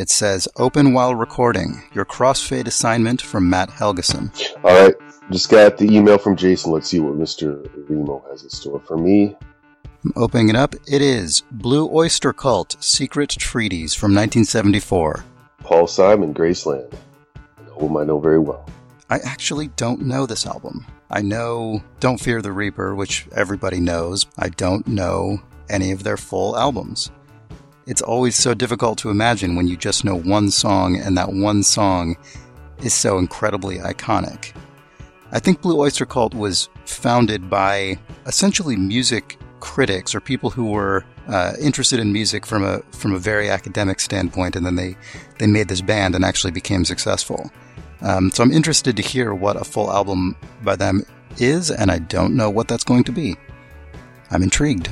[0.00, 1.82] It says open while recording.
[1.92, 4.32] Your crossfade assignment from Matt Helgeson.
[4.64, 4.94] All right,
[5.30, 6.72] just got the email from Jason.
[6.72, 7.68] Let's see what Mr.
[7.86, 9.36] Remo has in store for me.
[10.02, 10.74] I'm opening it up.
[10.88, 15.22] It is Blue Oyster Cult Secret Treaties from 1974.
[15.58, 16.94] Paul Simon, Graceland,
[17.58, 18.64] an album I know very well.
[19.10, 20.86] I actually don't know this album.
[21.10, 24.24] I know Don't Fear the Reaper, which everybody knows.
[24.38, 27.10] I don't know any of their full albums.
[27.90, 31.64] It's always so difficult to imagine when you just know one song and that one
[31.64, 32.16] song
[32.84, 34.52] is so incredibly iconic.
[35.32, 41.04] I think Blue Oyster Cult was founded by essentially music critics or people who were
[41.26, 44.96] uh, interested in music from a from a very academic standpoint, and then they
[45.40, 47.50] they made this band and actually became successful.
[48.02, 51.02] Um, so I'm interested to hear what a full album by them
[51.38, 53.36] is, and I don't know what that's going to be.
[54.30, 54.88] I'm intrigued.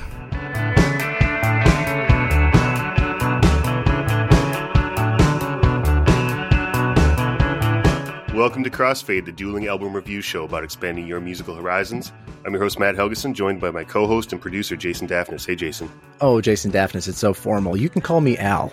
[8.39, 12.13] Welcome to Crossfade, the dueling album review show about expanding your musical horizons.
[12.47, 15.45] I'm your host, Matt Helgeson, joined by my co host and producer, Jason Daphnis.
[15.45, 15.91] Hey, Jason.
[16.21, 17.77] Oh, Jason Daphnis, it's so formal.
[17.77, 18.73] You can call me Al.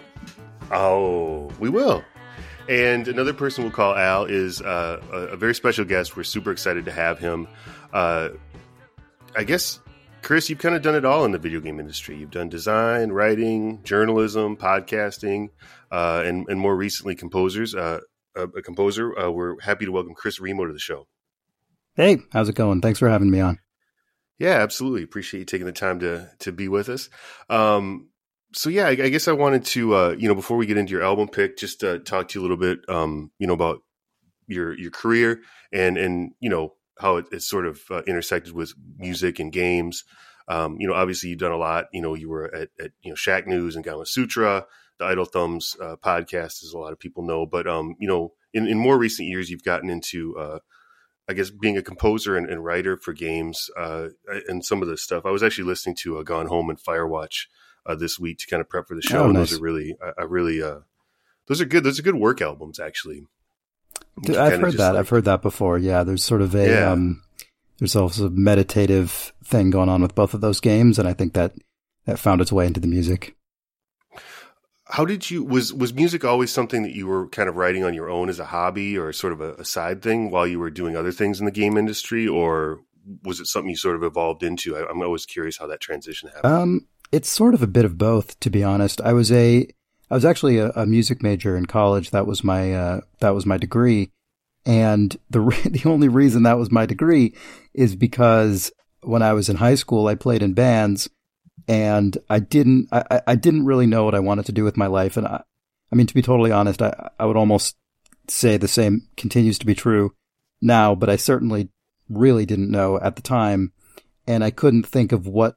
[0.70, 2.04] Oh, we will.
[2.70, 6.16] And another person we'll call Al is uh, a, a, very special guest.
[6.16, 7.48] We're super excited to have him.
[7.92, 8.30] Uh,
[9.36, 9.80] I guess,
[10.22, 12.16] Chris, you've kind of done it all in the video game industry.
[12.16, 15.50] You've done design, writing, journalism, podcasting,
[15.92, 17.74] uh, and, and more recently, composers.
[18.36, 19.18] A, composer.
[19.18, 21.08] Uh, we're happy to welcome Chris Remo to the show.
[21.96, 22.82] Hey, how's it going?
[22.82, 23.60] Thanks for having me on.
[24.38, 25.04] Yeah, absolutely.
[25.04, 27.10] Appreciate you taking the time to to be with us.
[27.50, 28.10] Um,
[28.54, 30.92] so yeah, I, I, guess I wanted to, uh, you know, before we get into
[30.92, 33.80] your album pick, just uh, talk to you a little bit, um, you know, about
[34.48, 35.42] your your career
[35.74, 40.04] and and you know how it, it's sort of uh, intersected with music and games.
[40.48, 41.86] Um, you know, obviously you've done a lot.
[41.92, 44.66] You know, you were at, at you know Shacknews and Gamasutra
[45.00, 47.46] the Idle Thumbs uh, podcast, as a lot of people know.
[47.46, 50.60] But um, you know, in, in more recent years, you've gotten into, uh,
[51.28, 54.10] I guess, being a composer and, and writer for games uh,
[54.48, 55.26] and some of this stuff.
[55.26, 57.48] I was actually listening to uh, Gone Home and Firewatch
[57.86, 59.24] uh, this week to kind of prep for the show.
[59.24, 59.52] Oh, and nice.
[59.52, 60.80] those are really, I, I really, uh,
[61.48, 61.84] those are good.
[61.84, 63.28] Those are good work albums, actually.
[64.24, 64.92] Dude, I've heard that.
[64.92, 65.78] Like, I've heard that before.
[65.78, 66.92] Yeah, there's sort of a yeah.
[66.92, 67.22] um,
[67.80, 71.34] there's also a meditative thing going on with both of those games, and I think
[71.34, 71.54] that
[72.06, 73.36] that found its way into the music
[74.88, 77.94] how did you was was music always something that you were kind of writing on
[77.94, 80.70] your own as a hobby or sort of a, a, side thing while you were
[80.70, 82.28] doing other things in the game industry?
[82.28, 82.82] Or
[83.24, 84.78] was it something you sort of evolved into?
[84.78, 86.54] I, am always curious how that transition happened.
[86.54, 89.02] Um, it's sort of a bit of both to be honest.
[89.02, 89.68] I was a
[90.12, 92.12] i was actually a, a music major in college.
[92.12, 94.12] That was my uh, that was my degree.
[94.68, 97.36] And the the only reason that was my degree
[97.74, 98.72] is because
[99.02, 101.08] when i was in high school i played in bands
[101.68, 104.88] and I didn't I, I didn't really know what I wanted to do with my
[104.88, 105.18] life.
[105.18, 105.44] And I,
[105.92, 107.76] I mean, to be totally honest, I, I would almost
[108.28, 110.14] say the same continues to be true
[110.62, 111.70] now, but I certainly
[112.10, 113.72] really didn't know at the time,
[114.28, 115.56] and I couldn't think of what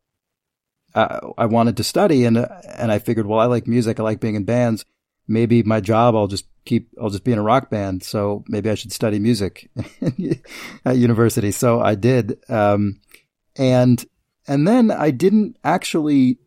[0.94, 2.24] I, I wanted to study.
[2.24, 4.84] And and I figured, well, I like music, I like being in bands.
[5.30, 8.02] Maybe my job, I'll just keep, I'll just be in a rock band.
[8.02, 9.70] So maybe I should study music
[10.86, 11.50] at university.
[11.50, 12.38] So I did.
[12.48, 13.00] Um,
[13.56, 14.02] and
[14.48, 16.38] and then I didn't actually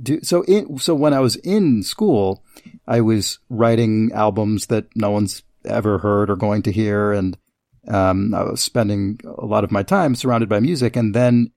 [0.00, 0.42] do so.
[0.44, 2.42] In, so when I was in school,
[2.86, 7.36] I was writing albums that no one's ever heard or going to hear, and
[7.88, 10.96] um, I was spending a lot of my time surrounded by music.
[10.96, 11.50] And then,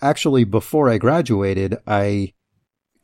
[0.00, 2.34] actually, before I graduated, I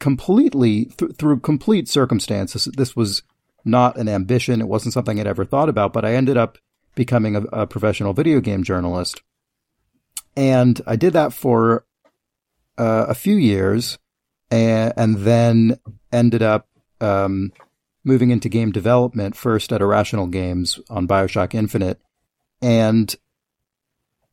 [0.01, 2.67] completely th- through complete circumstances.
[2.77, 3.23] This was
[3.65, 4.61] not an ambition.
[4.61, 6.59] It wasn't something I'd ever thought about, but I ended up
[6.95, 9.23] becoming a, a professional video game journalist.
[10.37, 11.85] And I did that for
[12.79, 13.99] uh, a few years,
[14.51, 15.79] and, and then
[16.13, 16.69] ended up
[17.01, 17.53] um,
[18.05, 22.01] moving into game development first at Irrational Games on Bioshock Infinite,
[22.63, 23.15] and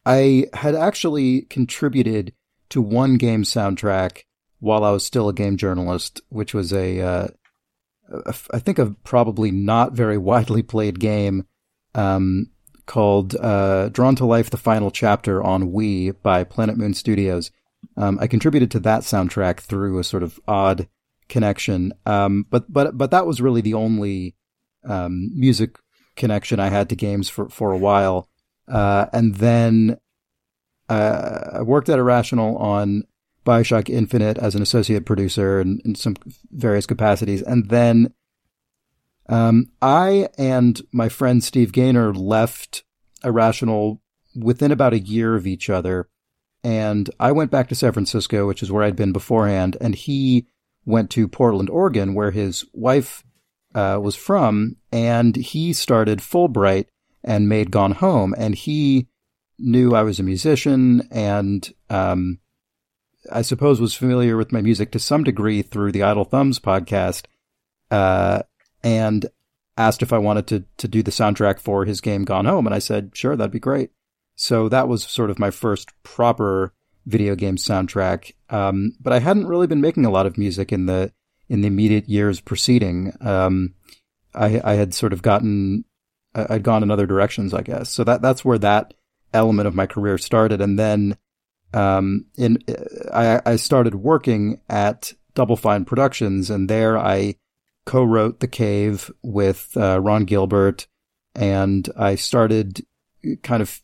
[0.05, 2.33] I had actually contributed
[2.69, 4.23] to one game soundtrack
[4.59, 7.27] while I was still a game journalist, which was a, uh,
[8.11, 11.45] a I think a probably not very widely played game
[11.93, 12.51] um,
[12.85, 17.51] called uh, Drawn to Life: The Final Chapter on Wii by Planet Moon Studios.
[17.97, 20.87] Um, I contributed to that soundtrack through a sort of odd
[21.29, 21.93] connection.
[22.05, 24.35] Um, but but but that was really the only
[24.83, 25.77] um, music
[26.15, 28.29] connection I had to games for for a while.
[28.67, 29.97] Uh, and then
[30.89, 33.03] uh, I worked at Irrational on
[33.45, 36.15] Bioshock Infinite as an associate producer in, in some
[36.51, 38.13] various capacities, and then
[39.27, 42.83] um, I and my friend Steve Gaynor left
[43.23, 44.01] Irrational
[44.35, 46.09] within about a year of each other
[46.65, 50.47] and I went back to San Francisco, which is where I'd been beforehand, and he
[50.83, 53.23] went to Portland, Oregon, where his wife
[53.75, 56.87] uh, was from, and he started Fullbright
[57.23, 59.09] and made Gone Home, and he
[59.59, 62.39] knew I was a musician and um,
[63.31, 67.25] I suppose was familiar with my music to some degree through the Idle Thumbs podcast,
[67.91, 68.41] uh,
[68.83, 69.27] and
[69.77, 72.73] asked if I wanted to to do the soundtrack for his game Gone Home, and
[72.73, 73.91] I said sure, that'd be great.
[74.35, 76.73] So that was sort of my first proper
[77.05, 78.33] video game soundtrack.
[78.49, 81.11] Um, but I hadn't really been making a lot of music in the
[81.47, 83.13] in the immediate years preceding.
[83.21, 83.75] Um,
[84.33, 85.85] I, I had sort of gotten
[86.35, 87.89] I'd gone in other directions, I guess.
[87.89, 88.93] So that that's where that
[89.33, 91.17] element of my career started, and then
[91.73, 92.57] um, in
[93.13, 97.35] I, I started working at Double Fine Productions, and there I
[97.85, 100.87] co-wrote The Cave with uh, Ron Gilbert,
[101.33, 102.85] and I started
[103.43, 103.81] kind of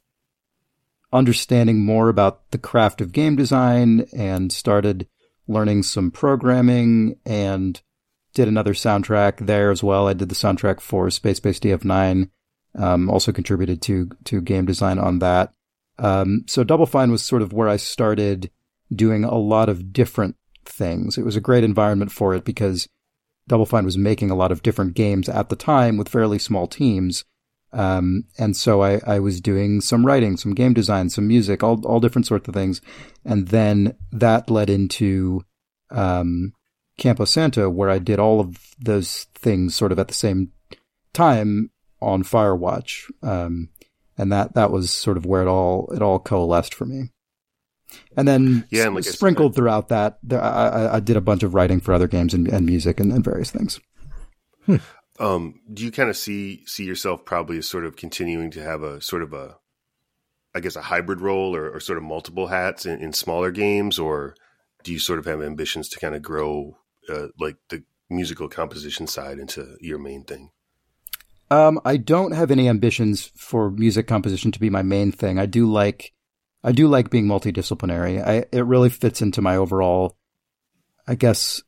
[1.14, 5.08] understanding more about the craft of game design and started
[5.48, 7.82] learning some programming and
[8.34, 10.08] did another soundtrack there as well.
[10.08, 12.30] I did the soundtrack for Space Base DF9.
[12.74, 15.54] Um, also contributed to to game design on that.
[16.00, 18.50] Um, so Double Fine was sort of where I started
[18.94, 21.18] doing a lot of different things.
[21.18, 22.88] It was a great environment for it because
[23.48, 26.66] Double Fine was making a lot of different games at the time with fairly small
[26.66, 27.26] teams.
[27.74, 31.86] Um, and so I, I was doing some writing, some game design, some music, all,
[31.86, 32.82] all different sorts of things.
[33.24, 35.46] And then that led into,
[35.90, 36.54] um,
[36.98, 40.52] Campo Santo, where I did all of those things sort of at the same
[41.14, 41.72] time
[42.02, 43.10] on Firewatch.
[43.24, 43.70] Um,
[44.18, 47.10] and that that was sort of where it all it all coalesced for me.
[48.16, 51.82] And then yeah, and like sprinkled throughout that, I, I, did a bunch of writing
[51.82, 53.82] for other games and, and music and, and, various things.
[54.66, 54.78] Hmm.
[55.22, 58.82] Um, do you kind of see see yourself probably as sort of continuing to have
[58.82, 59.56] a sort of a,
[60.56, 64.00] I guess, a hybrid role or, or sort of multiple hats in, in, smaller games,
[64.00, 64.36] or
[64.84, 66.76] do you sort of have ambitions to kind of grow
[67.08, 70.50] uh, like the musical composition side into your main thing?
[71.52, 75.38] Um, I don't have any ambitions for music composition to be my main thing.
[75.38, 76.14] I do like,
[76.64, 78.26] I do like being multidisciplinary.
[78.26, 80.18] I, it really fits into my overall,
[81.08, 81.62] I guess,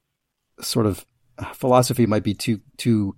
[0.60, 1.06] sort of
[1.54, 3.16] philosophy might be too, too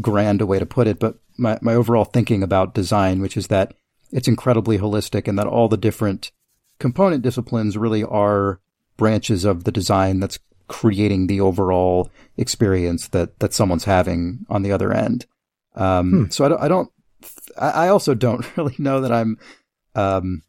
[0.00, 3.48] grand a way to put it, but my, my overall thinking about design, which is
[3.48, 3.74] that
[4.10, 6.30] it's incredibly holistic and that all the different
[6.78, 8.60] component disciplines really are
[8.96, 14.72] branches of the design that's creating the overall experience that, that someone's having on the
[14.72, 15.26] other end.
[15.74, 16.30] Um, hmm.
[16.30, 16.92] So I don't, I don't,
[17.58, 19.38] I also don't really know that I'm,
[19.94, 20.42] um,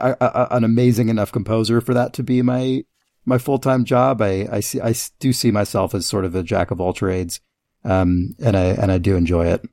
[0.00, 2.84] I, I, an amazing enough composer for that to be my,
[3.24, 4.20] my full time job.
[4.20, 7.40] I, I see, I do see myself as sort of a jack of all trades.
[7.84, 9.64] Um, and I, and I do enjoy it.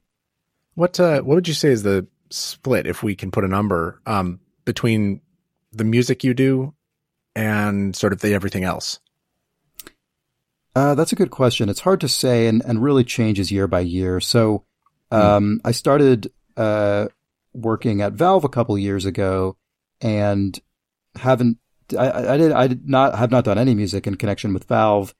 [0.75, 4.01] What, uh, what would you say is the split, if we can put a number,
[4.05, 5.21] um, between
[5.71, 6.73] the music you do
[7.35, 8.99] and sort of the everything else?
[10.75, 11.69] Uh, that's a good question.
[11.69, 14.19] It's hard to say and, and really changes year by year.
[14.19, 14.65] So,
[15.11, 15.61] um, mm.
[15.63, 17.07] I started, uh,
[17.53, 19.55] working at Valve a couple years ago
[20.01, 20.59] and
[21.15, 21.57] haven't,
[21.97, 25.15] I, I, did, I did not, have not done any music in connection with Valve.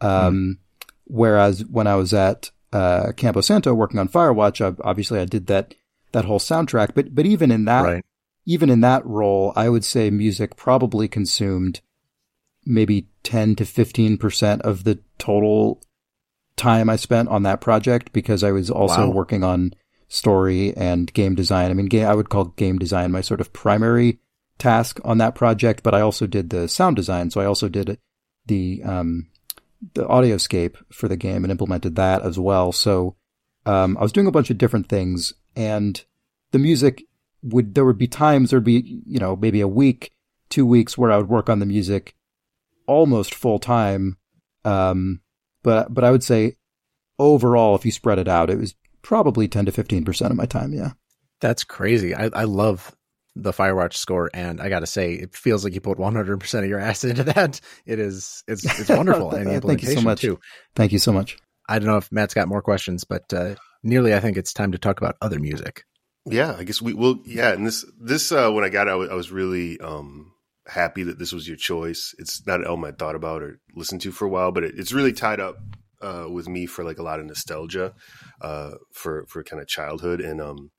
[0.00, 0.69] Um, mm.
[1.10, 5.46] Whereas when I was at, uh, Campo Santo working on Firewatch, I, obviously I did
[5.48, 5.74] that,
[6.12, 6.94] that whole soundtrack.
[6.94, 8.04] But, but even in that, right.
[8.46, 11.80] even in that role, I would say music probably consumed
[12.64, 15.82] maybe 10 to 15% of the total
[16.56, 19.14] time I spent on that project because I was also wow.
[19.14, 19.72] working on
[20.08, 21.70] story and game design.
[21.70, 24.18] I mean, I would call game design my sort of primary
[24.58, 27.30] task on that project, but I also did the sound design.
[27.30, 27.98] So I also did
[28.46, 29.29] the, um,
[29.94, 32.72] the audioscape for the game and implemented that as well.
[32.72, 33.16] So,
[33.66, 36.02] um, I was doing a bunch of different things and
[36.52, 37.04] the music
[37.42, 40.12] would, there would be times there'd be, you know, maybe a week,
[40.48, 42.14] two weeks where I would work on the music
[42.86, 44.16] almost full time.
[44.64, 45.20] Um,
[45.62, 46.56] but, but I would say
[47.18, 50.72] overall, if you spread it out, it was probably 10 to 15% of my time.
[50.72, 50.92] Yeah.
[51.40, 52.14] That's crazy.
[52.14, 52.94] I, I love
[53.36, 56.68] the Firewatch score, and I got to say, it feels like you put 100% of
[56.68, 57.60] your ass into that.
[57.86, 59.30] It is, it's, it's wonderful.
[59.32, 60.20] and the implementation Thank you so much.
[60.20, 60.40] too.
[60.74, 61.38] Thank you so much.
[61.68, 64.72] I don't know if Matt's got more questions, but uh, nearly, I think it's time
[64.72, 65.84] to talk about other music.
[66.26, 67.20] Yeah, I guess we will.
[67.24, 70.32] Yeah, and this this uh, when I got it, I was, I was really um,
[70.66, 72.14] happy that this was your choice.
[72.18, 74.74] It's not an album I thought about or listened to for a while, but it,
[74.76, 75.56] it's really tied up
[76.02, 77.94] uh, with me for like a lot of nostalgia
[78.40, 80.20] uh, for for kind of childhood.
[80.20, 80.70] And um,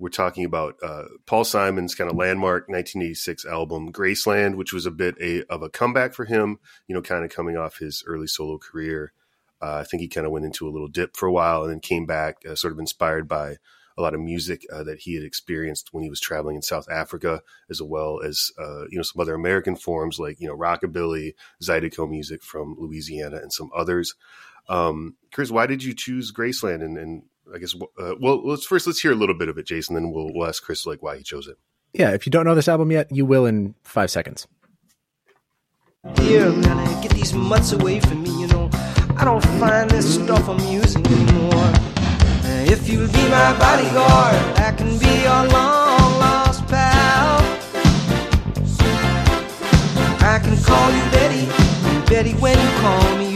[0.00, 4.90] we're talking about uh, Paul Simon's kind of landmark 1986 album Graceland, which was a
[4.90, 6.58] bit a, of a comeback for him.
[6.88, 9.12] You know, kind of coming off his early solo career.
[9.62, 11.70] Uh, I think he kind of went into a little dip for a while and
[11.70, 13.56] then came back, uh, sort of inspired by
[13.98, 16.88] a lot of music uh, that he had experienced when he was traveling in South
[16.90, 21.34] Africa, as well as uh, you know some other American forms like you know rockabilly,
[21.62, 24.14] zydeco music from Louisiana, and some others.
[24.68, 26.82] Um, Chris, why did you choose Graceland?
[26.82, 27.22] And, and
[27.54, 29.94] I guess uh, well, let's first let's hear a little bit of it, Jason.
[29.94, 31.58] Then we'll we'll ask Chris like why he chose it.
[31.92, 34.46] Yeah, if you don't know this album yet, you will in five seconds.
[36.20, 38.70] Here, I'm get these mutts away from me, you know.
[39.16, 41.72] I don't find this stuff amusing anymore.
[42.72, 47.40] If you'll be my bodyguard, I can be your long lost pal.
[50.22, 51.46] I can call you Betty,
[52.08, 53.29] Betty, when you call me,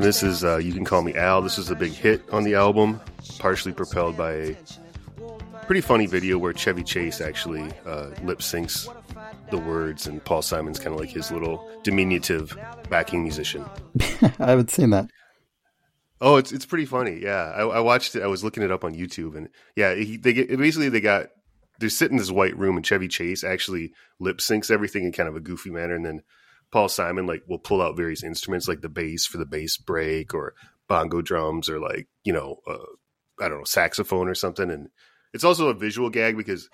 [0.00, 1.42] This is uh, you can call me Al.
[1.42, 3.02] This is a big hit on the album,
[3.38, 4.56] partially propelled by a
[5.66, 8.88] pretty funny video where Chevy Chase actually uh, lip syncs
[9.50, 12.56] the words, and Paul Simon's kind of like his little diminutive
[12.88, 13.62] backing musician.
[14.22, 15.10] I haven't seen that.
[16.18, 17.20] Oh, it's it's pretty funny.
[17.20, 18.22] Yeah, I, I watched it.
[18.22, 21.26] I was looking it up on YouTube, and yeah, he, they get basically they got
[21.78, 25.28] they're sitting in this white room, and Chevy Chase actually lip syncs everything in kind
[25.28, 26.22] of a goofy manner, and then
[26.72, 30.34] Paul Simon like will pull out various instruments like the bass for the bass break,
[30.34, 30.54] or
[30.88, 32.78] bongo drums, or like you know uh,
[33.40, 34.88] I don't know saxophone or something, and
[35.32, 36.68] it's also a visual gag because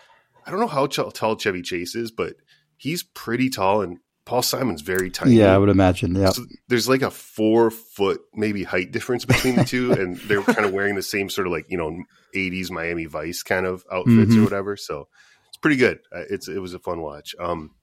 [0.46, 2.34] I don't know how tall Chevy Chase is, but
[2.76, 5.36] he's pretty tall and Paul Simon's very tiny.
[5.36, 6.16] Yeah, I would imagine.
[6.16, 6.30] Yeah.
[6.30, 10.66] So there's like a four foot maybe height difference between the two, and they're kind
[10.66, 11.96] of wearing the same sort of like you know
[12.34, 14.40] '80s Miami Vice kind of outfits mm-hmm.
[14.40, 14.76] or whatever.
[14.76, 15.06] So
[15.48, 16.00] it's pretty good.
[16.12, 17.36] It's it was a fun watch.
[17.38, 17.75] Um,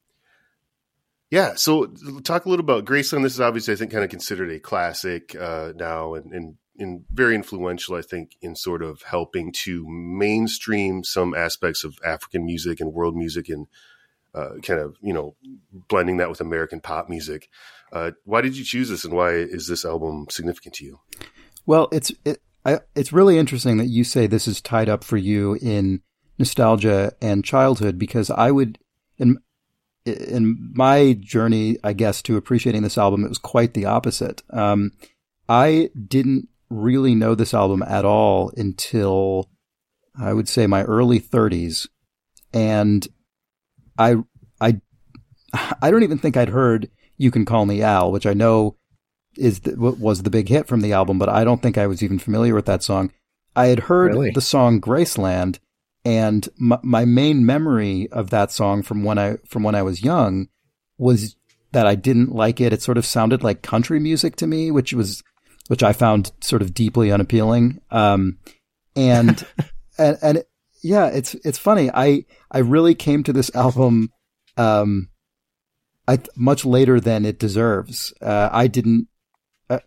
[1.34, 1.56] yeah.
[1.56, 1.88] So
[2.24, 3.24] talk a little about Graceland.
[3.24, 7.06] This is obviously I think kind of considered a classic uh, now, and, and and
[7.12, 7.96] very influential.
[7.96, 13.16] I think in sort of helping to mainstream some aspects of African music and world
[13.16, 13.66] music and
[14.36, 15.36] uh, kind of you know
[15.90, 17.50] blending that with American pop music.
[17.92, 21.00] Uh, why did you choose this, and why is this album significant to you?
[21.66, 25.18] Well, it's it, I, it's really interesting that you say this is tied up for
[25.18, 26.04] you in
[26.38, 28.78] nostalgia and childhood because I would
[29.18, 29.40] in
[30.06, 34.44] in my journey, I guess, to appreciating this album, it was quite the opposite.
[34.50, 34.92] Um,
[35.48, 39.50] I didn't really know this album at all until
[40.20, 41.88] I would say my early 30s,
[42.54, 43.08] and
[43.98, 44.18] I
[44.60, 44.82] I
[45.82, 48.76] I don't even think I'd heard "You Can Call Me Al," which I know
[49.38, 52.04] is the, was the big hit from the album, but I don't think I was
[52.04, 53.12] even familiar with that song.
[53.56, 54.32] I had heard really?
[54.32, 55.60] the song "Graceland,"
[56.06, 60.04] and my, my main memory of that song from when I from when I was
[60.04, 60.48] young
[60.98, 61.36] was
[61.72, 62.74] that I didn't like it.
[62.74, 65.24] It sort of sounded like country music to me, which was
[65.68, 67.82] which I found sort of deeply unappealing.
[67.90, 68.38] Um,
[68.96, 69.46] and
[69.98, 70.44] and and
[70.82, 71.90] yeah, it's it's funny.
[71.94, 74.12] I I really came to this album
[74.58, 75.10] um,
[76.08, 78.14] I much later than it deserves.
[78.22, 79.08] Uh, I didn't,
[79.70, 79.80] uh,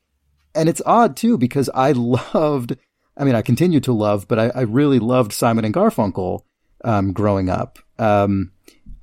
[0.54, 1.92] and it's odd too because I
[2.35, 2.76] loved.
[3.16, 6.42] I mean, I continue to love, but I, I really loved Simon and Garfunkel
[6.85, 7.78] um, growing up.
[7.99, 8.52] Um,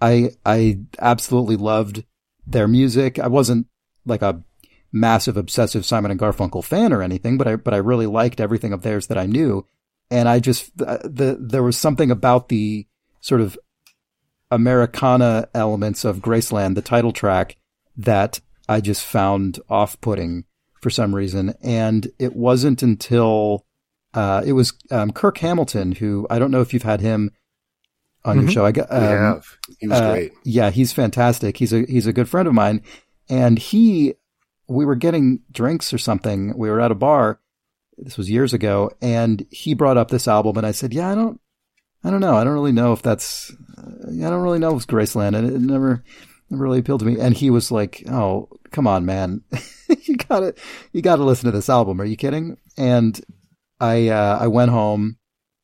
[0.02, 2.04] I I absolutely loved
[2.46, 3.20] their music.
[3.20, 3.68] I wasn't
[4.06, 4.44] like a
[4.92, 8.74] massive obsessive Simon and Garfunkel fan or anything, but I but I really liked everything
[8.74, 9.66] of theirs that I knew
[10.14, 12.88] and I just the, the there was something about the
[13.20, 13.58] sort of
[14.52, 17.58] Americana elements of Graceland, the title track,
[17.98, 18.40] that
[18.70, 20.46] I just found off-putting
[20.82, 23.66] for some reason, and it wasn't until
[24.14, 27.32] uh, it was um, Kirk Hamilton who I don't know if you've had him
[28.26, 28.46] on mm-hmm.
[28.46, 28.66] your show.
[28.66, 29.58] I got, um, have.
[29.80, 30.34] He was uh, great.
[30.44, 31.58] Yeah, he's fantastic.
[31.58, 32.82] He's a he's a good friend of mine,
[33.30, 34.16] and he
[34.68, 36.58] we were getting drinks or something.
[36.58, 37.40] We were at a bar,
[37.98, 41.16] this was years ago, and he brought up this album, and I said, "Yeah, I
[41.16, 41.40] don't,
[42.04, 42.36] I don't know.
[42.36, 45.48] I don't really know if that's, uh, I don't really know if it's Graceland, and
[45.48, 46.04] it never,
[46.50, 49.42] never really appealed to me." And he was like, "Oh, come on, man,
[50.04, 50.56] you gotta,
[50.92, 52.00] you gotta listen to this album.
[52.00, 53.20] Are you kidding?" And
[53.84, 55.18] I, uh, I went home,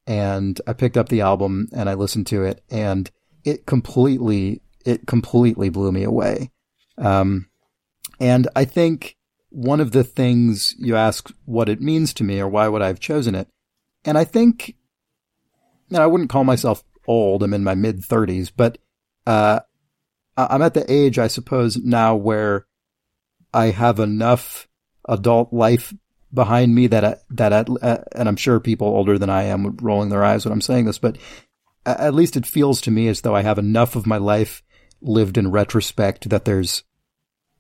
[0.06, 3.10] and I picked up the album, and I listened to it, and
[3.46, 6.52] it completely, it completely blew me away.
[6.98, 7.48] Um,
[8.20, 9.16] and I think
[9.50, 12.88] one of the things you ask what it means to me or why would I
[12.88, 13.48] have chosen it.
[14.04, 14.76] And I think,
[15.90, 17.42] and I wouldn't call myself old.
[17.42, 18.78] I'm in my mid thirties, but,
[19.26, 19.62] uh,
[20.36, 22.66] I'm at the age, I suppose, now where
[23.54, 24.68] I have enough
[25.08, 25.94] adult life
[26.34, 30.10] behind me that, that, at, uh, and I'm sure people older than I am rolling
[30.10, 31.18] their eyes when I'm saying this, but
[31.86, 34.62] at least it feels to me as though I have enough of my life
[35.02, 36.84] lived in retrospect that there's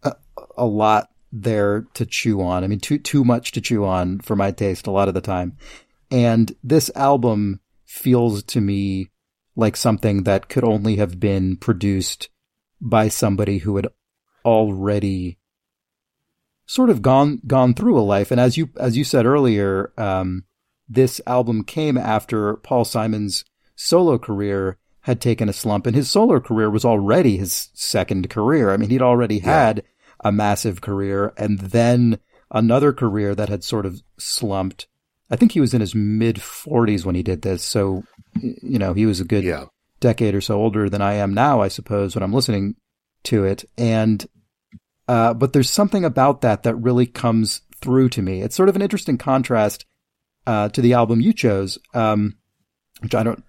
[0.04, 0.14] a,
[0.58, 2.64] a lot there to chew on.
[2.64, 5.22] I mean, too too much to chew on for my taste a lot of the
[5.22, 5.58] time.
[6.12, 9.10] And this album feels to me
[9.56, 12.30] like something that could only have been produced
[12.82, 13.88] by somebody who had
[14.46, 15.39] already
[16.70, 18.30] sort of gone gone through a life.
[18.30, 20.44] And as you as you said earlier, um,
[20.88, 23.44] this album came after Paul Simon's
[23.76, 28.70] solo career had taken a slump, and his solo career was already his second career.
[28.72, 29.84] I mean, he'd already had
[30.24, 32.20] a massive career, and then
[32.52, 34.88] another career that had sort of slumped.
[35.32, 38.04] I think he was in his mid 40s when he did this, so
[38.42, 39.66] you know he was a good Yeah.
[40.00, 42.76] decade or so older than I am now, I suppose, when I'm listening
[43.24, 43.64] to it.
[43.78, 44.28] And,
[45.10, 48.42] uh, but there's something about that that really comes through to me.
[48.42, 49.86] It's sort of an interesting contrast,
[50.46, 51.78] uh, to the album you chose.
[51.94, 52.36] Um,
[53.02, 53.44] which I don't,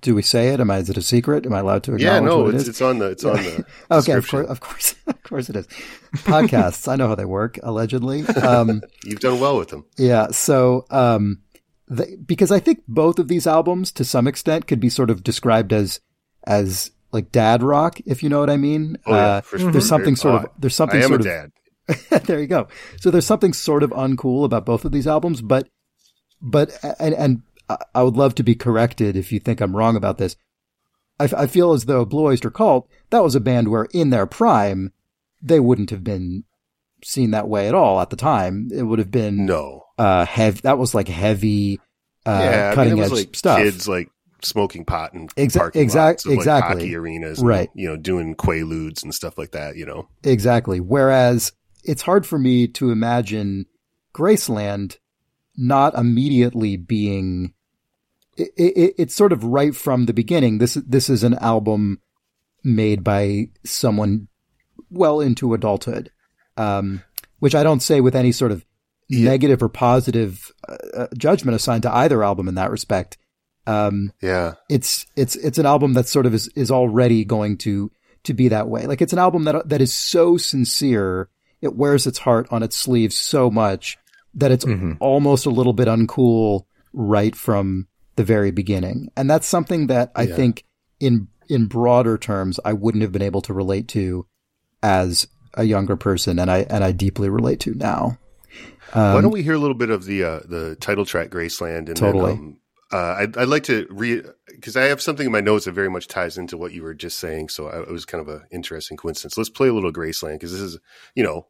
[0.00, 0.60] do we say it?
[0.60, 1.44] Am I, is it a secret?
[1.46, 2.68] Am I allowed to Yeah, no, what it it's is?
[2.70, 5.66] it's on the it's on the okay, of course, of course, of course it is.
[6.24, 8.26] Podcasts, I know how they work, allegedly.
[8.26, 9.84] Um, You've done well with them.
[9.98, 10.28] yeah.
[10.32, 11.42] So, um,
[11.86, 15.22] the, because I think both of these albums, to some extent, could be sort of
[15.22, 16.00] described as
[16.44, 18.98] as like dad rock, if you know what I mean.
[19.06, 19.72] Oh yeah, Uh, sure.
[19.72, 21.52] there's something sort of Oh, there's I something am sort a of
[22.10, 22.24] dad.
[22.26, 22.68] there you go.
[23.00, 25.68] So there's something sort of uncool about both of these albums, but
[26.42, 29.96] but and and I- I would love to be corrected if you think I'm wrong
[29.96, 30.36] about this.
[31.20, 34.10] I, f- I feel as though Blue Oyster Cult that was a band where in
[34.10, 34.92] their prime
[35.42, 36.44] they wouldn't have been
[37.04, 38.68] seen that way at all at the time.
[38.72, 39.84] It would have been No.
[39.96, 40.60] uh heavy.
[40.62, 41.80] That was like heavy,
[42.26, 43.58] uh, yeah, I mean, cutting it was edge like stuff.
[43.58, 44.10] kids like
[44.42, 46.74] smoking pot in Exa- parking exact- lots like, exactly.
[46.82, 47.68] hockey arenas, Right.
[47.72, 49.76] And, you know, doing quaaludes and stuff like that.
[49.76, 50.80] You know, Exactly.
[50.80, 51.52] Whereas
[51.84, 53.66] it's hard for me to imagine
[54.14, 54.96] Graceland
[55.56, 57.54] not immediately being.
[58.36, 60.58] It, it, it's sort of right from the beginning.
[60.58, 62.00] This this is an album
[62.64, 64.28] made by someone
[64.90, 66.10] well into adulthood,
[66.56, 67.02] um,
[67.40, 68.64] which I don't say with any sort of
[69.08, 69.24] Yeah.
[69.30, 73.18] negative or positive uh, uh, judgment assigned to either album in that respect.
[73.68, 77.90] Um, yeah, it's it's it's an album that sort of is is already going to
[78.24, 78.86] to be that way.
[78.86, 81.28] Like it's an album that that is so sincere,
[81.60, 83.98] it wears its heart on its sleeve so much
[84.34, 84.96] that it's Mhm.
[85.00, 89.08] almost a little bit uncool right from the very beginning.
[89.16, 90.36] And that's something that I Yeah.
[90.36, 90.64] think
[90.98, 94.26] in in broader terms I wouldn't have been able to relate to
[94.82, 98.18] as a younger person and I and I deeply relate to now.
[98.92, 101.88] Why Um, don't we hear a little bit of the uh, the title track "Graceland"?
[101.88, 102.32] And Totally.
[102.32, 102.56] Then, um,
[102.90, 105.90] uh, I'd, I'd like to read because I have something in my notes that very
[105.90, 107.50] much ties into what you were just saying.
[107.50, 109.36] So I, it was kind of an interesting coincidence.
[109.36, 110.78] Let's play a little "Graceland" because this is,
[111.14, 111.46] you know,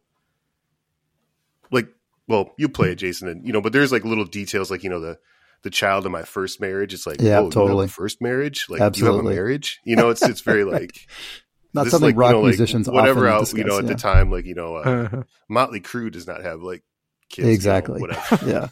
[1.71, 1.89] like,
[2.27, 4.91] well, you play it, Jason, and you know, but there's like little details, like you
[4.91, 5.19] know the
[5.63, 6.93] the child of my first marriage.
[6.95, 7.89] It's like, Yeah, oh, you have a totally.
[7.89, 9.33] first marriage, like you have Absolutely.
[9.33, 9.81] a marriage.
[9.85, 11.07] You know, it's it's very like
[11.75, 13.79] not this something like, you rock know, like, musicians whatever often out you know discuss,
[13.79, 13.93] at yeah.
[13.95, 16.83] the time, like you know, uh, Motley Crue does not have like
[17.29, 18.01] kids, you know, Exactly.
[18.01, 18.39] whatever.
[18.51, 18.69] yeah.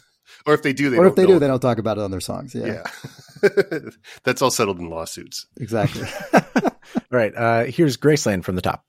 [0.47, 2.01] Or if they do, they or don't if they do, they don't talk about it
[2.01, 2.55] on their songs.
[2.55, 2.83] Yeah,
[3.43, 3.79] Yeah.
[4.23, 5.45] That's all settled in lawsuits.
[5.57, 6.07] exactly.
[6.33, 6.71] All
[7.11, 7.35] right.
[7.35, 8.83] Uh, here's Graceland from the top.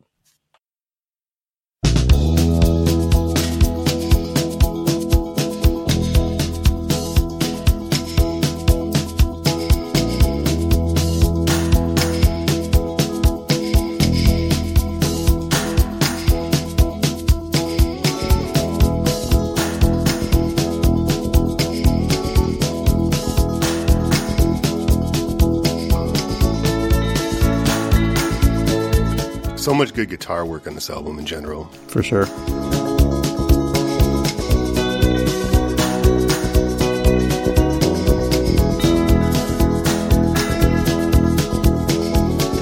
[29.68, 31.66] So much good guitar work on this album in general.
[31.88, 32.24] For sure.
[32.24, 32.30] The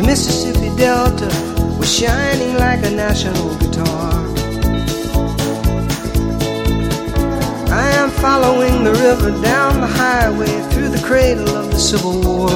[0.05, 1.29] Mississippi Delta
[1.79, 4.13] was shining like a national guitar.
[7.71, 12.51] I am following the river down the highway through the cradle of the Civil War.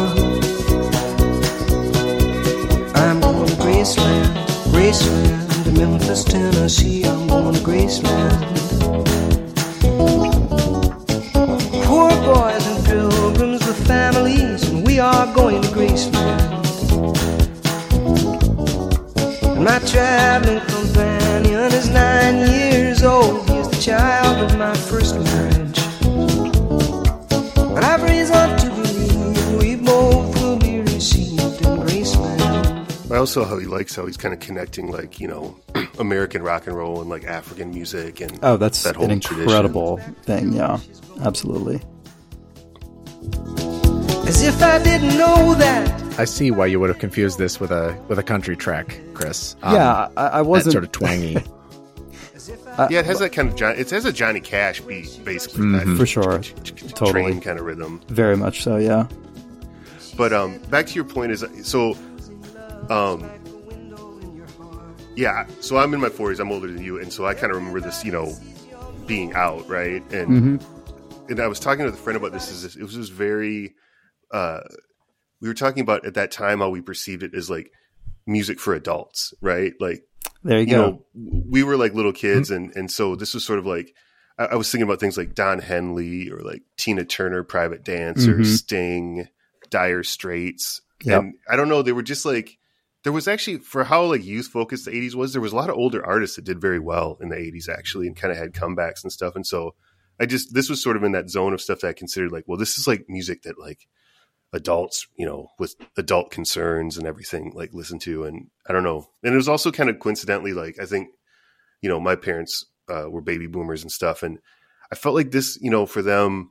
[2.97, 4.40] I'm going to Graceland,
[4.81, 7.05] Graceland, Memphis, Tennessee.
[7.05, 8.41] I'm going to Graceland.
[11.85, 16.65] Poor boys and pilgrims with families, and we are going to Graceland.
[19.43, 23.51] And my traveling companion is nine years old.
[23.51, 24.30] He's the child
[33.21, 35.57] also how he likes how he's kind of connecting like, you know,
[36.01, 39.43] American rock and roll and like African music and Oh, that's that whole an tradition.
[39.43, 40.53] incredible thing.
[40.53, 40.81] Yeah,
[41.23, 41.81] absolutely.
[44.27, 46.19] As if I didn't know that.
[46.19, 49.57] I see why you would have confused this with a with a country track, Chris.
[49.63, 51.43] Um, yeah, I, I wasn't sort of twangy.
[52.91, 55.61] Yeah, it has that kind of John, it has a Johnny Cash beat basically.
[55.67, 55.97] Mm-hmm.
[55.97, 56.41] For sure.
[56.95, 57.39] Totally.
[57.39, 58.01] Kind of rhythm.
[58.09, 58.77] very much so.
[58.79, 59.07] Yeah,
[60.17, 61.95] But um, back to your point is so,
[62.91, 63.31] um,
[65.17, 66.41] Yeah, so I'm in my 40s.
[66.41, 68.37] I'm older than you, and so I kind of remember this, you know,
[69.07, 70.03] being out, right?
[70.13, 71.31] And Mm-hmm.
[71.31, 72.51] and I was talking with a friend about this.
[72.51, 73.75] Is it was just very.
[74.33, 74.61] Uh,
[75.41, 77.71] we were talking about at that time how we perceived it as like
[78.27, 79.73] music for adults, right?
[79.81, 80.03] Like
[80.45, 80.83] There you, you go.
[80.83, 83.95] know, we were like little kids, and and so this was sort of like
[84.39, 88.39] I, I was thinking about things like Don Henley or like Tina Turner, Private Dancer,
[88.39, 88.47] Mhm.
[88.47, 89.29] Sting,
[89.71, 91.21] Dire Straits, Yep.
[91.23, 92.59] and I don't know, they were just like
[93.03, 95.33] there was actually for how like youth focused the '80s was.
[95.33, 98.07] There was a lot of older artists that did very well in the '80s actually,
[98.07, 99.37] and kind of had comebacks and stuff.
[99.37, 99.75] And so
[100.19, 102.45] I just this was sort of in that zone of stuff that I considered like,
[102.47, 103.89] well, this is like music that like
[104.53, 108.25] adults, you know, with adult concerns and everything, like listen to.
[108.25, 109.09] And I don't know.
[109.23, 111.09] And it was also kind of coincidentally, like, I think,
[111.81, 114.23] you know, my parents uh, were baby boomers and stuff.
[114.23, 114.39] And
[114.93, 116.51] I felt like this, you know, for them,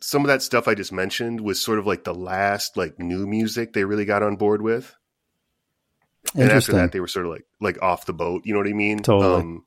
[0.00, 3.26] some of that stuff I just mentioned was sort of like the last like new
[3.26, 4.94] music they really got on board with.
[6.34, 8.42] And after that, they were sort of like like off the boat.
[8.44, 8.98] You know what I mean?
[8.98, 9.40] Totally.
[9.40, 9.64] Um,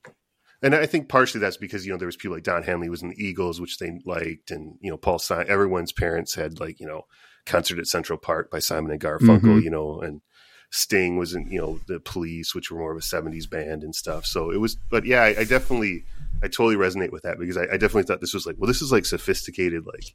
[0.62, 3.02] and I think partially that's because you know there was people like Don Henley was
[3.02, 5.50] in the Eagles, which they liked, and you know Paul Simon.
[5.50, 7.04] Everyone's parents had like you know
[7.46, 9.64] concert at Central Park by Simon and Garfunkel, Mhm.
[9.64, 10.22] you know, and
[10.70, 13.96] Sting was in you know the Police, which were more of a '70s band and
[13.96, 14.26] stuff.
[14.28, 16.04] So it was, but yeah, I, I definitely,
[16.44, 18.84] I totally resonate with that because I, I definitely thought this was like, well, this
[18.84, 20.14] is like sophisticated, like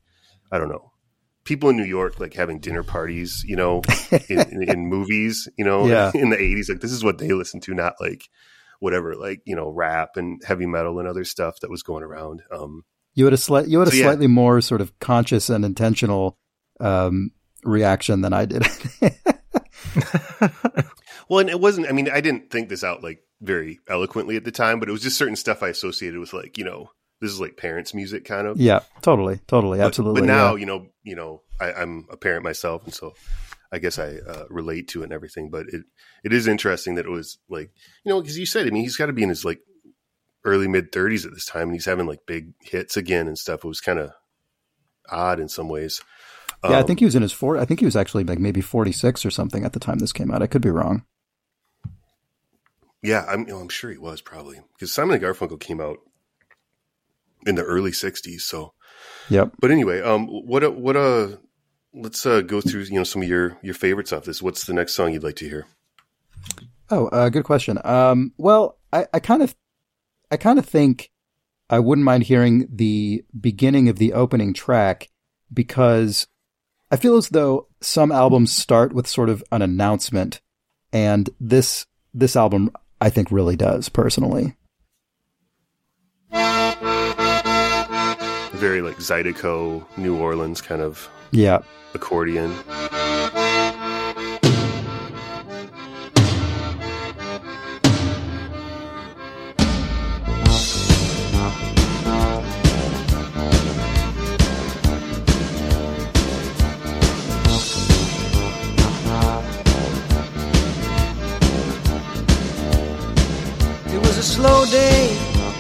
[0.53, 0.93] I don't know,
[1.47, 3.81] people in New York like having dinner parties, you know,
[4.29, 6.11] in, in, in movies, you know, Yeah.
[6.15, 8.29] in the '80s, like this is what they listen to, not like
[8.81, 12.43] whatever, like you know, rap and heavy metal and other stuff that was going around.
[12.53, 14.03] Um, You had a slight, you had a So, yeah.
[14.05, 16.37] slightly more sort of conscious and intentional
[16.81, 17.31] um,
[17.65, 18.67] reaction than I did.
[21.29, 21.89] Well, and it wasn't.
[21.89, 24.93] I mean, I didn't think this out like very eloquently at the time, but it
[24.93, 28.25] was just certain stuff I associated with like you know this is like parents' music
[28.25, 28.59] kind of.
[28.61, 30.21] yeah, totally, totally, But- absolutely.
[30.23, 30.61] But, now yeah.
[30.61, 33.15] you know, you know, I, I'm a parent myself, and so
[33.73, 35.51] I guess I uh, relate to it and everything.
[35.51, 35.83] But it
[36.25, 37.71] it is interesting that it was like
[38.05, 39.61] you know because you said I mean he's got to be in his like
[40.45, 43.65] early mid 30s at this time, and he's having like big hits again and stuff.
[43.65, 44.11] It was kind of
[45.11, 46.03] odd in some ways.
[46.65, 47.59] yeah, I Um, think he was in his four.
[47.59, 50.13] I think he was actually like maybe forty six or something at the time this
[50.13, 50.43] came out.
[50.43, 51.05] I could be wrong.
[53.03, 55.99] Yeah, I'm, I'm sure he was probably because Simon and Garfunkel came out
[57.47, 58.41] in the early '60s.
[58.43, 58.75] So,
[59.31, 59.53] Yep.
[59.61, 61.39] but anyway, um, what a, what a
[61.95, 64.43] let's uh, go through you know some of your your favorites off this.
[64.43, 65.67] What's the next song you'd like to hear?
[66.91, 67.79] Oh, uh, good question.
[67.85, 69.57] Um, well, I, I kind of,
[70.31, 71.11] I kind of think
[71.69, 75.11] I wouldn't mind hearing the beginning of the opening track
[75.53, 76.29] because
[76.93, 80.41] I feel as though some albums start with sort of an announcement,
[80.93, 84.55] and this this album I think really does personally.
[88.57, 91.61] Very like Zydeco, New Orleans kind of Yeah,
[91.95, 92.53] accordion.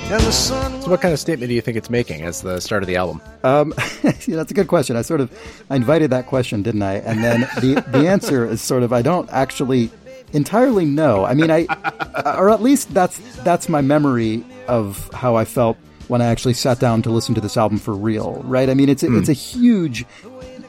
[0.06, 0.54] So,
[0.88, 3.20] what kind of statement do you think it's making as the start of the album?
[3.42, 4.94] Um, yeah, that's a good question.
[4.94, 5.36] I sort of
[5.68, 6.98] I invited that question, didn't I?
[6.98, 9.90] And then the the answer is sort of I don't actually
[10.32, 11.24] entirely know.
[11.24, 11.66] I mean, I
[12.38, 16.78] or at least that's that's my memory of how I felt when I actually sat
[16.78, 18.40] down to listen to this album for real.
[18.44, 18.70] Right?
[18.70, 20.06] I mean, it's a, it's a huge,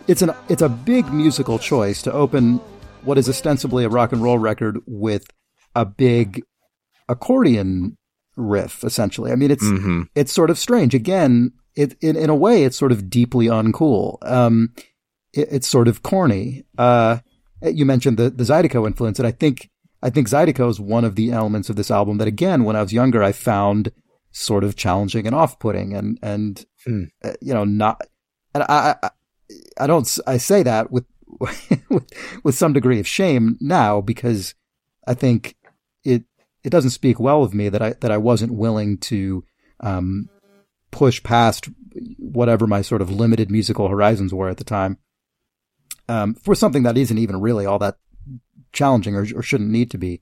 [0.07, 2.59] it's an it's a big musical choice to open
[3.03, 5.27] what is ostensibly a rock and roll record with
[5.75, 6.41] a big
[7.07, 7.96] accordion
[8.37, 9.31] riff essentially.
[9.31, 9.65] I mean it's
[10.15, 10.93] it's sort of strange.
[10.93, 14.17] Again it in, in a way it's sort of deeply uncool.
[14.21, 14.73] Um
[15.33, 16.63] it, it's sort of corny.
[16.77, 17.17] Uh
[17.61, 19.71] you mentioned the the zydeco influence and i think
[20.03, 22.81] i think zydeco is one of the elements of this album that again when i
[22.83, 23.91] was younger i found
[24.31, 27.05] sort of challenging and off-putting and and Hmm.
[27.23, 27.99] uh, you know not
[28.53, 29.09] and I, I
[29.79, 31.05] i don't i say that with
[31.39, 34.53] with with some degree of shame now because
[35.07, 35.55] i think
[36.67, 39.45] it doesn't speak well of me that I that I wasn't willing to
[39.79, 40.27] um,
[40.91, 41.69] push past
[42.17, 44.97] whatever my sort of limited musical horizons were at the time
[46.09, 47.95] um, for something that isn't even really all that
[48.73, 50.21] challenging or, or shouldn't need to be.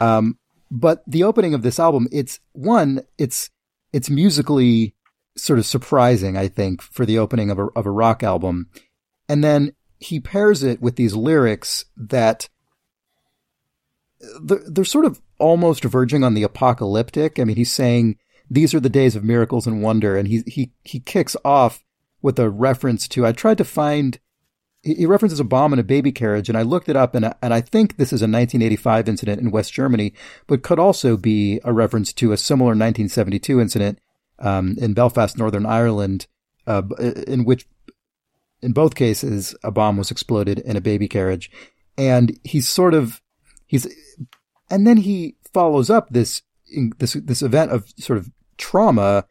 [0.00, 0.36] Um,
[0.68, 3.50] but the opening of this album, it's one, it's
[3.92, 4.96] it's musically
[5.36, 8.68] sort of surprising, I think, for the opening of a of a rock album,
[9.28, 12.48] and then he pairs it with these lyrics that
[14.42, 17.38] they're, they're sort of almost verging on the apocalyptic.
[17.38, 18.16] I mean, he's saying
[18.48, 21.84] these are the days of miracles and wonder, and he he he kicks off
[22.22, 23.26] with a reference to.
[23.26, 24.18] I tried to find
[24.82, 27.52] he references a bomb in a baby carriage, and I looked it up, and and
[27.52, 30.14] I think this is a 1985 incident in West Germany,
[30.46, 33.98] but could also be a reference to a similar 1972 incident
[34.38, 36.26] um, in Belfast, Northern Ireland,
[36.66, 36.82] uh,
[37.26, 37.66] in which,
[38.62, 41.50] in both cases, a bomb was exploded in a baby carriage,
[41.98, 43.20] and he's sort of
[43.66, 43.86] he's,
[44.70, 46.42] and then he follows up this
[46.98, 49.26] this this event of sort of trauma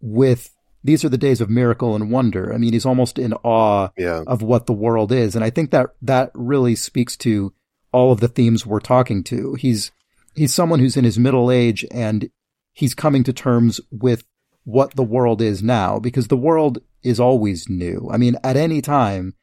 [0.00, 2.52] with these are the days of miracle and wonder.
[2.52, 4.22] I mean, he's almost in awe yeah.
[4.26, 5.34] of what the world is.
[5.34, 7.54] And I think that that really speaks to
[7.90, 9.54] all of the themes we're talking to.
[9.54, 9.92] He's,
[10.34, 12.28] he's someone who's in his middle age and
[12.74, 14.24] he's coming to terms with
[14.64, 18.10] what the world is now because the world is always new.
[18.12, 19.34] I mean, at any time,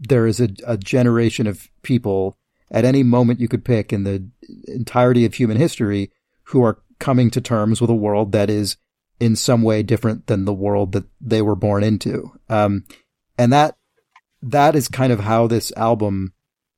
[0.00, 2.38] there is a, a generation of people
[2.70, 4.28] at any moment you could pick in the
[4.66, 6.10] entirety of human history
[6.44, 8.76] who are coming to terms with a world that is
[9.20, 12.32] in some way different than the world that they were born into.
[12.48, 12.84] Um,
[13.36, 13.76] and that,
[14.42, 16.32] that is kind of how this album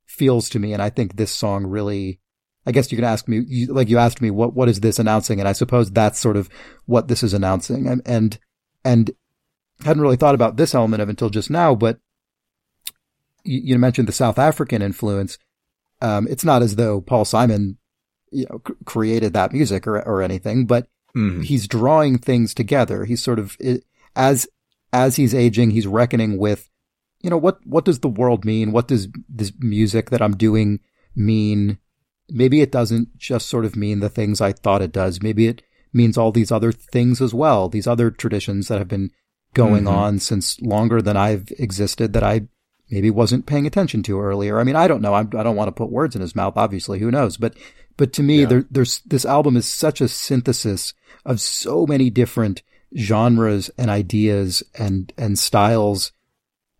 [0.05, 0.73] feels to me.
[0.73, 2.19] And I think this song really,
[2.65, 4.99] I guess you can ask me, you, like you asked me, what, what is this
[4.99, 5.39] announcing?
[5.39, 6.49] And I suppose that's sort of
[6.85, 7.87] what this is announcing.
[7.87, 8.39] And, and,
[8.83, 9.11] and
[9.83, 11.99] hadn't really thought about this element of until just now, but
[13.43, 15.37] you, you mentioned the South African influence.
[16.01, 17.77] Um, it's not as though Paul Simon,
[18.31, 21.41] you know, c- created that music or, or anything, but Mm-hmm.
[21.41, 23.05] He's drawing things together.
[23.05, 23.57] He's sort of
[24.15, 24.47] as
[24.93, 26.69] as he's aging, he's reckoning with,
[27.21, 28.71] you know, what what does the world mean?
[28.71, 30.79] What does this music that I'm doing
[31.15, 31.79] mean?
[32.29, 35.21] Maybe it doesn't just sort of mean the things I thought it does.
[35.21, 35.61] Maybe it
[35.91, 37.67] means all these other things as well.
[37.67, 39.11] These other traditions that have been
[39.53, 39.95] going mm-hmm.
[39.95, 42.47] on since longer than I've existed that I
[42.91, 44.59] maybe wasn't paying attention to earlier.
[44.59, 45.13] I mean, I don't know.
[45.13, 46.99] I'm, I do not want to put words in his mouth, obviously.
[46.99, 47.37] Who knows?
[47.37, 47.55] But,
[47.97, 48.45] but to me, yeah.
[48.47, 50.93] there, there's, this album is such a synthesis
[51.25, 52.61] of so many different
[52.95, 56.11] genres and ideas and, and styles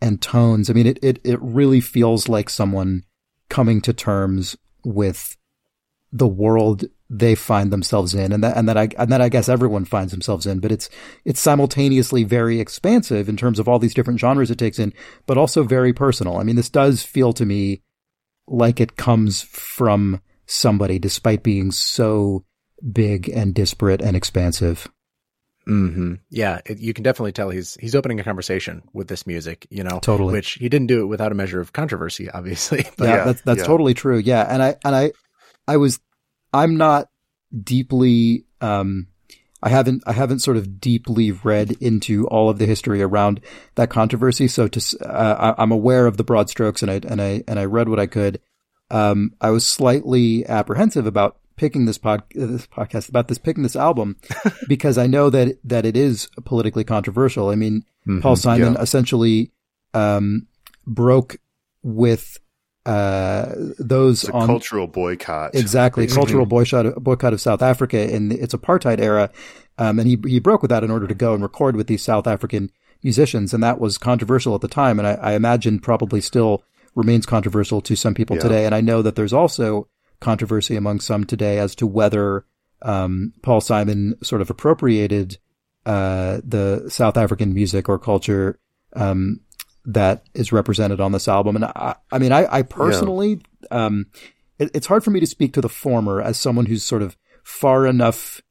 [0.01, 0.69] and tones.
[0.69, 3.05] I mean, it, it, it really feels like someone
[3.47, 5.37] coming to terms with
[6.11, 9.49] the world they find themselves in and that, and that I, and that I guess
[9.49, 10.89] everyone finds themselves in, but it's,
[11.25, 14.93] it's simultaneously very expansive in terms of all these different genres it takes in,
[15.25, 16.37] but also very personal.
[16.37, 17.81] I mean, this does feel to me
[18.47, 22.45] like it comes from somebody despite being so
[22.93, 24.87] big and disparate and expansive.
[25.65, 26.15] Hmm.
[26.29, 29.67] Yeah, it, you can definitely tell he's he's opening a conversation with this music.
[29.69, 30.31] You know, totally.
[30.31, 32.85] Which he didn't do it without a measure of controversy, obviously.
[32.97, 33.65] But yeah, yeah, that's that's yeah.
[33.65, 34.17] totally true.
[34.17, 35.11] Yeah, and I and I
[35.67, 35.99] I was
[36.53, 37.09] I'm not
[37.63, 39.07] deeply um
[39.63, 43.41] I haven't I haven't sort of deeply read into all of the history around
[43.75, 44.47] that controversy.
[44.47, 47.59] So to uh, I, am aware of the broad strokes, and I and I and
[47.59, 48.41] I read what I could.
[48.89, 53.75] Um, I was slightly apprehensive about picking this pod this podcast about this picking this
[53.75, 54.17] album
[54.67, 57.49] because I know that that it is politically controversial.
[57.49, 58.81] I mean, mm-hmm, Paul Simon yeah.
[58.81, 59.51] essentially
[59.93, 60.47] um,
[60.87, 61.37] broke
[61.83, 62.39] with
[62.85, 65.55] uh, those on cultural boycott.
[65.55, 69.29] Exactly, cultural boycott boycott of South Africa in its apartheid era,
[69.77, 72.01] um, and he he broke with that in order to go and record with these
[72.01, 72.71] South African
[73.03, 76.63] musicians, and that was controversial at the time, and I, I imagine probably still
[76.95, 78.41] remains controversial to some people yeah.
[78.41, 78.65] today.
[78.65, 79.87] And I know that there's also
[80.19, 82.45] controversy among some today as to whether
[82.81, 85.37] um, Paul Simon sort of appropriated
[85.85, 88.59] uh, the South African music or culture
[88.93, 89.39] um,
[89.85, 91.55] that is represented on this album.
[91.55, 93.41] And I, I mean, I, I personally,
[93.71, 93.85] yeah.
[93.85, 94.07] um,
[94.59, 97.17] it, it's hard for me to speak to the former as someone who's sort of
[97.43, 98.41] far enough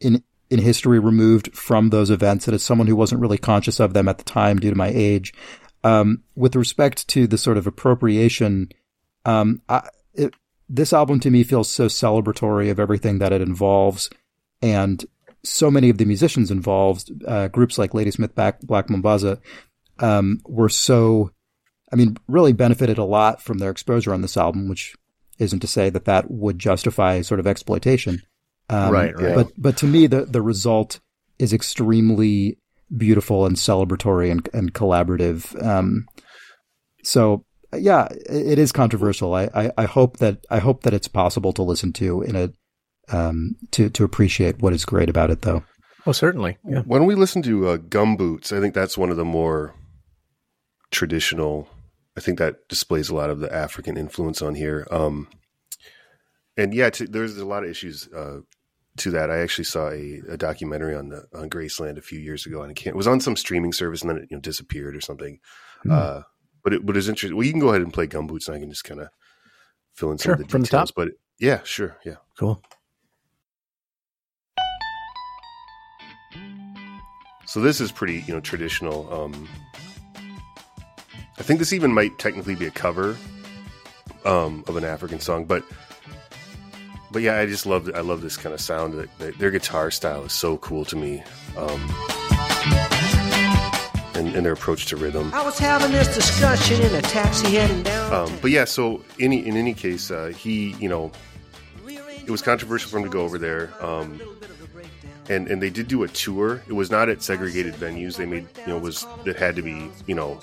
[0.00, 3.92] in in history removed from those events and as someone who wasn't really conscious of
[3.92, 5.34] them at the time due to my age.
[5.84, 8.70] Um, with respect to the sort of appropriation,
[9.26, 10.32] um, I, it,
[10.68, 14.08] this album to me feels so celebratory of everything that it involves
[14.62, 15.04] and
[15.44, 19.38] so many of the musicians involved, uh, groups like Ladysmith Black, Black Mambazo,
[20.00, 21.30] um, were so,
[21.92, 24.94] I mean, really benefited a lot from their exposure on this album, which
[25.38, 28.22] isn't to say that that would justify sort of exploitation.
[28.68, 29.34] Um, right, right.
[29.34, 31.00] But, but to me, the, the result
[31.38, 32.58] is extremely
[32.96, 35.60] beautiful and celebratory and, and collaborative.
[35.64, 36.06] Um,
[37.02, 39.34] so yeah, it is controversial.
[39.34, 42.52] I, I, I, hope that I hope that it's possible to listen to in a
[43.10, 45.64] um, to to appreciate what is great about it, though.
[46.06, 46.56] Oh, certainly.
[46.66, 46.80] Yeah.
[46.80, 49.74] When we listen to uh, Gumboots, I think that's one of the more
[50.90, 51.68] traditional.
[52.16, 54.86] I think that displays a lot of the African influence on here.
[54.90, 55.28] Um,
[56.56, 58.40] and yeah, to, there's a lot of issues uh,
[58.98, 59.30] to that.
[59.30, 62.76] I actually saw a, a, documentary on the on Graceland a few years ago, and
[62.76, 65.38] it was on some streaming service, and then it you know, disappeared or something.
[65.84, 65.92] Mm.
[65.92, 66.22] Uh,
[66.64, 67.36] but it, but it's interesting.
[67.36, 69.08] Well, you can go ahead and play Gumboots, and I can just kind of
[69.94, 70.52] fill in some sure, of the details.
[70.52, 70.94] From the top?
[70.96, 72.60] But yeah, sure, yeah, cool.
[77.46, 79.10] So this is pretty, you know, traditional.
[79.12, 79.48] Um,
[81.38, 83.16] I think this even might technically be a cover
[84.24, 85.62] um, of an African song, but
[87.10, 89.08] but yeah, I just love I love this kind of sound.
[89.18, 91.22] Their guitar style is so cool to me,
[91.56, 91.80] um,
[94.14, 95.32] and, and, their approach to rhythm.
[95.32, 98.12] I was having this discussion in a taxi heading down.
[98.12, 101.12] Um, but yeah, so any in any case, uh, he you know
[101.86, 103.72] it was controversial for him to go over there.
[103.80, 104.20] Um,
[105.28, 106.62] and and they did do a tour.
[106.66, 108.16] It was not at segregated venues.
[108.16, 110.40] They made you know was it had to be you know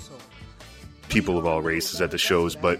[1.09, 2.79] people of all races at the shows, but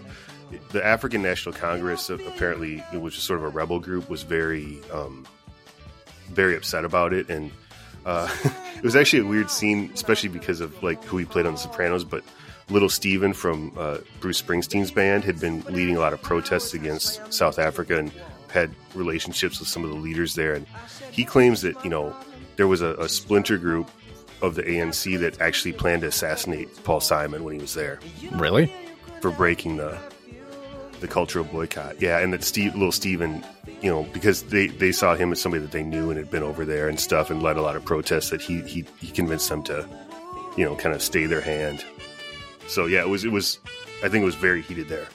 [0.71, 5.25] the African National Congress apparently was just sort of a rebel group was very um,
[6.29, 7.29] very upset about it.
[7.29, 7.51] And
[8.05, 8.29] uh,
[8.75, 11.59] it was actually a weird scene especially because of like who he played on the
[11.59, 12.23] Sopranos but
[12.69, 17.33] little Steven from uh, Bruce Springsteen's band had been leading a lot of protests against
[17.33, 18.11] South Africa and
[18.49, 20.53] had relationships with some of the leaders there.
[20.53, 20.65] And
[21.11, 22.15] he claims that you know
[22.55, 23.89] there was a, a splinter group
[24.41, 27.99] of the ANC that actually planned to assassinate Paul Simon when he was there
[28.33, 28.71] really
[29.21, 29.97] for breaking the
[30.99, 32.01] the cultural boycott.
[32.01, 33.43] Yeah, and that Steve, little Steven,
[33.81, 36.43] you know, because they, they saw him as somebody that they knew and had been
[36.43, 38.29] over there and stuff, and led a lot of protests.
[38.29, 39.87] That he he, he convinced them to,
[40.57, 41.83] you know, kind of stay their hand.
[42.67, 43.59] So yeah, it was it was,
[44.03, 45.07] I think it was very heated there.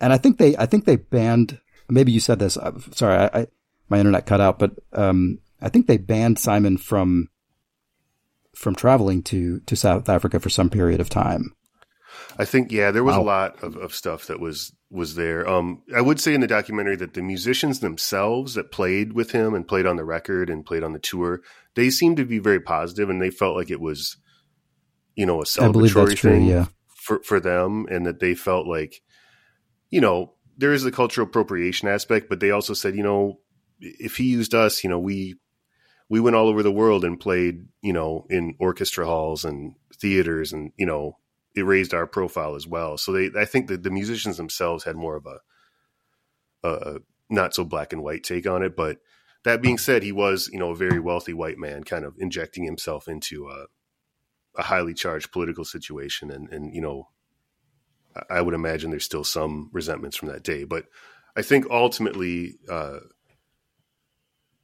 [0.00, 1.60] And I think they I think they banned.
[1.88, 2.56] Maybe you said this.
[2.92, 3.46] Sorry, I, I
[3.88, 7.28] my internet cut out, but um, I think they banned Simon from
[8.60, 11.54] from traveling to to South Africa for some period of time.
[12.38, 13.22] I think yeah, there was wow.
[13.22, 15.48] a lot of, of stuff that was was there.
[15.48, 19.54] Um, I would say in the documentary that the musicians themselves that played with him
[19.54, 21.40] and played on the record and played on the tour,
[21.74, 24.18] they seemed to be very positive and they felt like it was,
[25.14, 26.66] you know, a celebratory thing yeah.
[26.88, 29.00] for for them, and that they felt like,
[29.88, 33.40] you know, there is the cultural appropriation aspect, but they also said, you know,
[33.80, 35.36] if he used us, you know, we
[36.10, 40.52] we went all over the world and played, you know, in orchestra halls and theaters
[40.52, 41.16] and you know
[41.54, 42.98] it raised our profile as well.
[42.98, 47.64] So they, I think that the musicians themselves had more of a, a not so
[47.64, 48.76] black and white take on it.
[48.76, 48.98] But
[49.44, 52.64] that being said, he was, you know, a very wealthy white man, kind of injecting
[52.64, 53.66] himself into a,
[54.56, 57.08] a highly charged political situation, and and you know,
[58.28, 60.64] I would imagine there's still some resentments from that day.
[60.64, 60.86] But
[61.36, 62.98] I think ultimately, uh,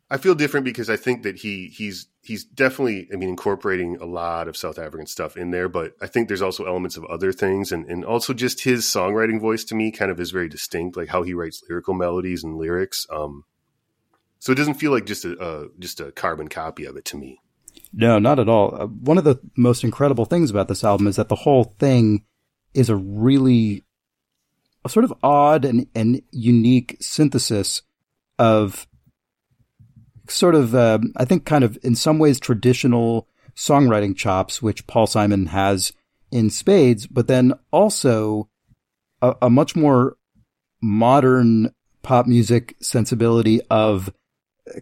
[0.09, 4.05] I feel different because I think that he he's he's definitely I mean incorporating a
[4.05, 7.33] lot of South African stuff in there, but I think there's also elements of other
[7.33, 10.97] things and, and also just his songwriting voice to me kind of is very distinct,
[10.97, 13.07] like how he writes lyrical melodies and lyrics.
[13.11, 13.45] Um,
[14.39, 17.17] so it doesn't feel like just a uh, just a carbon copy of it to
[17.17, 17.41] me.
[17.93, 18.75] No, not at all.
[18.81, 22.25] Uh, one of the most incredible things about this album is that the whole thing
[22.75, 23.85] is a really
[24.85, 27.83] a sort of odd and, and unique synthesis
[28.39, 28.87] of
[30.29, 35.07] sort of, uh, I think, kind of in some ways traditional songwriting chops, which Paul
[35.07, 35.93] Simon has
[36.31, 38.49] in spades, but then also
[39.23, 40.17] a, a much more
[40.83, 44.13] modern pop music sensibility of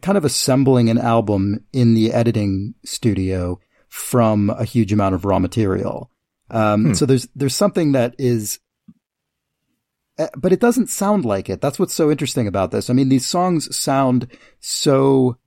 [0.02, 5.38] kind of assembling an album in the editing studio from a huge amount of raw
[5.38, 6.10] material.
[6.50, 6.92] Um, hmm.
[6.94, 8.58] So there's there's something that is,
[10.36, 11.60] but it doesn't sound like it.
[11.60, 12.88] That's what's so interesting about this.
[12.88, 14.28] I mean, these songs sound
[14.60, 15.38] so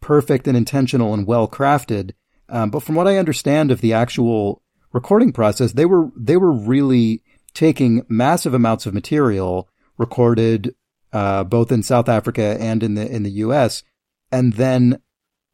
[0.00, 2.12] perfect and intentional and well crafted.
[2.48, 6.52] Um, but from what I understand of the actual recording process, they were they were
[6.52, 7.22] really
[7.54, 10.74] taking massive amounts of material recorded
[11.12, 13.82] uh, both in South Africa and in the in the U.S.
[14.30, 15.00] and then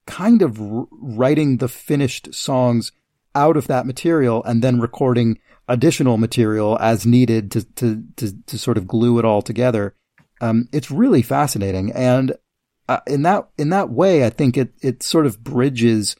[0.06, 2.92] kind of writing the finished songs
[3.34, 8.58] out of that material and then recording additional material as needed to to to, to
[8.58, 9.94] sort of glue it all together.
[10.40, 12.36] Um, it's really fascinating, and
[12.88, 16.16] uh, in that in that way, I think it it sort of bridges.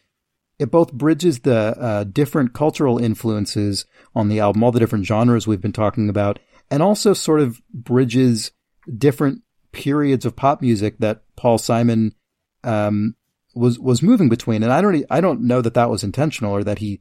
[0.59, 5.47] It both bridges the uh, different cultural influences on the album, all the different genres
[5.47, 6.39] we've been talking about,
[6.71, 8.53] and also sort of bridges
[8.97, 12.15] different periods of pop music that Paul Simon
[12.65, 13.15] um,
[13.55, 14.63] was was moving between.
[14.63, 17.01] And I don't I don't know that that was intentional or that he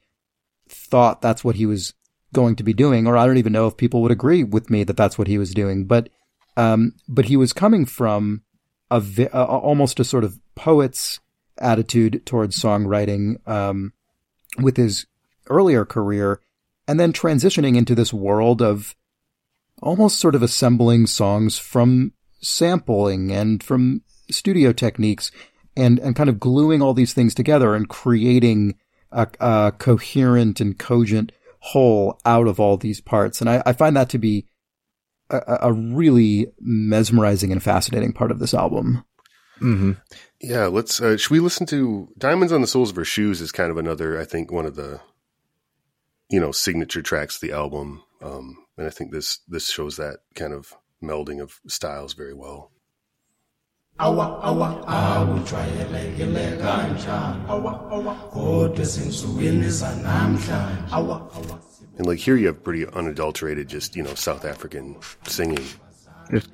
[0.68, 1.94] thought that's what he was
[2.36, 4.84] going to be doing, or I don't even know if people would agree with me
[4.84, 5.86] that that's what he was doing.
[5.86, 6.10] But
[6.58, 8.44] um, but he was coming from
[8.92, 9.02] a,
[9.34, 11.20] a almost a sort of poet's
[11.58, 13.94] attitude towards songwriting um,
[14.60, 15.08] with his
[15.50, 16.42] earlier career,
[16.88, 18.96] and then transitioning into this world of
[19.82, 25.32] almost sort of assembling songs from sampling and from studio techniques
[25.76, 28.76] and, and kind of gluing all these things together and creating
[29.12, 31.32] a, a coherent and cogent
[31.66, 33.42] whole out of all these parts.
[33.42, 34.46] And I, I find that to be
[35.32, 39.04] a, a really mesmerizing and fascinating part of this album.
[39.60, 39.94] Mm-hmm.
[40.42, 41.02] Yeah, let's.
[41.02, 43.42] Uh, should we listen to "Diamonds on the Soles of Her Shoes"?
[43.42, 45.00] Is kind of another, I think, one of the
[46.30, 50.20] you know signature tracks of the album, um, and I think this this shows that
[50.36, 52.72] kind of melding of styles very well.
[53.98, 54.88] Awa awa.
[54.88, 58.16] Awujwayelekile kanjani awa awa.
[58.16, 60.52] Kodwa ezinsukwini zanamhlanje.
[60.92, 61.60] Awa awa.
[61.98, 64.96] And like here you have pretty unadulterated just you know south african
[65.28, 65.64] singing.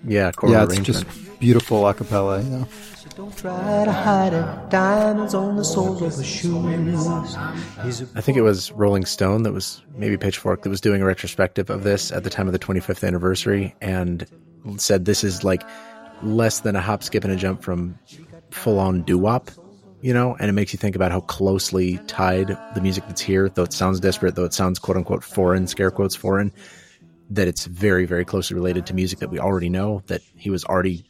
[0.05, 1.05] Yeah yeah it's just
[1.39, 2.67] beautiful a cappella you know
[3.15, 4.69] don't try to hide it.
[4.69, 7.07] Diamonds on the soles of shoes.
[8.15, 11.69] I think it was Rolling Stone that was maybe Pitchfork that was doing a retrospective
[11.69, 14.25] of this at the time of the 25th anniversary and
[14.77, 15.63] said this is like
[16.23, 17.97] less than a hop, skip, and a jump from
[18.51, 19.51] full on doo wop,
[20.01, 23.49] you know, and it makes you think about how closely tied the music that's here,
[23.49, 26.51] though it sounds desperate, though it sounds quote unquote foreign, scare quotes foreign,
[27.29, 30.65] that it's very, very closely related to music that we already know, that he was
[30.65, 31.05] already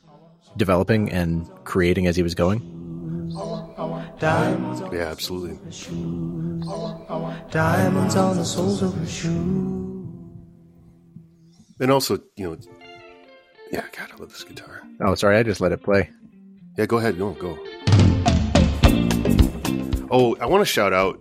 [0.57, 2.61] developing and creating as he was going.
[4.21, 5.57] Yeah, absolutely.
[7.49, 10.01] Diamonds on the soles of shoes.
[11.79, 12.57] And also, you know,
[13.71, 14.81] yeah, God, I love this guitar.
[14.99, 16.09] Oh, sorry, I just let it play.
[16.77, 17.17] Yeah, go ahead.
[17.17, 17.57] No, go.
[20.11, 21.19] Oh, I want to shout out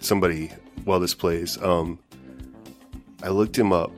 [0.00, 0.50] somebody
[0.84, 1.60] while this plays.
[1.62, 1.98] Um,
[3.22, 3.92] I looked him up.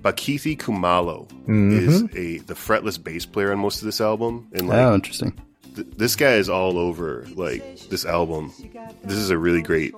[0.00, 1.78] Bakithi Kumalo mm-hmm.
[1.78, 5.38] is a the fretless bass player on most of this album, and like, oh, interesting.
[5.76, 8.52] Th- this guy is all over like this album.
[9.04, 9.94] This is a really great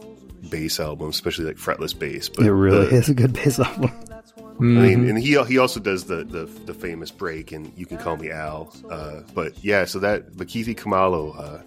[0.50, 2.28] bass album, especially like fretless bass.
[2.28, 3.92] But it really the, is a good bass album.
[4.54, 4.78] Mm-hmm.
[4.78, 5.08] I mean, mm-hmm.
[5.10, 8.30] and he he also does the, the, the famous break, and you can call me
[8.30, 8.72] Al.
[8.88, 11.62] Uh, but yeah, so that Bakithi Kumalo, uh,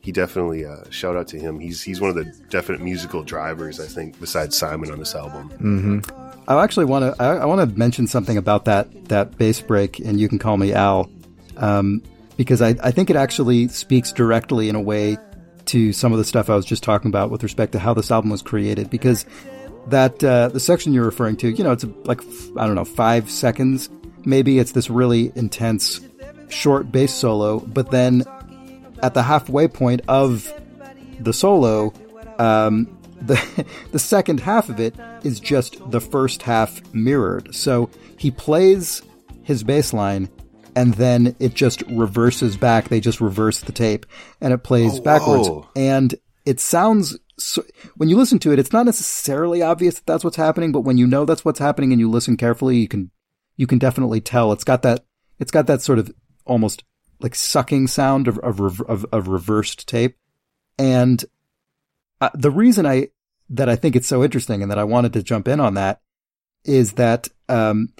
[0.00, 1.58] he definitely uh, shout out to him.
[1.58, 5.50] He's he's one of the definite musical drivers, I think, besides Simon on this album.
[5.50, 6.28] Mm-hmm.
[6.48, 9.98] I actually want to I, I want to mention something about that that bass break,
[9.98, 11.10] and you can call me Al,
[11.56, 12.00] um,
[12.36, 15.18] because I I think it actually speaks directly in a way
[15.66, 18.10] to some of the stuff I was just talking about with respect to how this
[18.10, 19.26] album was created, because
[19.86, 22.22] that uh, the section you're referring to, you know, it's like
[22.56, 23.88] I don't know, five seconds.
[24.24, 26.00] Maybe it's this really intense,
[26.48, 28.24] short bass solo, but then
[29.02, 30.52] at the halfway point of
[31.18, 31.92] the solo,
[32.38, 37.54] um, the the second half of it is just the first half mirrored.
[37.54, 39.02] So he plays
[39.42, 40.28] his bass line
[40.76, 42.88] and then it just reverses back.
[42.88, 44.06] They just reverse the tape
[44.40, 45.48] and it plays oh, backwards.
[45.76, 46.14] And
[46.46, 47.64] it sounds so,
[47.96, 50.98] when you listen to it, it's not necessarily obvious that that's what's happening, but when
[50.98, 53.10] you know that's what's happening and you listen carefully, you can
[53.56, 54.52] you can definitely tell.
[54.52, 55.04] It's got that
[55.38, 56.12] it's got that sort of
[56.44, 56.84] almost
[57.20, 60.16] like sucking sound of of of, of reversed tape,
[60.78, 61.24] and
[62.20, 63.08] uh, the reason I
[63.50, 66.00] that I think it's so interesting and that I wanted to jump in on that
[66.64, 67.92] is that um,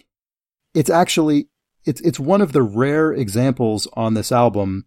[0.74, 1.48] it's actually
[1.84, 4.86] it's it's one of the rare examples on this album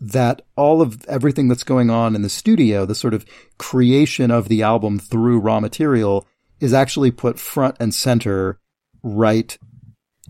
[0.00, 3.26] that all of everything that's going on in the studio, the sort of
[3.58, 6.26] creation of the album through raw material
[6.60, 8.60] is actually put front and center
[9.02, 9.58] right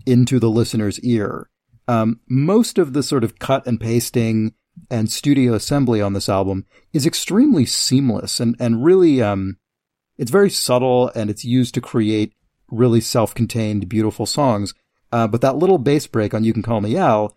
[0.05, 1.49] into the listener's ear.
[1.87, 4.53] Um, most of the sort of cut and pasting
[4.89, 9.57] and studio assembly on this album is extremely seamless and, and really, um,
[10.17, 12.33] it's very subtle and it's used to create
[12.69, 14.73] really self-contained, beautiful songs.
[15.11, 17.35] Uh, but that little bass break on You Can Call Me Al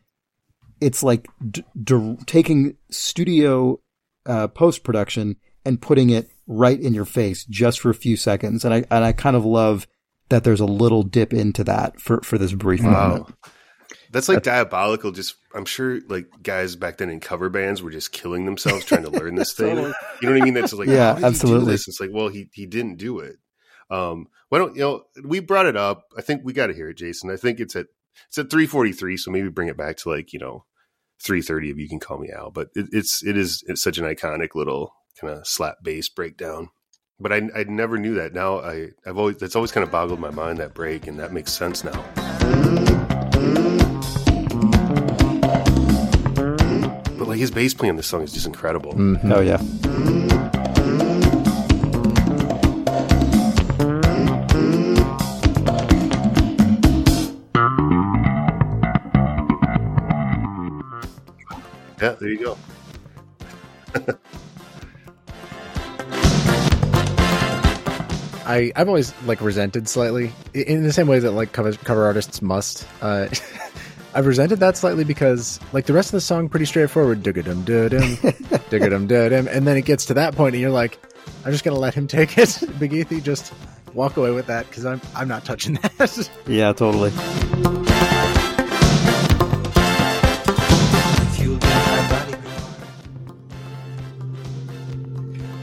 [0.82, 3.80] it's like d- d- taking studio
[4.26, 8.64] uh, post production and putting it right in your face just for a few seconds.
[8.64, 9.86] And I and I kind of love
[10.28, 13.08] that there's a little dip into that for for this brief wow.
[13.08, 13.34] moment.
[14.10, 15.10] That's like diabolical.
[15.10, 19.04] Just I'm sure like guys back then in cover bands were just killing themselves trying
[19.04, 19.76] to learn this thing.
[19.76, 20.54] You know what I mean?
[20.54, 21.74] That's like yeah, absolutely.
[21.74, 23.36] It's like well, he he didn't do it.
[23.90, 25.04] Um, why don't you know?
[25.24, 26.04] We brought it up.
[26.16, 27.30] I think we got to hear it, Jason.
[27.30, 27.86] I think it's at
[28.28, 29.16] it's at 343.
[29.16, 30.64] So maybe bring it back to like you know
[31.24, 32.50] 330 if you can call me Al.
[32.50, 36.70] But it, it's it is it's such an iconic little kind of slap bass breakdown.
[37.20, 38.32] But I I never knew that.
[38.32, 41.32] Now I I've always that's always kind of boggled my mind that break, and that
[41.32, 42.04] makes sense now.
[47.18, 48.92] But like his bass playing on this song is just incredible.
[48.94, 49.32] Mm-hmm.
[49.32, 49.58] Oh yeah.
[62.02, 62.58] Yeah, there you go.
[68.44, 72.42] I I've always like resented slightly in the same way that like cover cover artists
[72.42, 72.88] must.
[73.00, 73.28] Uh,
[74.14, 77.62] I've resented that slightly because like the rest of the song pretty straightforward, dum dum
[77.64, 80.98] dum dum, and then it gets to that point and you're like,
[81.44, 82.48] I'm just gonna let him take it.
[82.80, 83.52] Bakithi, just
[83.94, 86.28] walk away with that because I'm I'm not touching that.
[86.48, 87.12] yeah, totally.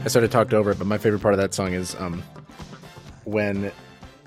[0.02, 2.22] I sort of talked over it, but my favorite part of that song is um,
[3.24, 3.70] when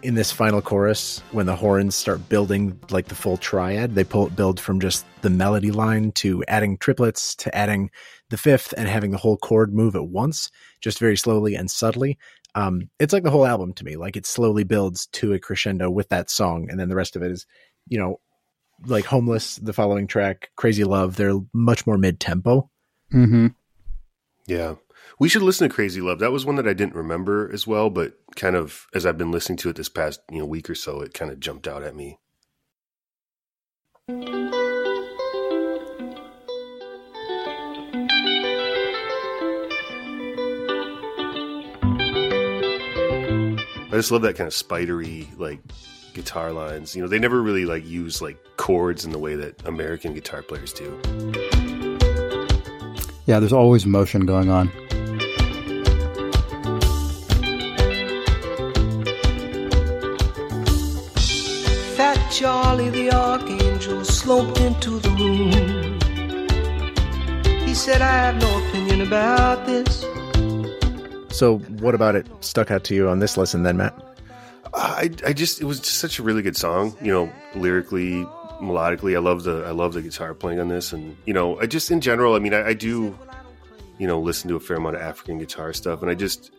[0.04, 4.30] in this final chorus, when the horns start building like the full triad, they pull
[4.30, 7.90] build from just the melody line to adding triplets to adding
[8.30, 10.52] the fifth and having the whole chord move at once,
[10.82, 12.20] just very slowly and subtly.
[12.54, 13.96] Um, it's like the whole album to me.
[13.96, 17.24] Like it slowly builds to a crescendo with that song, and then the rest of
[17.24, 17.48] it is,
[17.88, 18.20] you know,
[18.86, 21.16] like Homeless, the following track, Crazy Love.
[21.16, 22.70] They're much more mid tempo.
[23.12, 23.48] Mm-hmm.
[24.46, 24.76] Yeah.
[25.20, 26.20] We should listen to Crazy Love.
[26.20, 29.32] That was one that I didn't remember as well, but kind of as I've been
[29.32, 31.84] listening to it this past you know week or so, it kind of jumped out
[31.84, 32.18] at me.
[43.93, 45.59] I just love that kind of spidery like
[46.16, 46.95] guitar lines.
[46.95, 50.41] You know, they never really like use like chords in the way that American guitar
[50.41, 50.99] players do.
[53.26, 54.72] Yeah, there's always motion going on.
[62.34, 66.00] Charlie the Archangel sloped into the room.
[67.64, 70.02] He said, I have no opinion about this.
[71.30, 73.96] So, what about it stuck out to you on this lesson then, Matt?
[74.74, 76.98] I, I just it was just such a really good song.
[77.04, 78.26] You know, lyrically,
[78.60, 81.68] melodically, I love the I love the guitar playing on this, and you know, I
[81.68, 83.16] just in general, I mean, I, I do,
[84.00, 86.52] you know, listen to a fair amount of African guitar stuff, and I just,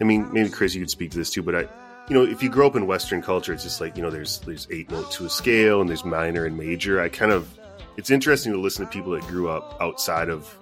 [0.00, 1.68] I mean, maybe Chris, you could speak to this too, but I,
[2.10, 4.40] you know, if you grow up in Western culture, it's just like you know, there's
[4.40, 7.00] there's eight notes to a scale, and there's minor and major.
[7.00, 7.48] I kind of,
[7.96, 10.52] it's interesting to listen to people that grew up outside of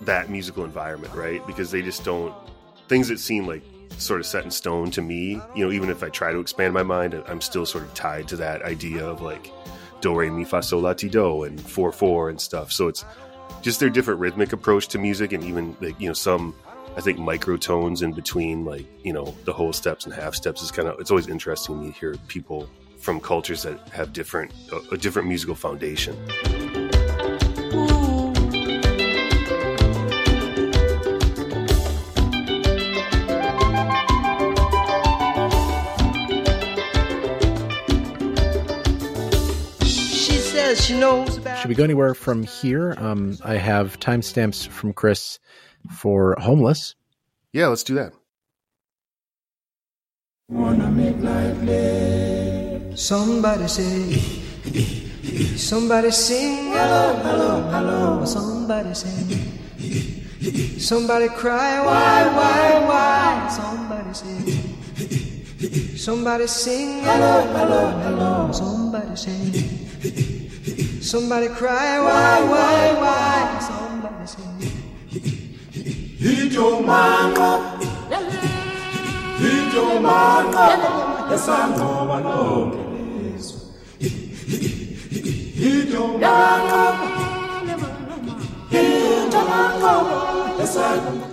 [0.00, 1.46] that musical environment, right?
[1.46, 2.34] Because they just don't
[2.88, 3.62] things that seem like
[3.98, 5.40] sort of set in stone to me.
[5.54, 8.26] You know, even if I try to expand my mind, I'm still sort of tied
[8.28, 9.52] to that idea of like
[10.00, 12.72] do re mi fa sol la ti do and four four and stuff.
[12.72, 13.04] So it's
[13.62, 16.52] just their different rhythmic approach to music, and even like you know some
[16.96, 20.70] I think microtones in between like you know the whole steps and half steps is
[20.70, 24.96] kind of it's always interesting to hear people from cultures that have different a, a
[24.96, 26.16] different musical foundation.
[39.84, 42.94] She says she knows about Should we go anywhere from here?
[42.96, 45.38] Um, I have timestamps from Chris
[45.90, 46.94] for Homeless.
[47.52, 48.12] Yeah, let's do that.
[52.96, 54.12] Somebody say,
[55.56, 58.24] somebody sing, hello, hello, hello.
[58.24, 63.48] Somebody say, somebody cry, why, why, why?
[63.50, 68.52] Somebody say, somebody sing, hello, hello, hello.
[68.52, 73.58] Somebody say, somebody cry, why, why, why?
[73.60, 73.95] Somebody say.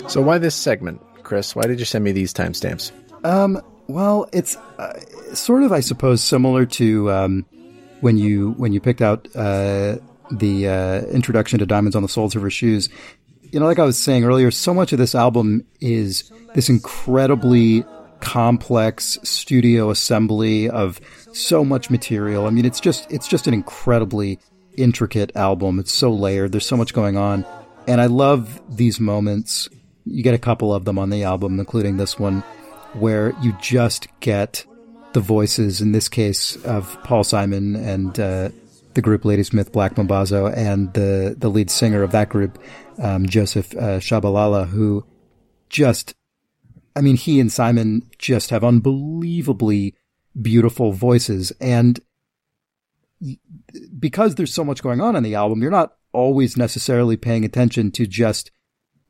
[0.09, 1.55] So, why this segment, Chris?
[1.55, 2.91] Why did you send me these timestamps?
[3.23, 4.99] Um, well, it's uh,
[5.33, 7.45] sort of, I suppose, similar to um,
[8.01, 9.97] when you when you picked out uh,
[10.31, 12.89] the uh, introduction to Diamonds on the Soles of Her Shoes.
[13.53, 17.85] You know, like I was saying earlier, so much of this album is this incredibly
[18.19, 20.99] complex studio assembly of
[21.33, 22.47] so much material.
[22.47, 24.39] I mean, it's just it's just an incredibly
[24.75, 25.77] intricate album.
[25.77, 26.51] It's so layered.
[26.51, 27.45] There's so much going on,
[27.87, 29.69] and I love these moments.
[30.03, 32.39] You get a couple of them on the album, including this one,
[32.93, 34.65] where you just get
[35.13, 38.49] the voices, in this case, of Paul Simon and uh,
[38.95, 42.57] the group Ladysmith Black Mambazo, and the the lead singer of that group,
[42.99, 45.05] um, Joseph uh, Shabalala, who
[45.69, 46.15] just,
[46.95, 49.95] I mean, he and Simon just have unbelievably
[50.41, 51.99] beautiful voices, and
[53.97, 57.91] because there's so much going on in the album, you're not always necessarily paying attention
[57.91, 58.51] to just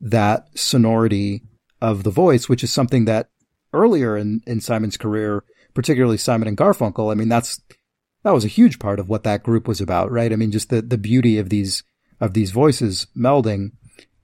[0.00, 1.42] that sonority
[1.80, 3.28] of the voice, which is something that
[3.72, 7.60] earlier in, in Simon's career, particularly Simon and Garfunkel, I mean, that's,
[8.22, 10.32] that was a huge part of what that group was about, right?
[10.32, 11.82] I mean, just the, the beauty of these,
[12.20, 13.72] of these voices melding.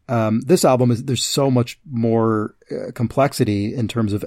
[0.08, 4.24] Um, this album is, there's so much more uh, complexity in terms of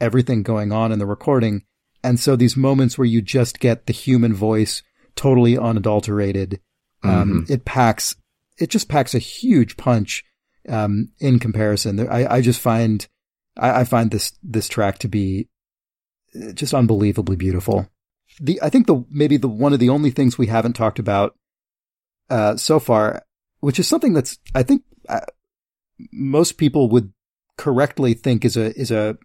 [0.00, 1.62] everything going on in the recording.
[2.02, 4.82] And so these moments where you just get the human voice
[5.16, 6.60] totally unadulterated,
[7.02, 8.14] um, it packs,
[8.58, 10.24] it just packs a huge punch,
[10.68, 12.08] um, in comparison.
[12.08, 13.06] I, I just find,
[13.56, 15.48] I, I find this, this track to be
[16.54, 17.88] just unbelievably beautiful.
[18.40, 21.36] The, I think the, maybe the, one of the only things we haven't talked about,
[22.30, 23.22] uh, so far,
[23.60, 25.20] which is something that's, I think, uh,
[26.12, 27.12] most people would
[27.56, 29.16] correctly think is a is a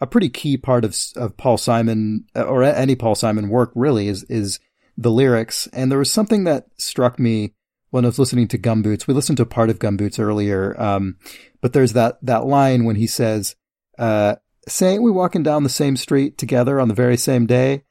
[0.00, 4.24] a pretty key part of of Paul Simon or any Paul Simon work really is
[4.24, 4.58] is
[4.96, 5.66] the lyrics.
[5.72, 7.54] And there was something that struck me
[7.90, 9.06] when I was listening to Gumboots.
[9.06, 11.16] We listened to part of Gumboots earlier, um,
[11.60, 13.56] but there's that that line when he says,
[13.98, 14.36] uh,
[14.68, 17.84] "Say we walking down the same street together on the very same day?"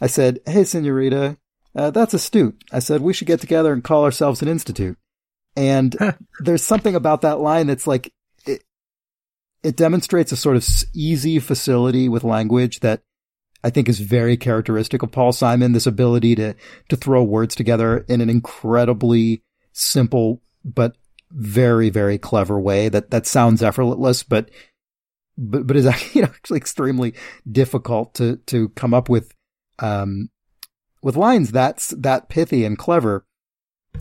[0.00, 1.38] I said, "Hey, Senorita,
[1.74, 4.98] uh, that's astute." I said, "We should get together and call ourselves an institute."
[5.56, 5.96] And
[6.40, 8.12] there's something about that line that's like
[8.46, 8.62] it,
[9.62, 13.02] it demonstrates a sort of easy facility with language that
[13.62, 15.72] I think is very characteristic of Paul Simon.
[15.72, 16.54] This ability to
[16.88, 20.96] to throw words together in an incredibly simple but
[21.30, 24.50] very very clever way that that sounds effortless, but
[25.36, 27.14] but but is actually, you know, actually extremely
[27.50, 29.32] difficult to to come up with
[29.78, 30.30] um
[31.04, 33.26] with lines that's that pithy and clever.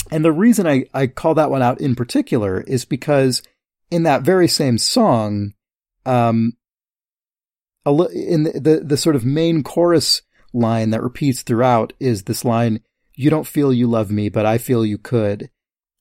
[0.10, 3.44] And the reason I, I call that one out in particular is because
[3.92, 5.54] in that very same song,
[6.06, 6.54] um,
[7.86, 10.22] in the, the, the sort of main chorus
[10.54, 12.80] line that repeats throughout is this line,
[13.14, 15.50] you don't feel you love me, but I feel you could.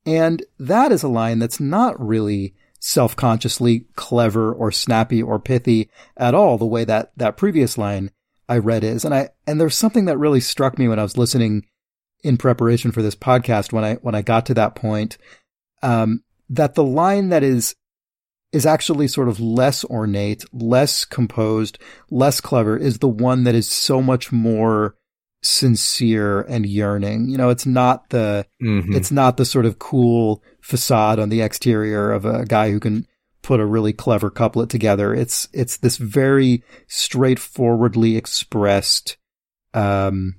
[0.07, 6.35] And that is a line that's not really self-consciously clever or snappy or pithy at
[6.35, 8.13] all, the way that that previous line
[8.49, 9.05] I read is.
[9.05, 11.67] And I, and there's something that really struck me when I was listening
[12.23, 15.19] in preparation for this podcast when I, when I got to that point,
[15.83, 17.75] um, that the line that is
[18.53, 21.79] is actually sort of less ornate, less composed,
[22.11, 24.95] less clever is the one that is so much more
[25.43, 27.31] sincere and yearning.
[27.31, 28.93] You know, it's not the, mm-hmm.
[28.93, 33.07] it's not the sort of cool facade on the exterior of a guy who can
[33.43, 35.15] put a really clever couplet together.
[35.15, 39.17] It's, it's this very straightforwardly expressed,
[39.75, 40.37] um,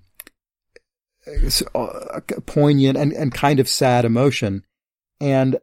[1.75, 4.63] uh, poignant and, and kind of sad emotion.
[5.21, 5.57] And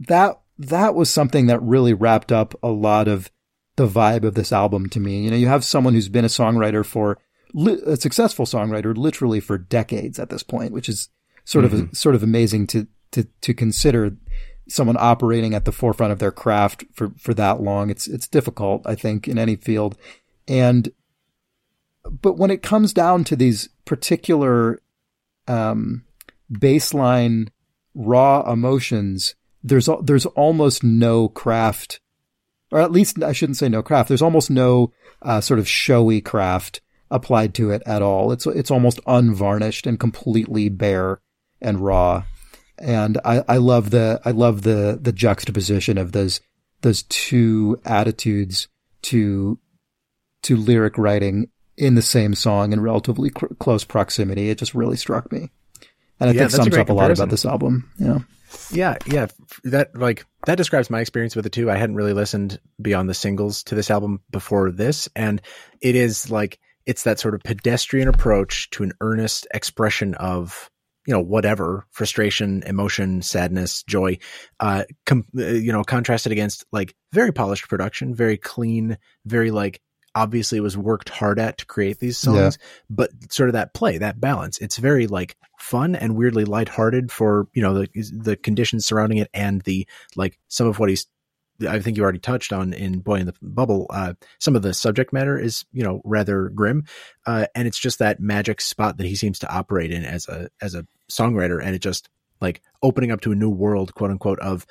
[0.00, 3.30] that that was something that really wrapped up a lot of
[3.76, 5.22] the vibe of this album to me.
[5.22, 7.18] You know, you have someone who's been a songwriter for
[7.54, 11.08] li- a successful songwriter literally for decades at this point, which is
[11.44, 11.84] sort mm-hmm.
[11.84, 14.16] of a, sort of amazing to to to consider
[14.68, 17.90] someone operating at the forefront of their craft for for that long.
[17.90, 19.96] It's it's difficult, I think, in any field.
[20.46, 20.90] And
[22.08, 24.80] but when it comes down to these particular
[25.46, 26.04] um
[26.52, 27.48] baseline
[27.94, 32.00] raw emotions there's there's almost no craft,
[32.70, 34.08] or at least I shouldn't say no craft.
[34.08, 34.92] There's almost no
[35.22, 38.32] uh, sort of showy craft applied to it at all.
[38.32, 41.20] It's it's almost unvarnished and completely bare
[41.60, 42.24] and raw.
[42.80, 46.40] And I, I love the I love the the juxtaposition of those
[46.82, 48.68] those two attitudes
[49.02, 49.58] to
[50.42, 54.50] to lyric writing in the same song in relatively cr- close proximity.
[54.50, 55.50] It just really struck me,
[56.20, 56.92] and I yeah, think sums a up comparison.
[56.92, 57.90] a lot about this album.
[57.98, 58.18] Yeah.
[58.70, 59.26] Yeah, yeah.
[59.64, 61.70] That like that describes my experience with it too.
[61.70, 65.42] I hadn't really listened beyond the singles to this album before this, and
[65.82, 70.70] it is like it's that sort of pedestrian approach to an earnest expression of
[71.08, 74.18] you know whatever frustration, emotion, sadness, joy.
[74.60, 79.80] Uh, com- uh, you know, contrasted against like very polished production, very clean, very like
[80.14, 82.66] obviously it was worked hard at to create these songs, yeah.
[82.90, 84.58] but sort of that play, that balance.
[84.58, 89.30] It's very like fun and weirdly lighthearted for, you know, the the conditions surrounding it
[89.32, 91.06] and the like some of what he's
[91.66, 93.86] I think you already touched on in Boy in the Bubble.
[93.90, 96.84] Uh, some of the subject matter is, you know, rather grim,
[97.26, 100.48] uh, and it's just that magic spot that he seems to operate in as a
[100.60, 102.08] as a songwriter, and it just
[102.40, 104.66] like opening up to a new world, quote unquote, of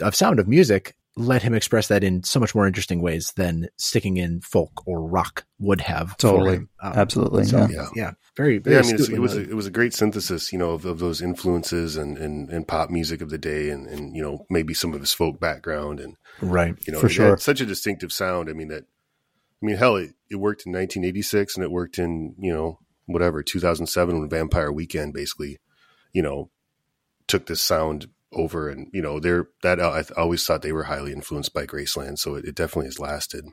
[0.00, 3.68] of sound of music let him express that in so much more interesting ways than
[3.76, 6.16] sticking in folk or rock would have.
[6.16, 7.44] Totally, um, absolutely.
[7.44, 7.88] So, yeah.
[7.94, 8.76] yeah, very, very.
[8.76, 10.98] Yeah, I mean, it was a, it was a great synthesis, you know, of, of
[10.98, 14.72] those influences and, and, and pop music of the day, and, and you know maybe
[14.72, 18.48] some of his folk background, and right, you know, for sure, such a distinctive sound.
[18.48, 18.84] I mean that.
[19.62, 23.42] I mean, hell, it, it worked in 1986, and it worked in you know whatever
[23.42, 25.58] 2007 when Vampire Weekend basically,
[26.12, 26.50] you know,
[27.26, 31.12] took this sound over and you know they're that I always thought they were highly
[31.12, 33.44] influenced by Graceland so it, it definitely has lasted.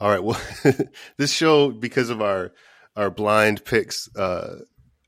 [0.00, 0.40] All right well
[1.16, 2.52] this show because of our
[2.96, 4.60] our blind picks uh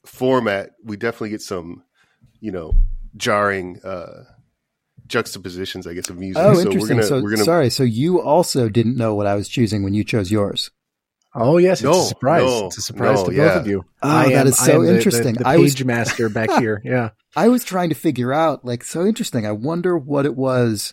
[0.06, 1.82] format we definitely get some
[2.40, 2.72] you know
[3.16, 4.24] jarring uh
[5.06, 6.42] juxtapositions i guess of music.
[6.42, 7.44] Oh so interesting we're gonna, so we're gonna...
[7.44, 10.70] sorry so you also didn't know what i was choosing when you chose yours
[11.34, 12.42] Oh yes, it's no, a surprise.
[12.42, 13.48] No, it's a surprise no, to yeah.
[13.48, 13.84] both of you.
[14.02, 15.34] Oh, I that am, is so interesting.
[15.34, 16.82] The, the, the page was, master back here.
[16.84, 19.46] Yeah, I was trying to figure out, like, so interesting.
[19.46, 20.92] I wonder what it was.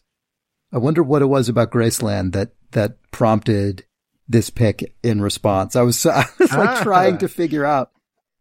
[0.71, 3.85] I wonder what it was about Graceland that that prompted
[4.29, 5.75] this pick in response.
[5.75, 6.83] I was I was like ah.
[6.83, 7.91] trying to figure out.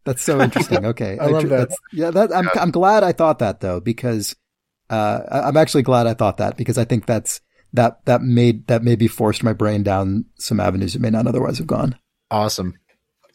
[0.04, 0.84] That's so interesting.
[0.86, 1.70] Okay, I, I love that.
[1.92, 4.36] Yeah, that I'm I'm glad I thought that though because
[4.88, 7.40] uh, I'm actually glad I thought that because I think that's
[7.78, 11.58] that that made that maybe forced my brain down some avenues it may not otherwise
[11.58, 11.96] have gone.
[12.30, 12.74] Awesome.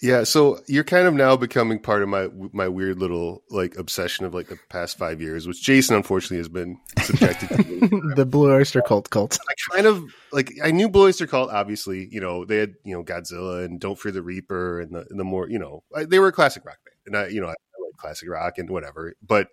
[0.02, 4.26] Yeah, so you're kind of now becoming part of my my weird little like obsession
[4.26, 8.12] of like the past five years, which Jason unfortunately has been subjected to.
[8.16, 9.40] the Blue Oyster Cult cult.
[9.50, 11.52] I kind of like I knew Blue Oyster Cult.
[11.52, 15.06] Obviously, you know they had you know Godzilla and Don't Fear the Reaper and the
[15.10, 17.40] and the more you know I, they were a classic rock band, and I you
[17.40, 19.14] know I, I like classic rock and whatever.
[19.26, 19.48] But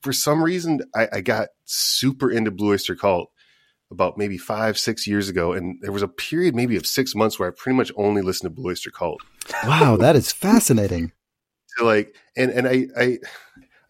[0.00, 3.30] for some reason, I, I got super into Blue Oyster Cult
[3.90, 5.52] about maybe five, six years ago.
[5.52, 8.50] And there was a period maybe of six months where I pretty much only listened
[8.50, 9.20] to Blue Oyster Cult.
[9.64, 11.12] Wow, that is fascinating.
[11.78, 13.18] So like, and, and I, I,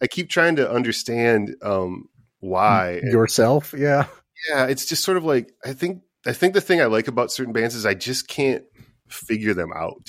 [0.01, 2.09] I keep trying to understand, um,
[2.41, 3.73] why yourself.
[3.77, 4.07] Yeah.
[4.49, 4.65] Yeah.
[4.65, 7.53] It's just sort of like, I think, I think the thing I like about certain
[7.53, 8.65] bands is I just can't
[9.07, 10.05] figure them out.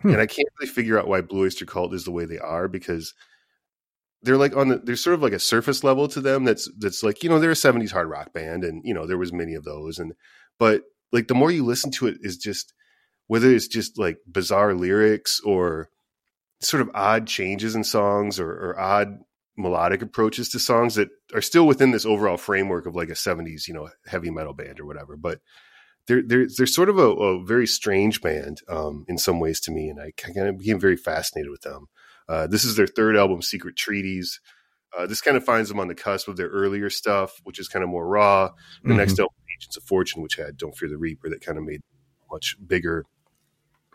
[0.00, 0.12] Hmm.
[0.12, 2.68] And I can't really figure out why Blue Oyster Cult is the way they are
[2.68, 3.12] because
[4.24, 7.02] they're like on the there's sort of like a surface level to them that's that's
[7.02, 9.54] like you know they're a 70s hard rock band and you know there was many
[9.54, 10.14] of those and
[10.58, 12.72] but like the more you listen to it is just
[13.26, 15.88] whether it's just like bizarre lyrics or
[16.60, 19.18] sort of odd changes in songs or, or odd
[19.56, 23.68] melodic approaches to songs that are still within this overall framework of like a 70s
[23.68, 25.40] you know heavy metal band or whatever but
[26.06, 29.70] they're they're they're sort of a, a very strange band um, in some ways to
[29.70, 31.88] me and I kind of became very fascinated with them
[32.28, 34.40] uh, this is their third album, Secret Treaties.
[34.96, 37.68] Uh, this kind of finds them on the cusp of their earlier stuff, which is
[37.68, 38.50] kind of more raw.
[38.82, 38.98] The mm-hmm.
[38.98, 41.80] next album, Agents of Fortune, which had Don't Fear the Reaper, that kind of made
[42.30, 43.04] much bigger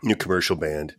[0.02, 0.94] new commercial band.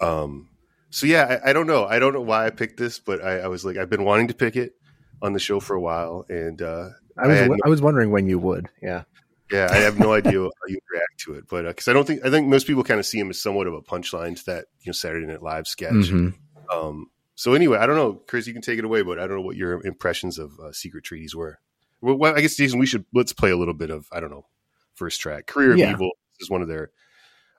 [0.00, 0.50] Um,
[0.90, 1.84] so yeah, I, I, don't know.
[1.84, 4.28] I don't know why I picked this, but I, I, was like, I've been wanting
[4.28, 4.72] to pick it
[5.20, 8.10] on the show for a while, and uh, I was I, no, I was wondering
[8.10, 8.68] when you would.
[8.80, 9.02] Yeah,
[9.50, 12.06] yeah, I have no idea how you react to it, but because uh, I don't
[12.06, 14.44] think I think most people kind of see him as somewhat of a punchline to
[14.46, 15.92] that you know Saturday Night Live sketch.
[15.92, 16.28] Mm-hmm.
[16.72, 19.36] Um, so anyway, I don't know, Chris, you can take it away, but I don't
[19.36, 21.58] know what your impressions of uh, Secret Treaties were.
[22.00, 24.46] Well, I guess Jason, we should let's play a little bit of I don't know
[24.94, 25.46] first track.
[25.46, 25.92] Career of yeah.
[25.92, 26.10] Evil
[26.40, 26.90] is one of their,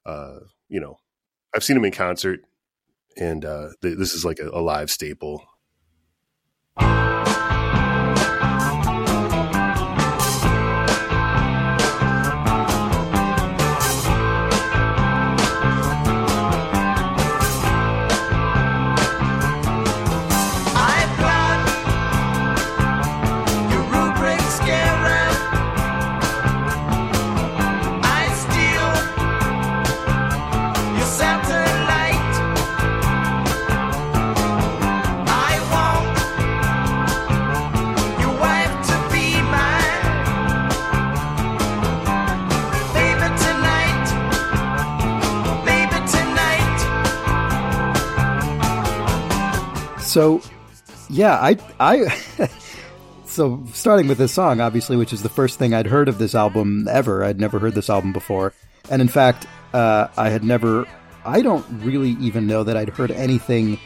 [0.06, 0.98] uh, you know,
[1.56, 2.42] I've seen them in concert,
[3.18, 5.46] and uh, th- this is like a, a live staple.
[50.10, 50.42] So,
[51.08, 52.08] yeah, I, I,
[53.26, 56.34] so starting with this song, obviously, which is the first thing I'd heard of this
[56.34, 57.24] album ever.
[57.24, 58.56] I'd never heard this album before,
[58.90, 60.88] and in fact, uh, I had never.
[61.24, 63.80] I don't really even know that I'd heard anything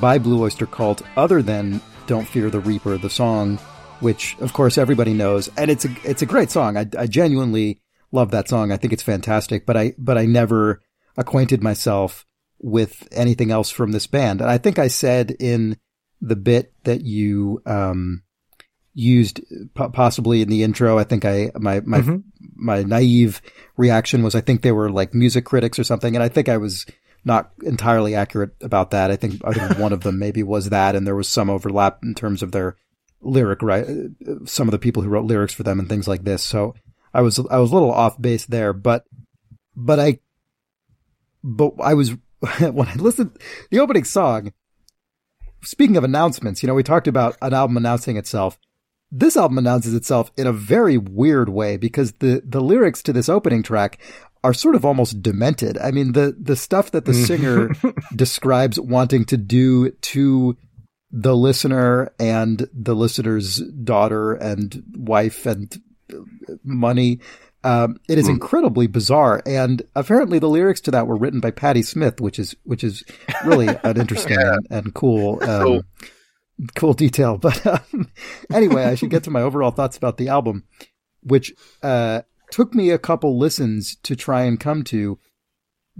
[0.00, 3.56] by Blue Oyster Cult other than "Don't Fear the Reaper," the song,
[3.98, 6.76] which of course everybody knows, and it's a it's a great song.
[6.76, 7.80] I, I genuinely
[8.12, 8.70] love that song.
[8.70, 10.80] I think it's fantastic, but I but I never
[11.16, 12.24] acquainted myself
[12.58, 14.40] with anything else from this band.
[14.40, 15.76] And I think I said in
[16.20, 18.22] the bit that you um,
[18.94, 19.40] used
[19.74, 22.16] possibly in the intro, I think I my my mm-hmm.
[22.54, 23.42] my naive
[23.76, 26.56] reaction was I think they were like music critics or something, and I think I
[26.56, 26.86] was
[27.24, 29.10] not entirely accurate about that.
[29.10, 32.02] I think I think one of them maybe was that, and there was some overlap
[32.02, 32.76] in terms of their
[33.20, 33.86] lyric right.
[34.46, 36.42] Some of the people who wrote lyrics for them and things like this.
[36.42, 36.74] So
[37.12, 39.04] I was I was a little off base there, but
[39.74, 40.20] but I
[41.42, 42.16] but I was
[42.60, 43.38] when I listened
[43.70, 44.52] the opening song,
[45.62, 48.58] speaking of announcements, you know, we talked about an album announcing itself.
[49.10, 53.28] This album announces itself in a very weird way because the, the lyrics to this
[53.28, 53.98] opening track
[54.42, 55.78] are sort of almost demented.
[55.78, 57.24] I mean, the, the stuff that the mm-hmm.
[57.24, 57.70] singer
[58.16, 60.56] describes wanting to do to
[61.10, 65.80] the listener and the listener's daughter and wife and
[66.62, 67.20] money
[67.66, 68.30] um, it is mm.
[68.30, 72.54] incredibly bizarre, and apparently the lyrics to that were written by Patti Smith, which is
[72.62, 73.02] which is
[73.44, 74.54] really an interesting yeah.
[74.54, 75.82] and, and, cool um,
[76.76, 77.38] cool detail.
[77.42, 78.12] But um,
[78.52, 80.62] anyway, I should get to my overall thoughts about the album,
[81.24, 81.52] which
[81.82, 85.18] uh, took me a couple listens to try and come to,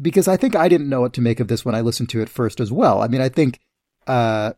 [0.01, 2.21] because I think I didn't know what to make of this when I listened to
[2.21, 3.03] it first as well.
[3.03, 3.59] I mean, I think,
[4.07, 4.53] uh,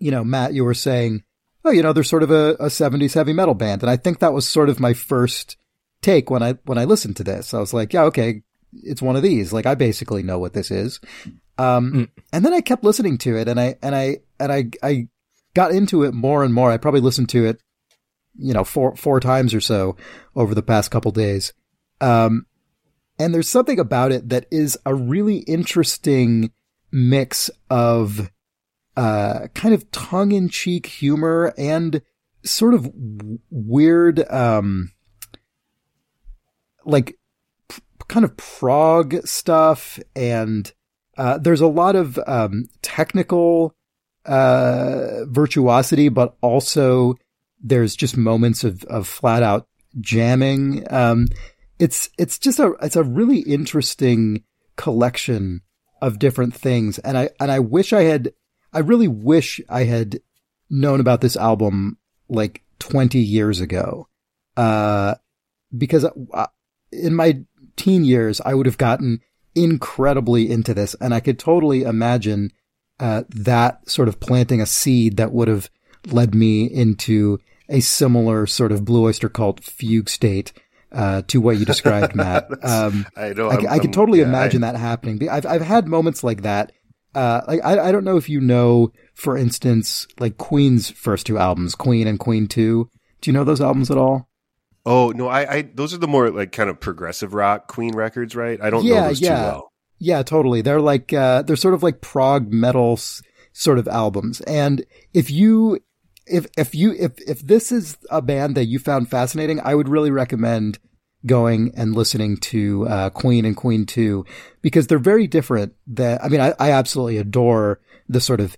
[0.00, 1.22] you know, Matt, you were saying,
[1.64, 4.18] oh, you know, they're sort of a, a 70s heavy metal band, and I think
[4.18, 5.56] that was sort of my first
[6.06, 7.52] take when I when I listened to this.
[7.54, 8.42] I was like, yeah, okay,
[8.72, 9.52] it's one of these.
[9.52, 11.00] Like I basically know what this is.
[11.58, 12.08] Um, mm.
[12.32, 15.08] and then I kept listening to it and I and I and I I
[15.54, 16.70] got into it more and more.
[16.70, 17.60] I probably listened to it
[18.38, 19.96] you know, four, four times or so
[20.34, 21.52] over the past couple days.
[22.00, 22.46] Um,
[23.18, 26.52] and there's something about it that is a really interesting
[26.92, 28.30] mix of,
[28.96, 32.02] uh, kind of tongue in cheek humor and
[32.44, 34.90] sort of w- weird, um,
[36.86, 37.18] like
[37.68, 39.98] p- kind of prog stuff.
[40.14, 40.72] And,
[41.18, 43.74] uh, there's a lot of, um, technical,
[44.24, 47.14] uh, virtuosity, but also
[47.62, 49.66] there's just moments of, of flat out
[50.00, 50.86] jamming.
[50.92, 51.28] Um,
[51.78, 54.44] it's, it's just a, it's a really interesting
[54.76, 55.62] collection
[56.02, 56.98] of different things.
[56.98, 58.32] And I, and I wish I had,
[58.72, 60.20] I really wish I had
[60.68, 64.08] known about this album like 20 years ago.
[64.56, 65.14] Uh,
[65.76, 66.06] because
[67.02, 67.40] in my
[67.76, 69.20] teen years, I would have gotten
[69.54, 72.52] incredibly into this and I could totally imagine,
[73.00, 75.68] uh, that sort of planting a seed that would have
[76.06, 77.38] led me into
[77.68, 80.52] a similar sort of Blue Oyster Cult fugue state
[80.92, 82.48] uh, to what you described, Matt.
[82.64, 83.48] Um, I know.
[83.48, 85.28] I, I'm- can totally yeah, imagine I- that happening.
[85.28, 86.72] I've I've had moments like that.
[87.14, 91.38] Uh, like I, I don't know if you know, for instance, like Queen's first two
[91.38, 92.88] albums, Queen and Queen Two.
[93.20, 94.25] Do you know those albums at all?
[94.86, 98.36] Oh no, I, I those are the more like kind of progressive rock Queen records,
[98.36, 98.58] right?
[98.62, 99.36] I don't know Yeah, those yeah.
[99.36, 99.72] too well.
[99.98, 100.60] Yeah, totally.
[100.62, 103.00] They're like, uh, they're sort of like prog metal
[103.52, 104.42] sort of albums.
[104.42, 104.84] And
[105.14, 105.80] if you,
[106.26, 109.88] if, if you, if, if this is a band that you found fascinating, I would
[109.88, 110.78] really recommend
[111.24, 114.24] going and listening to, uh, Queen and Queen 2
[114.60, 118.56] because they're very different that, I mean, I, I absolutely adore the sort of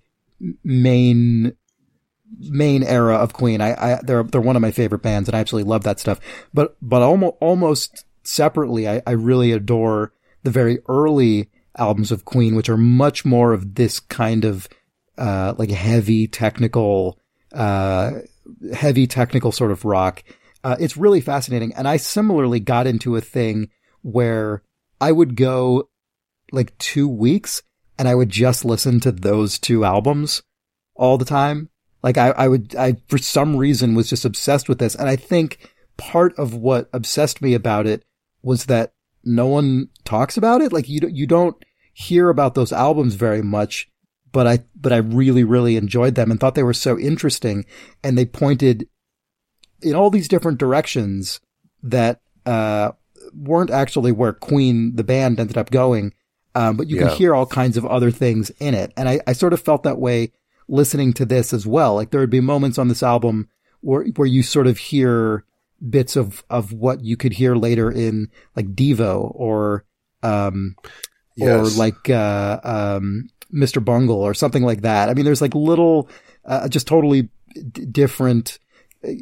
[0.64, 1.52] main,
[2.38, 3.60] main era of Queen.
[3.60, 6.20] I, I, they're, they're one of my favorite bands and I absolutely love that stuff.
[6.52, 10.12] But, but almost, almost separately, I, I really adore
[10.42, 14.68] the very early albums of Queen, which are much more of this kind of,
[15.16, 17.18] uh, like heavy technical,
[17.52, 18.12] uh,
[18.72, 20.22] heavy technical sort of rock.
[20.62, 21.72] Uh, it's really fascinating.
[21.74, 23.70] And I similarly got into a thing
[24.02, 24.62] where
[25.00, 25.88] I would go
[26.52, 27.62] like two weeks
[27.98, 30.42] and I would just listen to those two albums
[30.94, 31.70] all the time.
[32.02, 34.94] Like I, I would, I, for some reason was just obsessed with this.
[34.94, 38.04] And I think part of what obsessed me about it
[38.42, 38.92] was that
[39.24, 40.72] no one talks about it.
[40.72, 41.56] Like you, don't- you don't
[41.92, 43.90] hear about those albums very much,
[44.30, 47.64] but I, but I really, really enjoyed them and thought they were so interesting.
[48.04, 48.88] And they pointed
[49.82, 51.40] in all these different directions
[51.82, 52.92] that, uh,
[53.34, 56.14] weren't actually where Queen, the band ended up going.
[56.54, 57.08] Um, but you Yeah.
[57.08, 58.92] can hear all kinds of other things in it.
[58.96, 60.32] And I, I sort of felt that way
[60.68, 61.94] listening to this as well.
[61.94, 63.48] Like there would be moments on this album
[63.80, 65.44] where, where you sort of hear
[65.88, 69.84] bits of, of what you could hear later in like Devo or,
[70.22, 70.76] um,
[71.36, 71.76] Yes.
[71.76, 73.82] or like, uh, um, Mr.
[73.84, 75.08] Bungle or something like that.
[75.08, 76.10] I mean, there's like little,
[76.44, 78.58] uh, just totally d- different,
[79.06, 79.12] uh,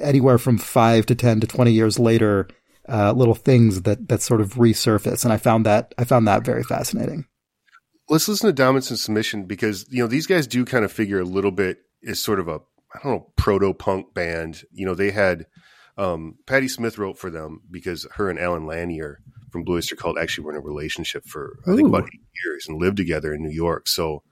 [0.00, 2.46] anywhere from five to 10 to 20 years later,
[2.88, 5.24] uh, little things that, that sort of resurface.
[5.24, 7.26] And I found that, I found that very fascinating.
[8.08, 11.20] Let's listen to Dominance and Submission because you know these guys do kind of figure
[11.20, 12.60] a little bit as sort of a
[12.94, 14.62] I don't know proto punk band.
[14.72, 15.46] You know they had
[15.98, 20.18] um, Patti Smith wrote for them because her and Allen Lanier from Blue Oyster Cult
[20.18, 21.86] actually were in a relationship for I think Ooh.
[21.88, 23.88] about eight years and lived together in New York.
[23.88, 24.22] So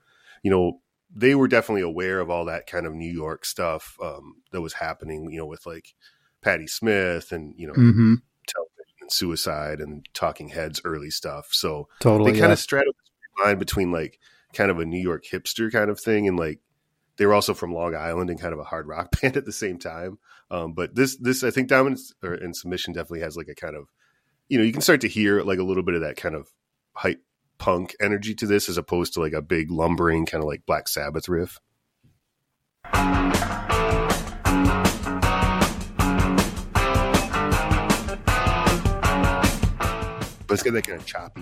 [0.43, 0.79] you know
[1.13, 4.73] they were definitely aware of all that kind of New York stuff um, that was
[4.73, 5.29] happening.
[5.31, 5.95] You know with like
[6.41, 8.15] Patti Smith and you know Mm-hmm.
[8.47, 11.49] television and suicide and Talking Heads early stuff.
[11.51, 12.31] So Totally.
[12.31, 12.53] they kind yeah.
[12.53, 13.11] of straddle the
[13.43, 14.19] line between like
[14.53, 16.59] kind of a New York hipster kind of thing and like
[17.17, 19.51] they were also from Long Island and kind of a hard rock band at the
[19.51, 20.17] same time.
[20.51, 23.75] Um, but this this I think Dominance or, and Submission definitely has like a kind
[23.75, 23.87] of
[24.47, 26.49] you know you can start to hear like a little bit of that kind of
[26.93, 27.21] hype
[27.57, 30.87] punk energy to this as opposed to like a big lumbering kind of like Black
[30.87, 31.59] Sabbath riff.
[40.47, 41.41] But it's got that kind of choppy,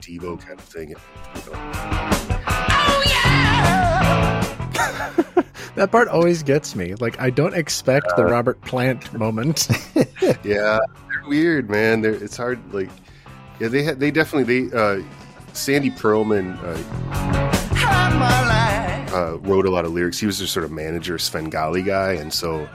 [0.00, 0.90] Devo kind of thing.
[0.90, 0.96] You
[1.52, 2.20] know.
[5.76, 6.94] That part always gets me.
[6.96, 9.68] Like I don't expect the Robert Plant moment.
[10.44, 10.78] Yeah,
[11.08, 12.02] they're weird, man.
[12.02, 12.60] They're, it's hard.
[12.74, 12.90] Like,
[13.58, 15.02] yeah, they had they definitely they uh,
[15.54, 16.76] Sandy Pearlman uh,
[19.14, 20.18] uh, wrote a lot of lyrics.
[20.18, 22.68] He was their sort of manager, Svengali guy, and so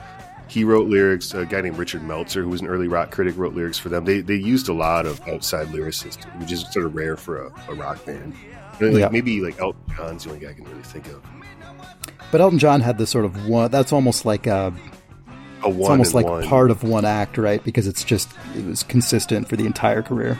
[0.48, 1.34] he wrote lyrics.
[1.34, 4.04] A guy named Richard Meltzer, who was an early rock critic, wrote lyrics for them.
[4.04, 7.52] They they used a lot of outside lyricists, which is sort of rare for a,
[7.68, 8.34] a rock band.
[8.80, 9.08] Like, Yeah.
[9.08, 11.22] Maybe like Elton John's the only guy I can really think of.
[12.30, 13.70] But Elton John had this sort of one.
[13.70, 14.72] That's almost like a.
[15.64, 16.44] A It's almost like one.
[16.44, 17.62] part of one act, right?
[17.64, 20.38] Because it's just it was consistent for the entire career.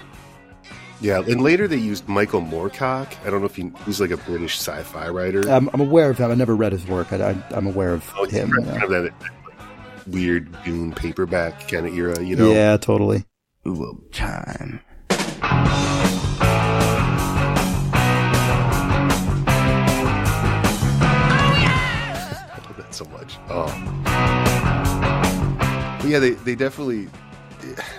[1.00, 3.08] Yeah, and later they used Michael Moorcock.
[3.26, 5.40] I don't know if he, was like a British sci-fi writer.
[5.50, 6.30] I'm, I'm aware of him.
[6.30, 7.12] I never read his work.
[7.12, 8.50] I, I, I'm aware of Oh, him.
[8.50, 8.84] kind you know.
[8.84, 9.12] of that
[10.06, 12.52] weird Dune paperback kind of era, you know?
[12.52, 13.24] Yeah, totally.
[13.66, 14.80] Ooh, time.
[15.10, 15.40] I
[22.64, 23.38] love that so much.
[23.48, 23.66] Oh.
[26.00, 27.08] But yeah, they, they definitely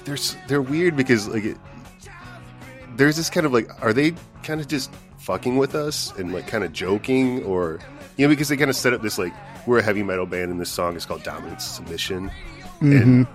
[0.05, 1.57] they're they're weird because like it,
[2.95, 6.47] there's this kind of like are they kind of just fucking with us and like
[6.47, 7.79] kind of joking or
[8.17, 9.33] you know because they kind of set up this like
[9.65, 12.31] we're a heavy metal band and this song is called Dominant Submission
[12.81, 13.27] and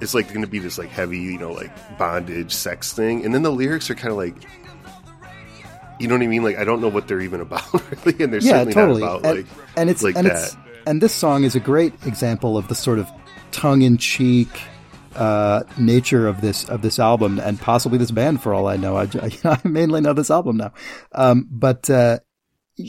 [0.00, 3.34] it's like going to be this like heavy you know like bondage sex thing and
[3.34, 4.34] then the lyrics are kind of like
[5.98, 7.72] you know what I mean like I don't know what they're even about
[8.04, 9.00] really and they're yeah, certainly totally.
[9.00, 9.46] not about and, like
[9.76, 10.44] and it's like and that.
[10.44, 10.56] it's
[10.86, 13.10] and this song is a great example of the sort of
[13.50, 14.48] tongue-in-cheek
[15.16, 18.96] uh, nature of this of this album and possibly this band for all I know.
[18.96, 19.08] I,
[19.44, 20.72] I mainly know this album now,
[21.12, 22.20] um, but uh,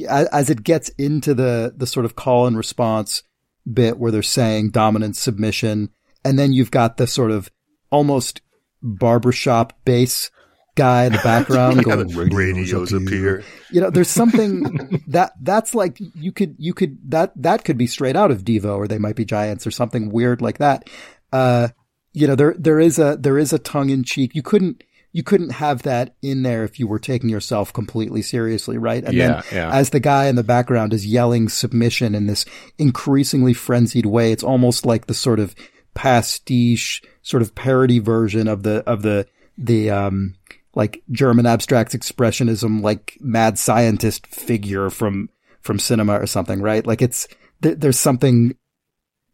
[0.08, 3.24] as, it gets into the the sort of call and response
[3.72, 5.90] bit where they're saying dominant submission,
[6.24, 7.50] and then you've got the sort of
[7.92, 8.42] almost
[8.82, 10.32] barbershop bass
[10.76, 13.44] guy in the background going the radios appear.
[13.70, 17.88] you know there's something that that's like you could you could that that could be
[17.88, 20.90] straight out of devo or they might be giants or something weird like that.
[21.34, 21.70] Uh
[22.14, 24.34] you know there there is a there is a tongue in cheek.
[24.34, 28.78] You couldn't you couldn't have that in there if you were taking yourself completely seriously
[28.78, 29.72] right and Yeah, then yeah.
[29.74, 32.46] as the guy in the background is yelling submission in this
[32.78, 35.56] increasingly frenzied way it's almost like the sort of
[35.96, 40.36] pastiche sort of parody version of the of the the um
[40.76, 45.28] like German abstract expressionism, like mad scientist figure from
[45.62, 46.86] from cinema or something, right?
[46.86, 47.28] Like it's
[47.64, 48.56] th- there's something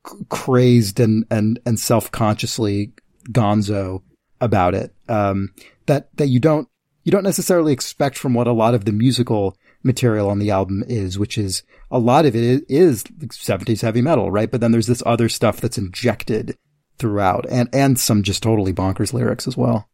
[0.07, 2.93] c- crazed and and and self consciously
[3.31, 4.01] gonzo
[4.41, 5.53] about it um,
[5.85, 6.67] that that you don't
[7.03, 10.83] you don't necessarily expect from what a lot of the musical material on the album
[10.87, 11.61] is, which is
[11.91, 14.49] a lot of it is, is 70s heavy metal, right?
[14.49, 16.57] But then there's this other stuff that's injected
[16.97, 19.87] throughout, and and some just totally bonkers lyrics as well.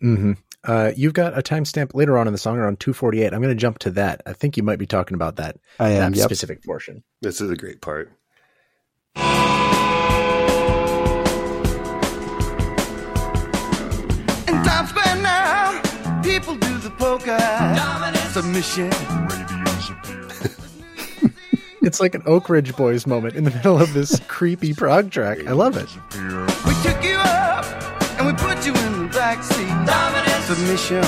[0.00, 0.32] hmm
[0.64, 3.32] Uh, you've got a timestamp later on in the song around 248.
[3.32, 4.22] I'm going to jump to that.
[4.26, 6.24] I think you might be talking about that, I am, that yep.
[6.26, 7.02] specific portion.
[7.22, 8.12] This is a great part.
[16.38, 17.38] People do the polka.
[18.32, 18.90] Submission.
[21.80, 25.46] It's like an Oak Ridge Boys moment in the middle of this creepy prog track.
[25.46, 25.88] I love it.
[26.66, 27.64] We took you up
[28.18, 29.68] and we put you in the back seat.
[30.42, 31.02] Submission.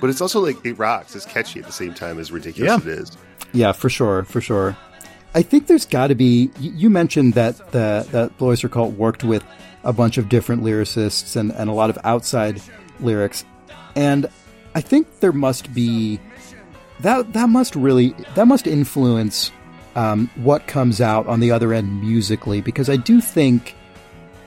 [0.00, 1.14] But it's also like it rocks.
[1.14, 2.92] It's catchy at the same time as ridiculous Yeah.
[2.92, 3.16] it is.
[3.52, 4.76] Yeah, for sure, for sure.
[5.34, 6.50] I think there's got to be.
[6.58, 9.44] You mentioned that the that Blue Oyster Cult worked with
[9.86, 12.60] a bunch of different lyricists and, and a lot of outside
[13.00, 13.44] lyrics,
[13.94, 14.28] and
[14.74, 16.20] I think there must be
[17.00, 19.50] that that must really that must influence
[19.94, 23.74] um, what comes out on the other end musically because I do think,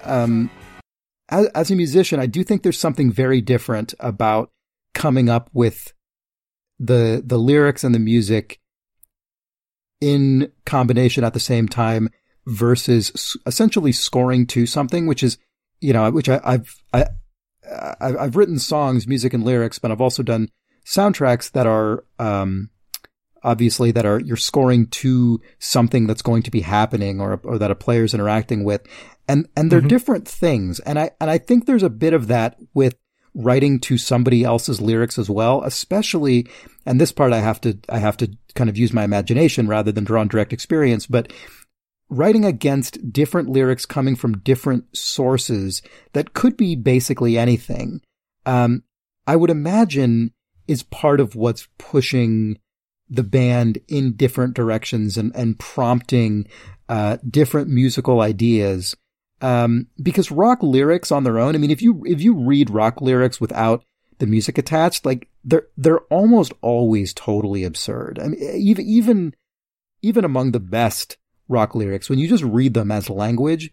[0.03, 0.51] um,
[1.29, 4.51] as, as a musician, I do think there's something very different about
[4.93, 5.93] coming up with
[6.79, 8.59] the the lyrics and the music
[10.01, 12.09] in combination at the same time
[12.49, 15.37] versus essentially scoring to something, which is,
[15.79, 17.05] you know, which I, I've, I,
[18.01, 20.49] I, I've written songs, music and lyrics, but I've also done
[20.85, 22.69] soundtracks that are, um,
[23.43, 27.71] obviously that are, you're scoring to something that's going to be happening or, or that
[27.71, 28.81] a player's interacting with.
[29.27, 30.79] And, and they're different things.
[30.79, 32.95] And I, and I think there's a bit of that with
[33.35, 36.47] writing to somebody else's lyrics as well, especially,
[36.85, 39.91] and this part I have to, I have to kind of use my imagination rather
[39.91, 41.31] than draw on direct experience, but
[42.09, 45.81] writing against different lyrics coming from different sources
[46.13, 48.01] that could be basically anything,
[48.45, 48.83] um,
[49.27, 50.33] I would imagine
[50.67, 52.59] is part of what's pushing
[53.09, 56.47] the band in different directions and, and prompting,
[56.89, 58.95] uh, different musical ideas.
[59.41, 63.01] Um, because rock lyrics on their own, I mean, if you, if you read rock
[63.01, 63.83] lyrics without
[64.17, 68.19] the music attached, like they're, they're almost always totally absurd.
[68.21, 69.35] I mean, even, even,
[70.01, 71.17] even among the best
[71.49, 73.71] rock lyrics, when you just read them as language,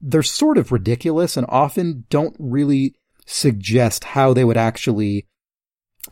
[0.00, 2.94] they're sort of ridiculous and often don't really
[3.26, 5.26] suggest how they would actually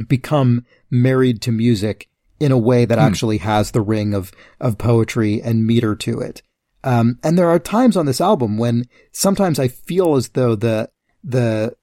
[0.06, 4.30] become married to music in a way that actually has the ring of,
[4.60, 6.42] of poetry and meter to it.
[6.84, 10.90] Um, and there are times on this album when sometimes I feel as though the,
[11.24, 11.74] the,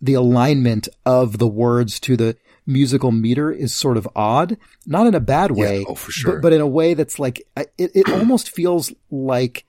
[0.00, 2.36] the alignment of the words to the
[2.66, 4.56] musical meter is sort of odd,
[4.86, 6.32] not in a bad way, oh, for sure.
[6.34, 9.64] but, but in a way that's like, it, it almost feels like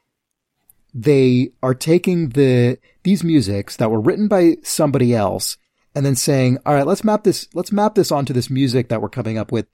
[0.94, 5.58] they are taking the, these musics that were written by somebody else
[5.94, 9.02] and then saying, all right, let's map this, let's map this onto this music that
[9.02, 9.68] we're coming up with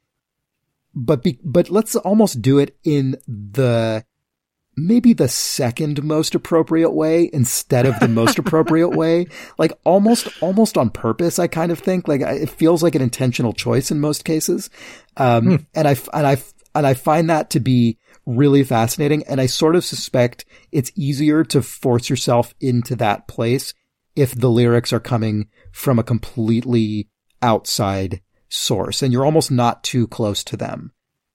[0.94, 4.04] but be, but let's almost do it in the
[4.76, 9.28] maybe the second most appropriate way instead of the most appropriate way.
[9.58, 11.40] Like almost, almost on purpose.
[11.40, 14.70] I kind of think like it feels like an intentional choice in most cases.
[15.18, 15.56] Um, hmm.
[15.74, 16.38] and I, and I,
[16.74, 19.24] and I find that to be really fascinating.
[19.28, 23.74] And I sort of suspect it's easier to force yourself into that place
[24.16, 27.10] if the lyrics are coming from a completely
[27.42, 30.92] outside source and you're almost not too close to them.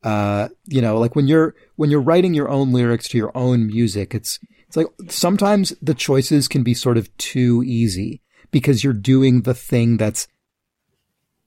[0.06, 3.66] Uh, you know, like when you're, when you're writing your own lyrics to your own
[3.66, 4.38] music, it's,
[4.68, 9.54] it's like sometimes the choices can be sort of too easy because you're doing the
[9.54, 10.28] thing that's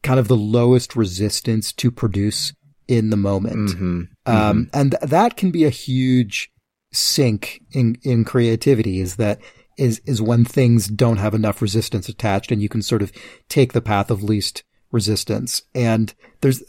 [0.03, 2.53] kind of the lowest resistance to produce
[2.89, 3.69] in the moment.
[3.69, 4.01] Mm-hmm.
[4.25, 4.77] Um, mm-hmm.
[4.77, 6.51] and th- that can be a huge
[6.91, 9.39] sink in, in creativity is that
[9.77, 13.13] is, is when things don't have enough resistance attached and you can sort of
[13.47, 15.61] take the path of least resistance.
[15.73, 16.63] And there's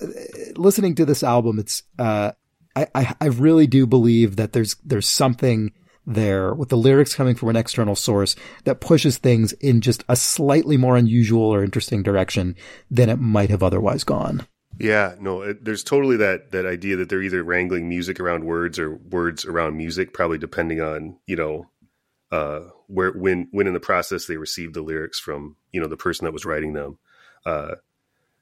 [0.56, 2.32] listening to this album, it's, uh,
[2.76, 5.72] I, I, I really do believe that there's, there's something
[6.06, 10.16] there with the lyrics coming from an external source that pushes things in just a
[10.16, 12.56] slightly more unusual or interesting direction
[12.90, 14.46] than it might have otherwise gone.
[14.78, 18.78] Yeah, no, it, there's totally that that idea that they're either wrangling music around words
[18.78, 21.66] or words around music, probably depending on you know
[22.32, 25.98] uh, where when when in the process they received the lyrics from you know the
[25.98, 26.98] person that was writing them.
[27.44, 27.74] Uh,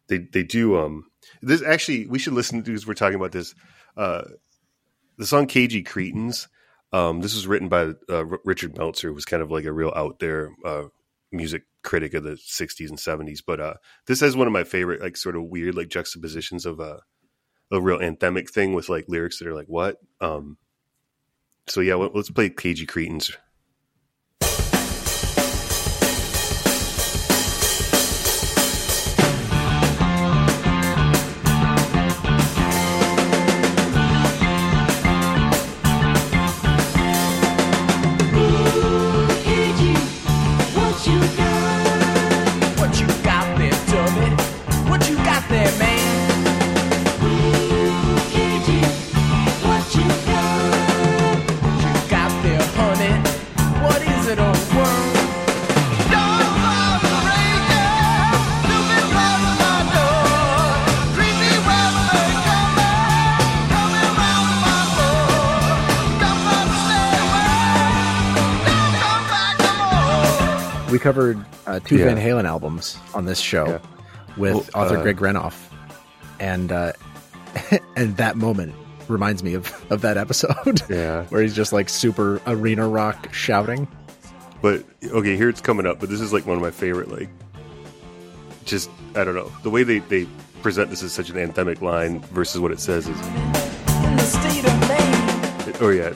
[0.09, 1.05] they they do um
[1.43, 3.55] this actually we should listen to because we're talking about this
[3.97, 4.25] uh
[5.17, 6.49] the song Cagey Cretins
[6.93, 9.93] um this was written by uh, Richard Meltzer who was kind of like a real
[9.95, 10.85] out there uh
[11.31, 13.75] music critic of the 60s and 70s but uh
[14.07, 16.99] this has one of my favorite like sort of weird like juxtapositions of uh
[17.71, 19.99] a real anthemic thing with like lyrics that are like what?
[20.21, 20.57] Um
[21.67, 23.37] so yeah let's play Cagey Cretins
[70.99, 72.07] we covered uh, two yeah.
[72.07, 73.79] Van Halen albums on this show yeah.
[74.37, 75.55] with well, author uh, Greg Renoff,
[76.41, 76.93] and uh,
[77.97, 78.75] and that moment
[79.07, 80.83] reminds me of of that episode.
[80.91, 83.87] Yeah, where he's just like super arena rock shouting.
[84.61, 86.01] But okay, here it's coming up.
[86.01, 87.13] But this is like one of my favorite.
[87.13, 87.29] Like,
[88.65, 90.27] just I don't know the way they they
[90.63, 93.17] present this as such an anthemic line versus what it says is.
[95.81, 96.15] Oh yeah,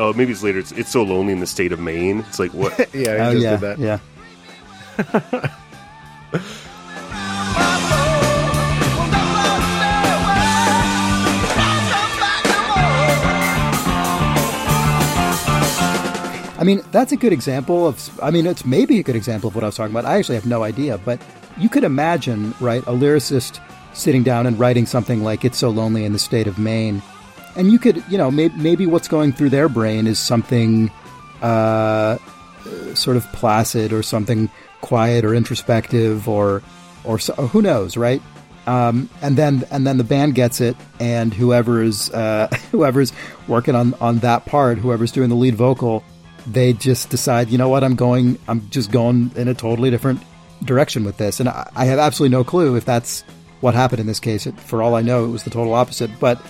[0.00, 0.58] Oh, maybe it's later.
[0.58, 2.20] It's, it's so lonely in the state of Maine.
[2.20, 2.72] It's like what?
[2.94, 3.98] yeah, oh, yeah, Yeah.
[16.58, 19.54] I mean, that's a good example of, I mean, it's maybe a good example of
[19.54, 20.06] what I was talking about.
[20.06, 21.20] I actually have no idea, but
[21.58, 23.60] you could imagine, right, a lyricist
[23.92, 27.02] sitting down and writing something like It's So Lonely in the State of Maine
[27.56, 30.90] and you could, you know, maybe, maybe what's going through their brain is something
[31.42, 32.18] uh,
[32.94, 36.62] sort of placid or something quiet or introspective or,
[37.04, 38.22] or, or who knows, right?
[38.66, 43.12] Um, and then and then the band gets it, and whoever's uh, whoever's
[43.48, 46.04] working on on that part, whoever's doing the lead vocal,
[46.46, 50.22] they just decide, you know what, I'm going, I'm just going in a totally different
[50.64, 53.22] direction with this, and I, I have absolutely no clue if that's
[53.60, 54.46] what happened in this case.
[54.46, 56.40] It, for all I know, it was the total opposite, but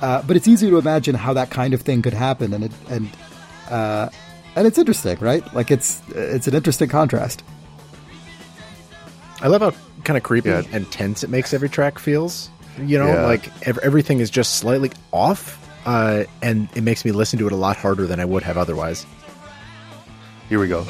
[0.00, 2.72] uh, but it's easy to imagine how that kind of thing could happen, and it,
[2.88, 3.08] and
[3.70, 4.08] uh,
[4.54, 5.42] and it's interesting, right?
[5.54, 7.42] Like it's it's an interesting contrast.
[9.40, 9.72] I love how
[10.04, 10.62] kind of creepy yeah.
[10.72, 12.50] and tense it makes every track feels.
[12.78, 13.26] You know, yeah.
[13.26, 17.52] like ev- everything is just slightly off, uh, and it makes me listen to it
[17.52, 19.06] a lot harder than I would have otherwise.
[20.48, 20.84] Here we go.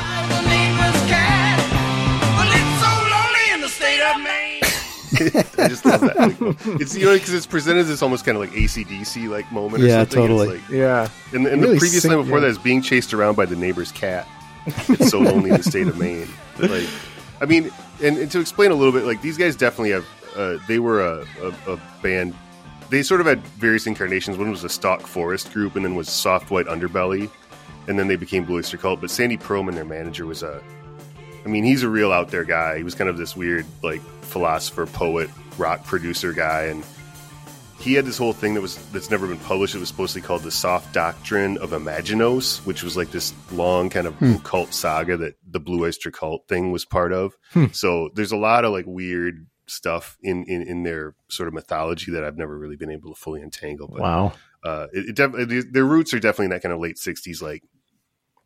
[5.59, 6.17] I just love that.
[6.17, 9.51] Like, it's you know because it's presented as this almost kind of like ACDC like
[9.53, 9.83] moment.
[9.83, 10.59] Yeah, totally.
[10.59, 11.09] Like, yeah.
[11.33, 12.43] And, and really the previous time before yeah.
[12.43, 14.27] that is being chased around by the neighbor's cat.
[14.67, 16.29] It's so lonely in the state of Maine.
[16.59, 16.89] Like,
[17.43, 17.71] I mean,
[18.03, 20.07] and, and to explain a little bit, like these guys definitely have.
[20.35, 22.35] Uh, they were a, a, a band
[22.89, 24.39] they sort of had various incarnations.
[24.39, 27.31] One was a Stalk-Forrest group, and then was soft white underbelly,
[27.89, 29.01] and then they became Blue Oyster Cult.
[29.01, 30.63] But Sandy Pearlman, their manager, was a
[31.47, 32.77] I mean, he's a real out there guy.
[32.77, 36.65] He was kind of this weird, like, philosopher, poet, rock producer guy.
[36.65, 36.85] And
[37.79, 39.75] he had this whole thing that was that's never been published.
[39.75, 43.33] It was supposed to be called the Soft Doctrine of Imaginos, which was like this
[43.53, 47.37] long kind of cult saga that the Blue Oyster Cult thing was part of.
[47.73, 52.13] So there's a lot of like weird stuff in, in in their sort of mythology
[52.13, 53.89] that I've never really been able to fully untangle.
[53.89, 54.33] But Wow.
[54.65, 57.63] uh, it, it definitely their roots are definitely in that kind of late '60s, like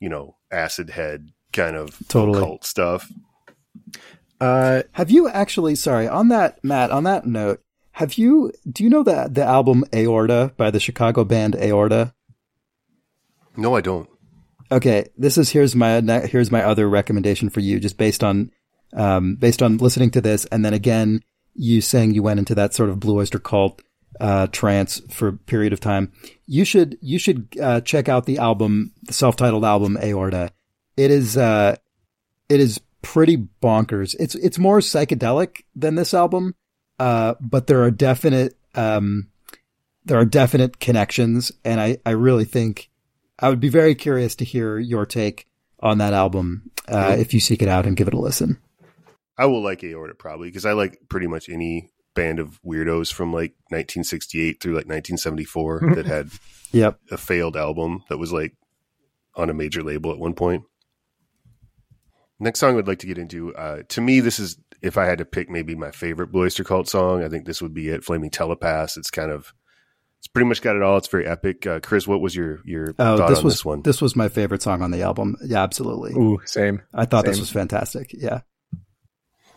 [0.01, 2.41] you know, acid head kind of Totally.
[2.41, 3.11] cult stuff.
[4.41, 5.75] Uh, Have you actually?
[5.75, 6.91] Sorry, on that, Matt.
[6.91, 7.63] On that note,
[7.93, 8.53] have you?
[8.71, 12.15] Do you know that the album Aorta by the Chicago band Aorta?
[13.57, 14.09] No, I don't.
[14.73, 18.51] Okay, this is here's my here's my other recommendation for you, just based on
[18.95, 21.23] um, based on listening to this, and then again
[21.55, 23.83] you saying you went into that sort of Blue Oyster Cult
[24.21, 26.13] uh, trance for a period of time.
[26.47, 30.53] You should you should uh, check out the album, the self titled album Aorta.
[30.97, 31.77] It is uh,
[32.49, 34.15] it is pretty bonkers.
[34.19, 36.55] It's it's more psychedelic than this album,
[36.99, 39.29] uh, but there are definite um,
[40.05, 42.89] there are definite connections, and I I really think
[43.39, 45.47] I would be very curious to hear your take
[45.81, 48.59] on that album uh, if you seek it out and give it a listen.
[49.39, 53.33] I will like Aorta probably because I like pretty much any band of weirdos from
[53.33, 56.29] like 1968 through like 1974 that had
[56.73, 57.01] Yep.
[57.11, 58.55] a failed album that was like
[59.35, 60.65] on a major label at one point.
[62.41, 65.19] Next song I'd like to get into, uh, to me, this is if I had
[65.19, 68.03] to pick maybe my favorite Blue Oyster Cult song, I think this would be it.
[68.03, 68.97] Flaming Telepath.
[68.97, 69.53] It's kind of,
[70.19, 70.97] it's pretty much got it all.
[70.97, 71.67] It's very epic.
[71.67, 73.83] Uh, Chris, what was your your Oh, thought this on was this one?
[73.83, 75.37] this was my favorite song on the album.
[75.45, 76.13] Yeah, absolutely.
[76.13, 76.81] ooh, same.
[76.95, 78.11] I thought this was fantastic.
[78.15, 78.41] Yeah.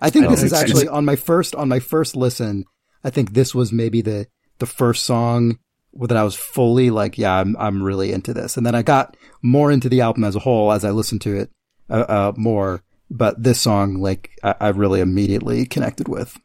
[0.02, 2.66] I think I this don't is actually on my first on my first listen.
[3.04, 4.28] I think this was maybe the
[4.60, 5.58] the first song
[5.94, 8.58] that I was fully like, yeah, I'm I'm really into this.
[8.58, 11.36] And then I got more into the album as a whole as I listened to
[11.38, 11.50] it
[11.90, 12.82] uh, uh, more.
[13.10, 16.38] But this song, like, I, I really immediately connected with.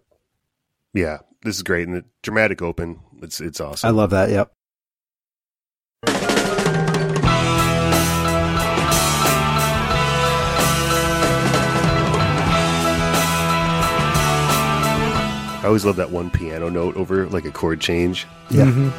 [0.92, 3.00] yeah, this is great and the dramatic open.
[3.22, 3.88] It's it's awesome.
[3.88, 4.30] I love that.
[4.30, 4.52] Yep.
[15.60, 18.26] I always love that one piano note over like a chord change.
[18.50, 18.64] Yeah.
[18.64, 18.92] Well,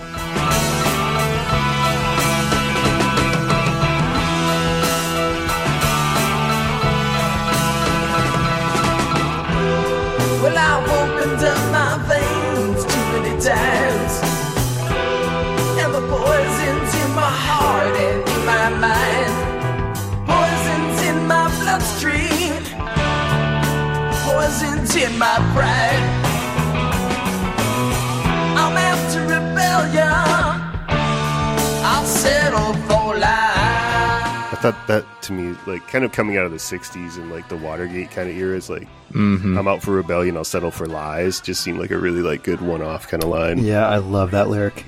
[34.71, 37.57] thought that to me, like kind of coming out of the '60s and like the
[37.57, 39.57] Watergate kind of era, is like Mm-hmm.
[39.57, 41.41] I'm out for rebellion, I'll settle for lies.
[41.41, 43.57] Just seemed like a really like good one-off kind of line.
[43.57, 44.85] Yeah, I love that lyric.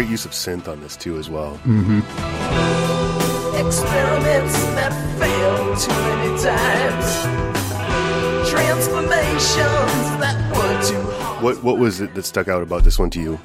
[0.00, 1.56] Great use of synth on this too, as well.
[3.56, 7.06] Experiments that failed too many times.
[8.48, 11.44] Transformations that were too hard.
[11.44, 13.38] What what was it that stuck out about this one to you?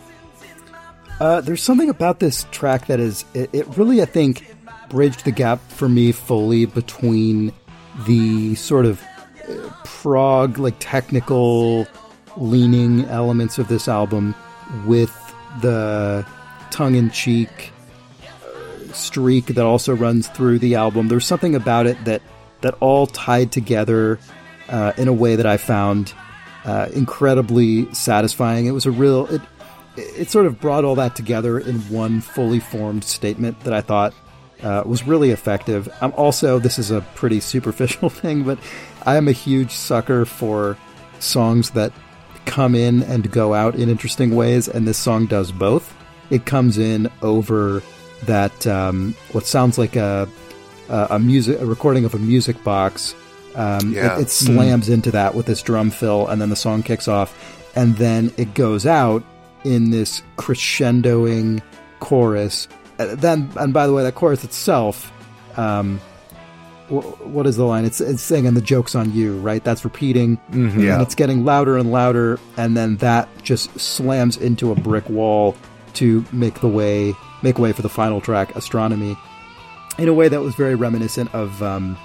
[1.19, 4.56] Uh, there's something about this track that is, it, it really, I think,
[4.90, 7.52] bridged the gap for me fully between
[8.07, 9.03] the sort of
[9.49, 11.86] uh, prog, like technical
[12.38, 14.34] leaning elements of this album
[14.86, 15.14] with
[15.60, 16.26] the
[16.76, 17.72] tongue in cheek
[18.22, 21.08] uh, streak that also runs through the album.
[21.08, 22.22] There's something about it that,
[22.62, 24.20] that all tied together
[24.68, 26.14] uh, in a way that I found
[26.66, 28.66] uh, incredibly satisfying.
[28.66, 29.42] It was a real, it,
[29.96, 34.14] it sort of brought all that together in one fully formed statement that I thought
[34.62, 35.88] uh, was really effective.
[36.02, 38.60] I'm also, this is a pretty superficial thing, but
[39.06, 40.78] I am a huge sucker for
[41.20, 41.94] songs that
[42.46, 45.96] come in and go out in interesting ways, and this song does both.
[46.30, 47.82] It comes in over
[48.26, 50.28] that um, what sounds like a
[50.90, 53.16] a a music a recording of a music box.
[53.56, 54.20] Um, it- Yeah.
[54.20, 57.34] it, slams into that with this drum fill, and then the song kicks off,
[57.76, 59.24] and then it goes out
[59.64, 61.62] in this crescendoing
[62.00, 62.68] chorus.
[63.00, 65.12] Uh, Then, and by the way, that chorus itself,
[65.58, 66.00] um,
[66.90, 67.86] wh- what is the line?
[67.86, 69.64] It's it's saying, "And the joke's on you," right?
[69.64, 70.94] That's repeating, Yeah.
[70.94, 75.56] and it's getting louder and louder, and then that just slams into a brick wall
[75.96, 79.18] to make the way make way for the final track, "Astronomy,"
[79.98, 81.98] in a way that was very reminiscent of um,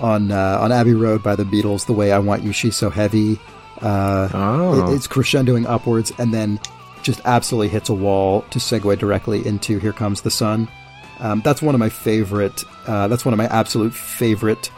[0.00, 1.86] on uh, on Abbey Road by the Beatles.
[1.86, 3.38] The way I want you, she's so heavy.
[3.82, 4.90] Uh, Oh.
[4.90, 6.58] it- it's crescendoing upwards and then
[7.02, 10.68] just absolutely hits a wall to segue directly into "Here Comes the Sun."
[11.20, 12.64] Um, that's one of my favorite.
[12.86, 14.70] Uh, that's one of my absolute favorite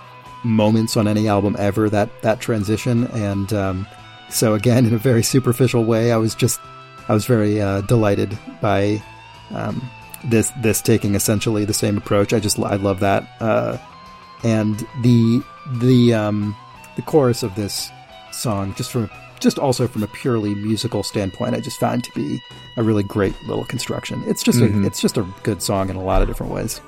[0.45, 1.89] moments on any album ever.
[1.89, 3.87] That that transition, and um,
[4.31, 6.61] so again, in a very superficial way, I was just
[7.09, 9.03] I was very uh, delighted by
[9.55, 9.83] um,
[10.25, 12.33] this this taking essentially the same approach.
[12.33, 13.79] I just I love that, uh,
[14.45, 15.43] and the
[15.81, 16.57] the um,
[16.97, 17.91] the chorus of this
[18.33, 19.09] song, just from
[19.41, 22.41] just also from a purely musical standpoint, I just found to be
[22.77, 24.23] a really great little construction.
[24.27, 26.81] It's just a, it's just a good song in a lot of different ways.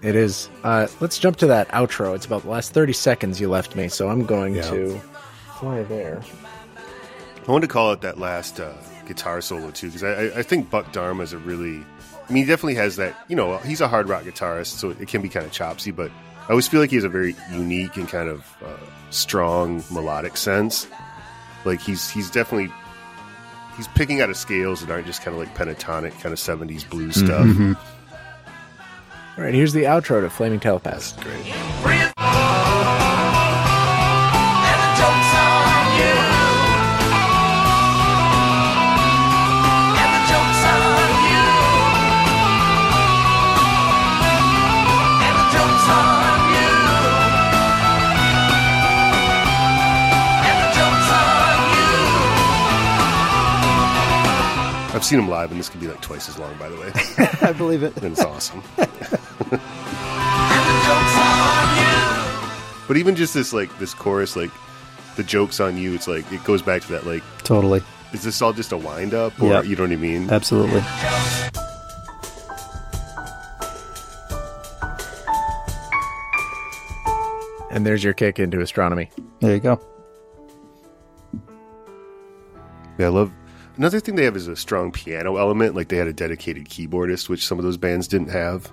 [0.00, 0.48] It is.
[0.64, 2.14] Uh, let's jump to that outro.
[2.14, 4.62] It's about the last 30 seconds you left me, so I'm going Yeah.
[4.70, 5.00] to
[5.58, 6.20] fly there.
[7.46, 8.72] I wanted to call out that last uh,
[9.06, 11.76] guitar solo too because I, I- I think Buck Dharma is a really,
[12.28, 13.14] I mean, he definitely has that.
[13.28, 16.10] You know, he's a hard rock guitarist, so it can be kind of chopsy, but
[16.46, 18.68] I always feel like he has a very unique and kind of uh,
[19.10, 20.86] strong melodic sense.
[21.64, 22.72] Like he's he's definitely
[23.76, 26.88] he's picking out of scales that aren't just kind of like pentatonic kind of '70s
[26.88, 27.46] blues stuff.
[29.38, 31.18] All right, here's the outro to Flaming Telepath.
[31.22, 31.46] Great.
[55.02, 56.92] I've seen him live, and this could be like twice as long, by the way.
[57.48, 57.96] I believe it.
[57.96, 58.62] and it's awesome.
[58.78, 59.56] And the
[60.86, 62.86] joke's on you.
[62.86, 64.52] But even just this like this chorus, like
[65.16, 68.40] the jokes on you, it's like it goes back to that like Totally, is this
[68.40, 69.62] all just a wind up or Yeah.
[69.62, 70.30] you know what I mean?
[70.30, 70.80] absolutely.
[77.70, 79.08] And there's your kick into astronomy.
[79.40, 79.80] There you go.
[82.98, 83.32] Yeah, I love
[83.76, 85.74] another thing they have is a strong piano element.
[85.74, 88.70] Like they had a dedicated keyboardist, which some of those bands didn't have.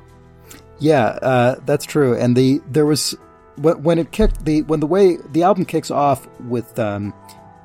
[0.79, 2.15] Yeah, uh, that's true.
[2.15, 3.15] And the there was
[3.57, 7.13] when, it kicked the when the way the album kicks off with um,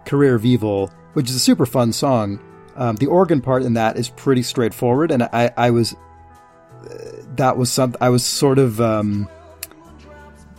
[0.05, 2.40] "Career of Evil," which is a super fun song.
[2.77, 6.94] Um, the organ part in that is pretty straightforward, and I, I was uh,
[7.36, 9.28] that was something I was sort of um,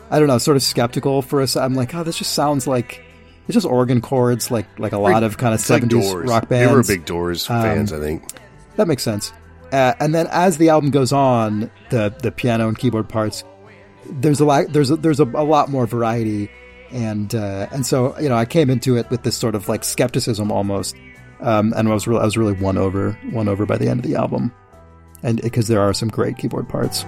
[0.10, 1.58] I don't know, sort of skeptical for us.
[1.58, 3.04] I'm like, oh, this just sounds like
[3.48, 6.30] it's just organ chords, like like a lot of kind of like seventies Doors.
[6.30, 6.80] rock They were.
[6.80, 8.24] Um, big Doors fans, I think.
[8.76, 9.32] That makes sense.
[9.72, 13.44] Uh, and then as the album goes on, the the piano and keyboard parts,
[14.10, 16.50] there's a lot there's a, there's a, a lot more variety,
[16.92, 19.84] and uh, and so you know I came into it with this sort of like
[19.84, 20.96] skepticism almost,
[21.40, 24.00] um, and I was really I was really won over won over by the end
[24.00, 24.52] of the album,
[25.24, 27.04] and because there are some great keyboard parts.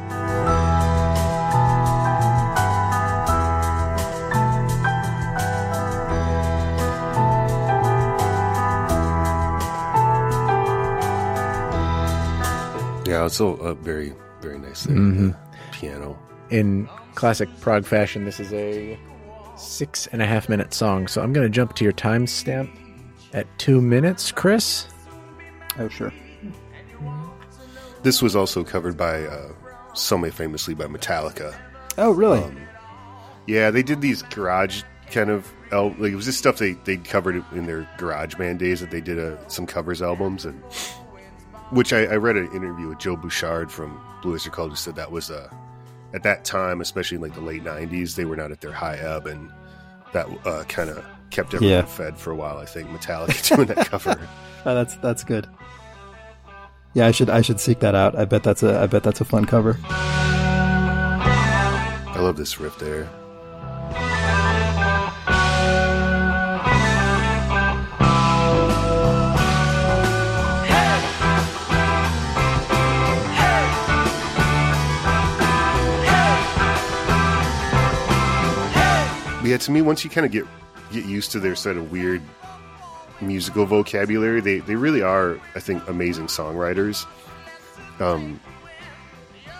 [13.07, 15.33] Yeah, it's a, a very very nice thing.
[15.71, 16.19] Piano.
[16.49, 18.99] In classic prog fashion, this is a
[19.55, 21.07] six and a half minute song.
[21.07, 22.69] So I'm going to jump to your timestamp
[23.33, 24.87] at two minutes, Chris.
[25.79, 26.13] Oh sure.
[28.03, 29.53] This was also covered by uh,
[29.93, 31.55] somewhat famously by Metallica.
[31.97, 32.43] Oh really?
[33.47, 36.97] Yeah, they did these garage kind of el- like it was just stuff they they
[36.97, 40.61] covered in their garage band days that they did uh, some covers albums and
[41.71, 44.95] which I, I read an interview with Joe Bouchard from Blue Oyster Cult who said
[44.95, 45.49] that was uh,
[46.13, 48.95] at that time, especially in like the late '90s, they were not at their high
[48.97, 49.51] ebb, and
[50.13, 51.85] that uh, kind of kept everyone Yeah.
[51.85, 52.57] fed for a while.
[52.57, 54.27] I think Metallica doing that cover.
[54.65, 55.47] Oh, that's that's good.
[56.93, 58.17] Yeah, I should I should seek that out.
[58.17, 59.77] I bet that's a I bet that's a fun cover.
[59.89, 63.07] I love this riff there.
[79.47, 80.45] Yeah, to me, once you kind of get
[80.91, 82.21] get used to their sort of weird
[83.21, 87.05] musical vocabulary, they they really are, I think, amazing songwriters.
[87.99, 88.39] Um,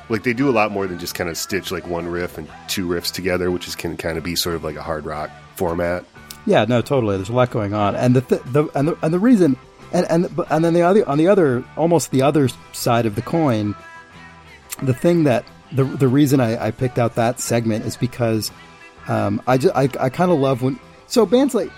[0.10, 2.48] like they do a lot more than just kind of stitch like one riff and
[2.68, 5.30] two riffs together, which is can kind of be sort of like a hard rock
[5.56, 6.06] format.
[6.46, 7.18] Yeah, no, totally.
[7.18, 9.58] There's a lot going on, and the th- the and the and the reason,
[9.92, 13.22] and and and then the other on the other almost the other side of the
[13.22, 13.76] coin,
[14.82, 18.52] the thing that the the reason I, I picked out that segment is because
[19.08, 21.72] um, I just I, I kind of love when so bands like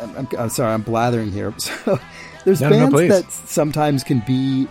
[0.00, 1.52] I'm, I'm, I'm sorry I'm blathering here.
[1.58, 1.98] So
[2.44, 3.08] there's No, no, bands please.
[3.08, 4.68] that sometimes can be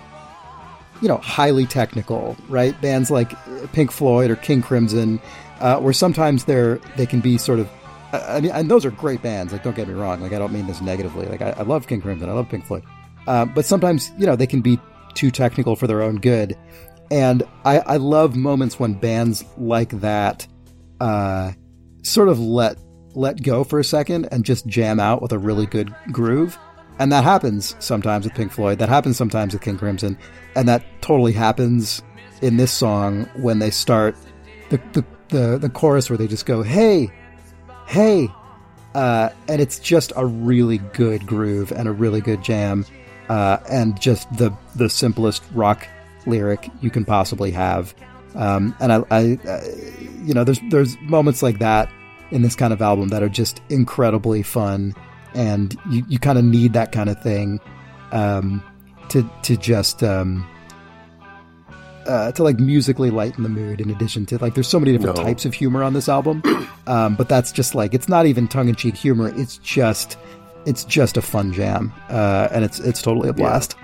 [1.02, 2.80] you know highly technical, right?
[2.82, 3.34] Bands like
[3.74, 5.20] Pink Floyd or King Crimson,
[5.60, 7.70] uh, where sometimes they're they can be sort of.
[8.14, 9.52] I I mean, and those are great bands.
[9.52, 10.22] Like, don't get me wrong.
[10.22, 11.26] Like, I don't mean this negatively.
[11.28, 12.30] Like, I, I love King Crimson.
[12.30, 12.84] I love Pink Floyd.
[13.28, 14.80] Uh, but sometimes, you know, they can be
[15.14, 16.56] too technical for their own good.
[17.12, 20.48] And I, I love moments when bands like that
[21.00, 21.52] uh,
[22.04, 22.78] sort of let
[23.14, 26.58] let go for a second and just jam out with a really good groove.
[27.00, 28.80] And that happens sometimes with Pink Floyd.
[28.80, 30.18] That happens sometimes with King Crimson.
[30.56, 32.02] And that totally happens
[32.42, 34.16] in this song when they start
[34.70, 37.12] the, the, the, the chorus where they just go, hey,
[37.88, 38.30] hey.
[38.94, 42.86] Uh, and it's just a really good groove and a really good jam.
[43.30, 45.88] Uh, and just the, the simplest rock
[46.26, 47.94] lyric you can possibly have.
[48.38, 49.62] Um, and I, I uh,
[50.24, 51.90] you know, there's, there's moments like that
[52.32, 54.94] in this kind of album that are just incredibly fun,
[55.34, 57.60] and you, you kind of need that kind of thing
[58.12, 58.64] um,
[59.10, 60.48] to to just um,
[62.06, 63.82] uh, to like musically lighten the mood.
[63.82, 65.24] In addition to like, there's so many different No.
[65.24, 66.44] types of humor on this album,
[66.88, 69.34] um, but that's just like it's not even tongue in cheek humor.
[69.36, 70.18] It's just
[70.66, 73.76] it's just a fun jam, uh, and it's it's totally a blast.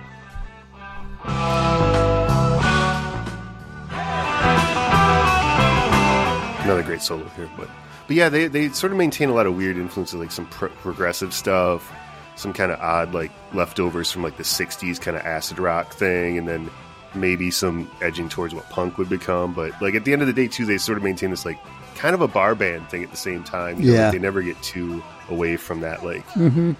[6.73, 7.69] Another great solo here, but
[8.07, 10.69] but yeah, they they sort of maintain a lot of weird influences, like some pro-
[10.69, 11.91] progressive stuff,
[12.35, 16.37] some kind of odd like leftovers from like the '60s kind of acid rock thing,
[16.37, 16.69] and then
[17.15, 19.53] maybe some edging towards what punk would become.
[19.53, 21.59] But like at the end of the day, too, they sort of maintain this like
[21.95, 23.79] kind of a bar band thing at the same time.
[23.79, 24.03] You know, Yeah.
[24.05, 26.71] like, they never get too away from that like Mm-hmm.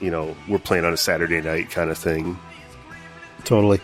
[0.00, 2.36] you know we're playing on a Saturday night kind of thing.
[3.44, 3.80] Totally.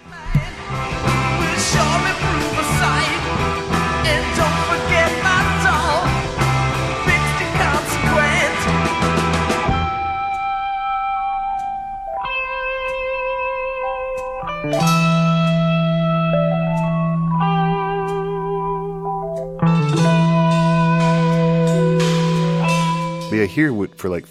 [23.52, 24.24] Here for like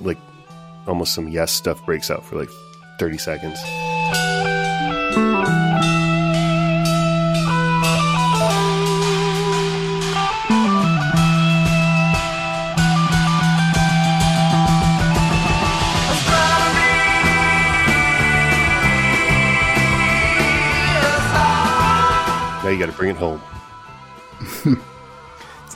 [0.00, 0.18] like
[0.86, 2.50] almost some yes stuff breaks out for like
[2.98, 3.95] 30 seconds.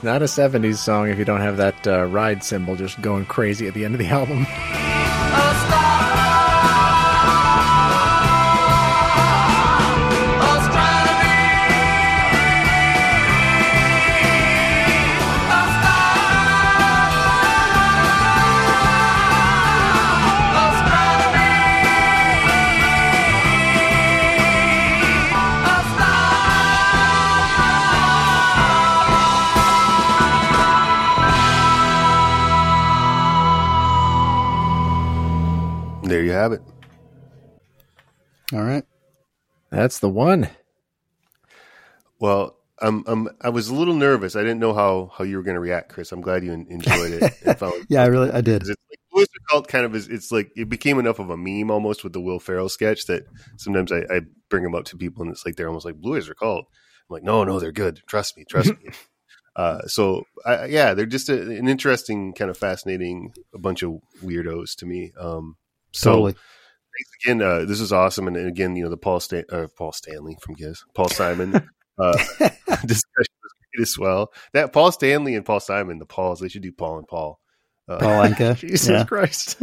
[0.01, 3.23] It's not a 70s song if you don't have that uh, ride cymbal just going
[3.27, 4.47] crazy at the end of the album.
[38.53, 38.83] All right.
[39.69, 40.49] That's the one.
[42.19, 44.35] Well, I'm, I'm, I was a little nervous.
[44.35, 46.11] I didn't know how, how you were going to react, Chris.
[46.11, 47.33] I'm glad you enjoyed it.
[47.45, 48.61] and found- Yeah, I really I did.
[48.61, 50.07] 'cause it's like Blue Oyster Cult kind of is.
[50.07, 53.23] It's like it became enough of a meme almost with the Will Ferrell sketch that
[53.57, 56.15] sometimes I, I bring them up to people and it's like they're almost like Blue
[56.15, 56.65] Oyster Cult.
[57.09, 58.01] I'm like, no, no, they're good.
[58.07, 58.89] Trust me, trust me.
[59.53, 63.99] Uh, so I, yeah, they're just a, an interesting, kind of fascinating, a bunch of
[64.23, 65.11] weirdos to me.
[65.19, 65.57] Um,
[65.91, 66.35] so Totally.
[66.97, 67.41] Thanks again.
[67.41, 70.37] Uh, this is awesome, and, and again, you know, the Paul Stan- uh, Paul Stanley
[70.41, 71.55] from Kiss, Paul Simon
[71.97, 72.11] uh,
[72.85, 74.31] discussion was great as well.
[74.53, 77.39] That Paul Stanley and Paul Simon, the Pauls, they should do Paul and Paul.
[77.87, 78.57] Uh, Paul Anka.
[78.59, 79.03] Jesus yeah.
[79.05, 79.61] Christ.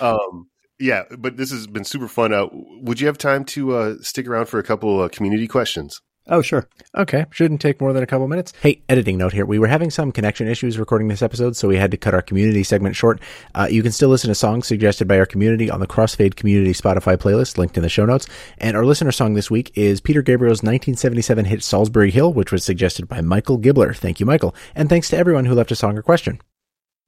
[0.00, 0.48] um,
[0.78, 2.32] yeah, but this has been super fun.
[2.32, 6.00] Uh, would you have time to uh, stick around for a couple uh, community questions?
[6.30, 6.68] Oh, sure.
[6.96, 8.52] Okay, shouldn't take more than a couple minutes.
[8.62, 9.44] Hey, editing note here.
[9.44, 12.22] We were having some connection issues recording this episode, so we had to cut our
[12.22, 13.20] community segment short.
[13.52, 16.72] Uh, you can still listen to songs suggested by our community on the Crossfade Community
[16.72, 18.28] Spotify playlist, linked in the show notes.
[18.58, 22.62] And our listener song this week is Peter Gabriel's 1977 hit Solsbury Hill, which was
[22.62, 23.96] suggested by Michael Gibbler.
[23.96, 24.54] Thank you, Michael.
[24.76, 26.40] And thanks to everyone who left a song or question.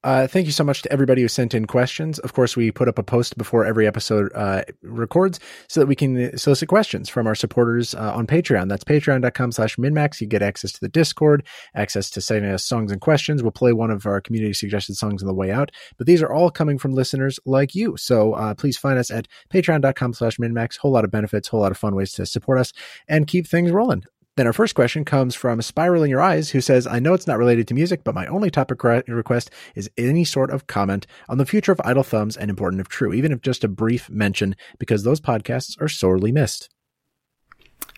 [0.04, 2.18] Uh, thank you so much to everybody who sent in questions.
[2.18, 5.38] Of course, we put up a post before every episode uh, records
[5.68, 8.68] so that we can solicit questions from our supporters uh, on Patreon.
[8.68, 10.20] That's patreon.com slash minmax.
[10.20, 13.42] You get access to the Discord, access to sending us songs and questions.
[13.42, 15.70] We'll play one of our community suggested songs on the way out.
[15.98, 17.96] But these are all coming from listeners like you.
[17.96, 20.78] So uh, please find us at patreon.com slash minmax.
[20.78, 22.72] Whole lot of benefits, whole lot of fun ways to support us
[23.06, 24.04] and keep things rolling.
[24.36, 27.36] Then our first question comes from Spiraling Your Eyes, who says, I know it's not
[27.36, 31.36] related to music, but my only topic re- request is any sort of comment on
[31.36, 34.56] the future of Idle Thumbs and Important if True, even if just a brief mention,
[34.78, 36.70] because those podcasts are sorely missed.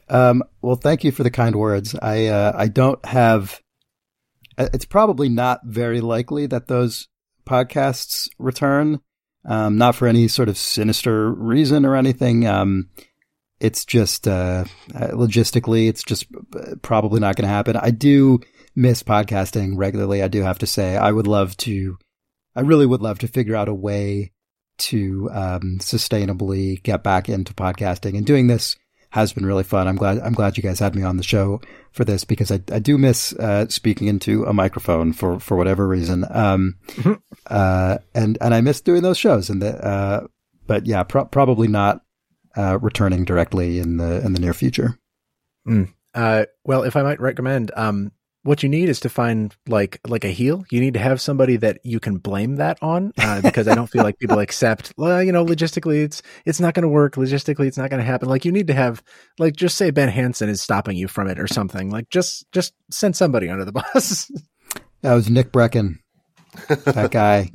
[0.09, 1.95] Um, well, thank you for the kind words.
[1.95, 3.63] I uh, I don't have
[4.59, 7.09] uh, it's probably not very likely that those
[7.47, 9.01] podcasts return.
[9.47, 12.47] Um, not for any sort of sinister reason or anything.
[12.47, 12.89] Um,
[13.61, 14.65] it's just uh,
[14.95, 17.77] uh logistically, it's just uh, probably not going to happen.
[17.77, 18.41] I do
[18.77, 20.23] miss podcasting regularly.
[20.23, 21.99] I do have to say, I would love to.
[22.57, 24.33] I really would love to figure out a way
[24.77, 28.77] to um, sustainably get back into podcasting and doing this
[29.15, 29.87] has been really fun.
[29.87, 31.61] I'm glad I'm glad you guys had me on the show
[31.93, 35.87] for this because I, I do miss uh, speaking into a microphone for, for whatever
[35.87, 36.25] reason.
[36.29, 37.13] Um, mm-hmm.
[37.47, 39.51] uh, and and I miss doing those shows.
[39.51, 40.27] And the, uh,
[40.67, 42.01] but yeah, pro- probably not
[42.57, 44.99] uh, returning directly in the in the near future.
[45.67, 45.93] Mm.
[46.15, 48.13] Uh, well, if I might recommend, um,
[48.45, 50.65] what you need is to find like like a heel.
[50.71, 53.89] You need to have somebody that you can blame that on, uh, because I don't
[53.89, 54.93] feel like people accept.
[55.05, 57.17] Well, you know, logistically, it's it's not going to work.
[57.17, 58.29] Logistically, it's not going to happen.
[58.29, 59.03] Like you need to have
[59.39, 61.91] like just say Ben Hansen is stopping you from it or something.
[61.91, 64.31] Like just just send somebody under the bus.
[65.03, 65.99] that was Nick Breckon.
[66.69, 67.51] that guy.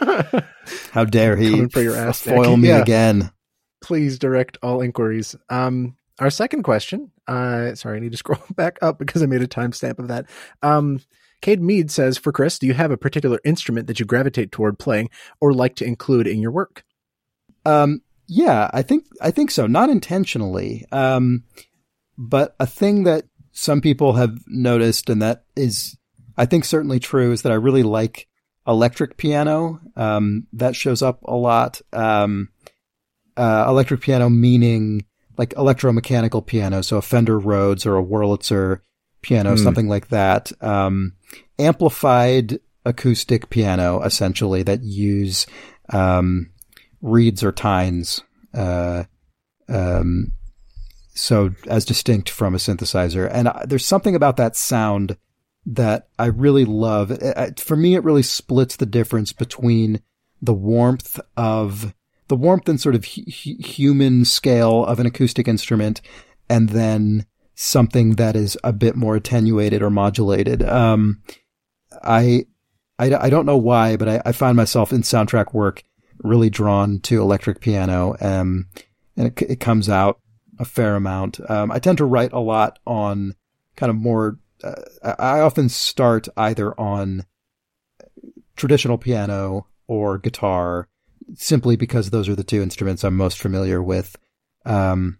[0.92, 2.80] How dare he for your ass foil me yeah.
[2.80, 3.30] again?
[3.86, 5.36] Please direct all inquiries.
[5.48, 7.12] Um, our second question.
[7.28, 10.26] Uh, sorry, I need to scroll back up because I made a timestamp of that.
[10.60, 10.98] Um,
[11.40, 14.80] Cade Mead says, for Chris, do you have a particular instrument that you gravitate toward
[14.80, 15.08] playing
[15.40, 16.84] or like to include in your work?
[17.64, 19.68] Um, yeah, I think I think so.
[19.68, 21.44] Not intentionally, um,
[22.18, 25.96] but a thing that some people have noticed, and that is,
[26.36, 28.26] I think, certainly true, is that I really like
[28.66, 29.80] electric piano.
[29.94, 31.80] Um, that shows up a lot.
[31.92, 32.48] Um,
[33.36, 35.04] uh, electric piano meaning
[35.38, 38.80] like electromechanical piano, so a Fender Rhodes or a Wurlitzer
[39.22, 39.62] piano, mm.
[39.62, 40.50] something like that.
[40.62, 41.14] Um,
[41.58, 45.46] amplified acoustic piano, essentially, that use
[45.90, 46.50] um,
[47.02, 48.22] reeds or tines.
[48.54, 49.04] Uh,
[49.68, 50.32] um,
[51.14, 53.28] so as distinct from a synthesizer.
[53.30, 55.16] And there's something about that sound
[55.64, 57.18] that I really love.
[57.58, 60.00] For me, it really splits the difference between
[60.40, 61.94] the warmth of
[62.28, 66.00] the warmth and sort of hu- human scale of an acoustic instrument,
[66.48, 70.62] and then something that is a bit more attenuated or modulated.
[70.62, 71.22] Um,
[72.02, 72.46] I,
[72.98, 75.82] I, I, don't know why, but I, I, find myself in soundtrack work
[76.18, 78.66] really drawn to electric piano, um,
[79.16, 80.20] and it, it, comes out
[80.58, 81.40] a fair amount.
[81.48, 83.34] Um, I tend to write a lot on
[83.76, 84.38] kind of more.
[84.62, 84.74] Uh,
[85.18, 87.24] I often start either on
[88.56, 90.88] traditional piano or guitar
[91.34, 94.16] simply because those are the two instruments I'm most familiar with.
[94.64, 95.18] Um,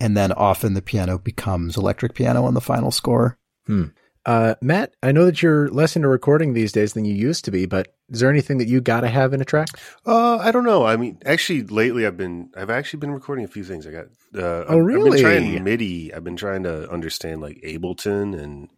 [0.00, 3.38] and then often the piano becomes electric piano on the final score.
[3.66, 3.86] Hmm.
[4.26, 7.50] Uh, Matt, I know that you're less into recording these days than you used to
[7.50, 9.68] be, but is there anything that you got to have in a track?
[10.04, 10.84] Uh, I don't know.
[10.84, 13.86] I mean, actually, lately I've been I've actually been recording a few things.
[13.86, 15.24] I got uh, oh really?
[15.24, 16.12] I've been trying MIDI.
[16.12, 18.68] I've been trying to understand like Ableton and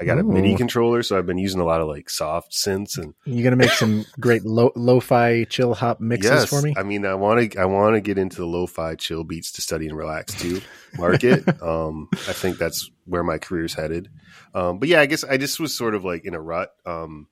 [0.00, 0.20] I got Ooh.
[0.20, 3.44] a MIDI controller, so I've been using a lot of like soft synths and you're
[3.44, 6.74] gonna make some great lo- lo-fi chill hop mixes yes, for me.
[6.76, 9.62] I mean, I want to I want to get into the lo-fi chill beats to
[9.62, 10.62] study and relax too.
[10.96, 11.46] Market.
[11.62, 14.08] um, I think that's where my career's headed.
[14.54, 16.70] Um, but yeah, I guess I just was sort of like in a rut.
[16.86, 17.28] Um,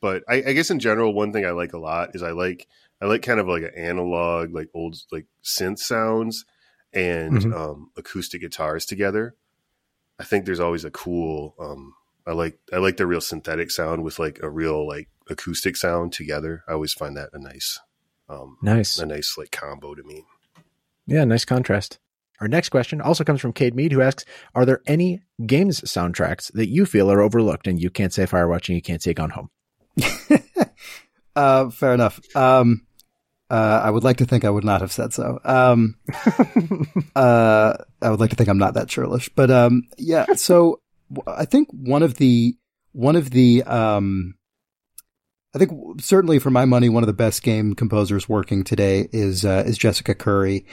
[0.00, 2.66] but I, I guess in general, one thing I like a lot is I like
[3.00, 6.44] I like kind of like an analog, like old like synth sounds
[6.92, 7.52] and mm-hmm.
[7.52, 9.36] um, acoustic guitars together.
[10.18, 11.94] I think there's always a cool um,
[12.26, 16.12] I like I like the real synthetic sound with like a real like acoustic sound
[16.12, 16.64] together.
[16.68, 17.78] I always find that a nice,
[18.28, 20.24] um, nice, a nice like combo to me.
[21.06, 21.98] Yeah, nice contrast.
[22.40, 24.24] Our next question also comes from Cade Mead, who asks,
[24.54, 28.68] "Are there any games soundtracks that you feel are overlooked?" And you can't say Firewatch,
[28.68, 29.50] and you can't say Gone Home.
[31.36, 32.20] uh, fair enough.
[32.34, 32.86] Um,
[33.50, 35.40] uh, I would like to think I would not have said so.
[35.44, 35.96] Um,
[37.16, 40.26] uh, I would like to think I'm not that churlish, but um, yeah.
[40.34, 40.80] So
[41.26, 42.56] I think one of the
[42.92, 44.34] one of the um,
[45.54, 49.44] I think certainly for my money, one of the best game composers working today is
[49.44, 50.66] uh, is Jessica Curry,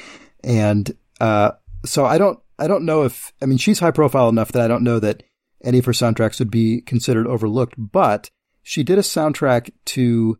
[0.43, 1.51] and uh,
[1.85, 4.67] so I don't I don't know if I mean she's high profile enough that I
[4.67, 5.23] don't know that
[5.63, 8.29] any of her soundtracks would be considered overlooked, but
[8.61, 10.37] she did a soundtrack to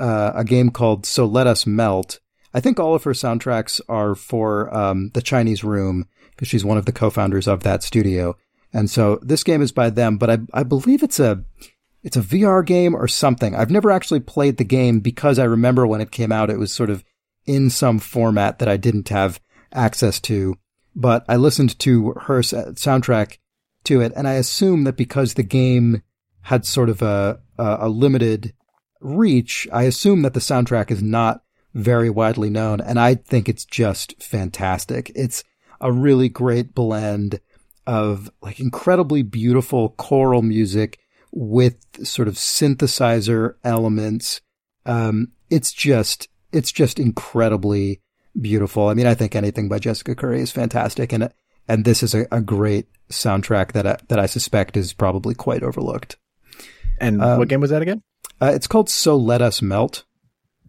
[0.00, 2.20] uh, a game called So Let Us Melt.
[2.54, 6.78] I think all of her soundtracks are for um, the Chinese Room because she's one
[6.78, 8.36] of the co-founders of that studio.
[8.74, 11.44] And so this game is by them, but I, I believe it's a,
[12.02, 13.54] it's a VR game or something.
[13.54, 16.72] I've never actually played the game because I remember when it came out, it was
[16.72, 17.04] sort of
[17.46, 19.40] in some format that I didn't have
[19.72, 20.56] access to.
[20.96, 23.38] But I listened to her soundtrack
[23.84, 26.02] to it, and I assume that because the game
[26.42, 28.54] had sort of a, a, a limited
[29.00, 31.42] reach, I assume that the soundtrack is not
[31.74, 35.10] very widely known, and I think it's just fantastic.
[35.14, 35.44] It's
[35.80, 37.40] a really great blend
[37.86, 40.98] of like incredibly beautiful choral music
[41.32, 44.40] with sort of synthesizer elements.
[44.86, 48.00] Um, it's just, it's just incredibly
[48.40, 48.88] beautiful.
[48.88, 51.12] I mean, I think anything by Jessica Curry is fantastic.
[51.12, 51.32] And,
[51.68, 55.62] and this is a, a great soundtrack that I, that I suspect is probably quite
[55.62, 56.16] overlooked.
[57.00, 58.02] And Um, what game was that again?
[58.40, 60.04] Uh, it's called So Let Us Melt.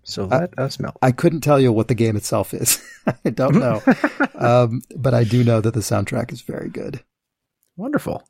[0.06, 0.98] So let us melt.
[1.02, 2.80] I couldn't tell you what the game itself is.
[3.26, 3.82] I don't know.
[4.36, 7.04] um, but I do know that the soundtrack is very good.
[7.76, 8.24] Wonderful.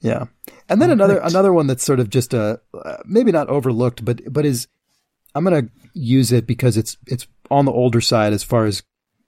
[0.00, 0.24] Yeah.
[0.68, 1.30] And then All another right.
[1.30, 4.66] another one that's sort of just a uh, maybe not overlooked but but is
[5.34, 8.82] I'm going to use it because it's it's on the older side as far as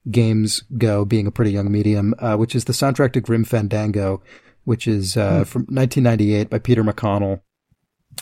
[0.09, 4.21] games go being a pretty young medium uh, which is the soundtrack to Grim Fandango
[4.65, 7.41] which is uh, from 1998 by Peter McConnell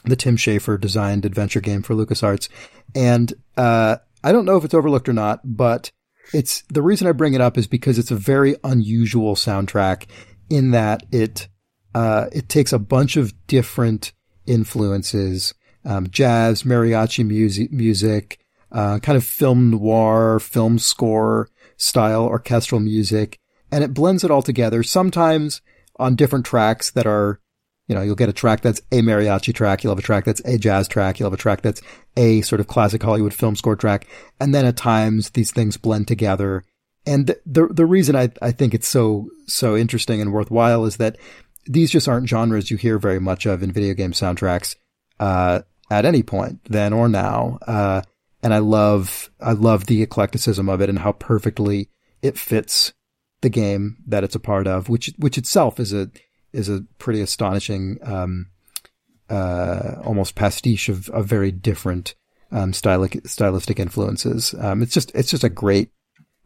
[0.03, 2.49] the Tim Schafer designed adventure game for LucasArts
[2.95, 5.91] and uh, I don't know if it's overlooked or not but
[6.33, 10.05] it's the reason I bring it up is because it's a very unusual soundtrack
[10.49, 11.47] in that it
[11.95, 14.13] uh, it takes a bunch of different
[14.45, 15.53] influences,
[15.85, 18.39] um, jazz, mariachi music, music,
[18.71, 23.39] uh, kind of film noir, film score style orchestral music,
[23.71, 24.81] and it blends it all together.
[24.83, 25.61] Sometimes
[25.97, 27.39] on different tracks that are,
[27.93, 30.41] you know, you'll get a track that's a mariachi track, you'll have a track that's
[30.45, 31.79] a jazz track, you'll have a track that's
[32.17, 34.07] a sort of classic Hollywood film score track,
[34.39, 36.63] and then at times these things blend together.
[37.05, 41.17] And the the, reason I, I think it's so so interesting and worthwhile is that
[41.67, 44.75] these just aren't genres you hear very much of in video game soundtracks
[45.19, 45.61] uh,
[45.91, 47.59] at any point then or now.
[47.67, 48.01] Uh,
[48.41, 51.89] and I love I love the eclecticism of it and how perfectly
[52.23, 52.91] it fits
[53.41, 56.09] the game that it's a part of, which which itself is a
[56.53, 58.47] is a pretty astonishing um,
[59.29, 62.15] uh, almost pastiche of, of very different
[62.51, 64.53] um, stylistic stylistic influences.
[64.59, 65.89] Um, it's just it's just a great,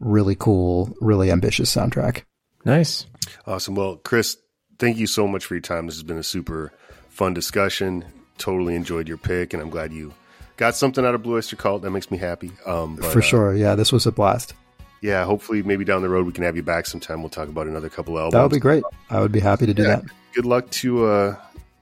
[0.00, 2.22] really cool, really ambitious soundtrack.
[2.64, 3.06] Nice.
[3.46, 3.74] Awesome.
[3.74, 4.36] Well, Chris,
[4.78, 5.86] thank you so much for your time.
[5.86, 6.72] This has been a super
[7.10, 8.04] fun discussion.
[8.38, 10.14] Totally enjoyed your pick, and I'm glad you
[10.56, 11.82] got something out of Blue Oyster Cult.
[11.82, 12.52] That makes me happy.
[12.64, 14.54] Um, but, For uh, sure, yeah, this was a blast.
[15.00, 17.20] Yeah, hopefully, maybe down the road we can have you back sometime.
[17.22, 18.32] We'll talk about another couple albums.
[18.34, 18.82] That would be great.
[19.10, 19.96] I would be happy to do Yeah.
[19.96, 20.04] that.
[20.34, 21.36] Good luck to uh,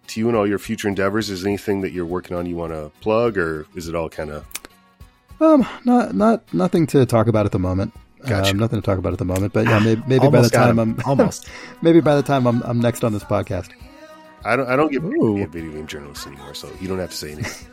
[0.08, 1.30] to you and all your future endeavors.
[1.30, 4.08] Is there anything that you're working on you want to plug, or is it all
[4.08, 4.44] kind of
[5.40, 7.92] Um, not not nothing to talk about at the moment.
[8.26, 8.50] Gotcha.
[8.52, 9.52] Um, nothing to talk about at the moment.
[9.52, 10.96] But yeah, maybe, maybe by the time him.
[10.98, 11.48] I'm Almost.
[11.82, 13.70] maybe by the time I'm I'm next on this podcast.
[14.44, 15.44] I don't I don't get Ooh.
[15.46, 17.68] video game journalist anymore, so you don't have to say anything.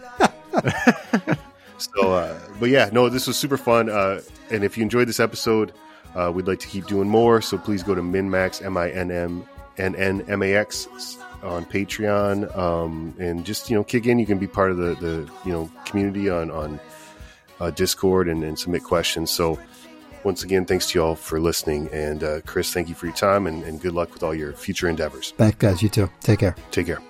[1.95, 3.89] so, uh, but yeah, no, this was super fun.
[3.89, 5.73] Uh, and if you enjoyed this episode,
[6.15, 7.41] uh, we'd like to keep doing more.
[7.41, 9.45] So please go to Minmax M I N M
[9.77, 14.19] N N M A X on Patreon, um, and just you know kick in.
[14.19, 16.79] You can be part of the the you know community on on
[17.59, 19.31] uh, Discord and, and submit questions.
[19.31, 19.59] So.
[20.25, 21.89] Once again, thanks to you all for listening.
[21.91, 24.53] And uh, Chris, thank you for your time and, and good luck with all your
[24.53, 25.33] future endeavors.
[25.35, 25.83] Thanks, guys.
[25.83, 26.09] You too.
[26.21, 26.55] Take care.
[26.71, 27.01] Take care.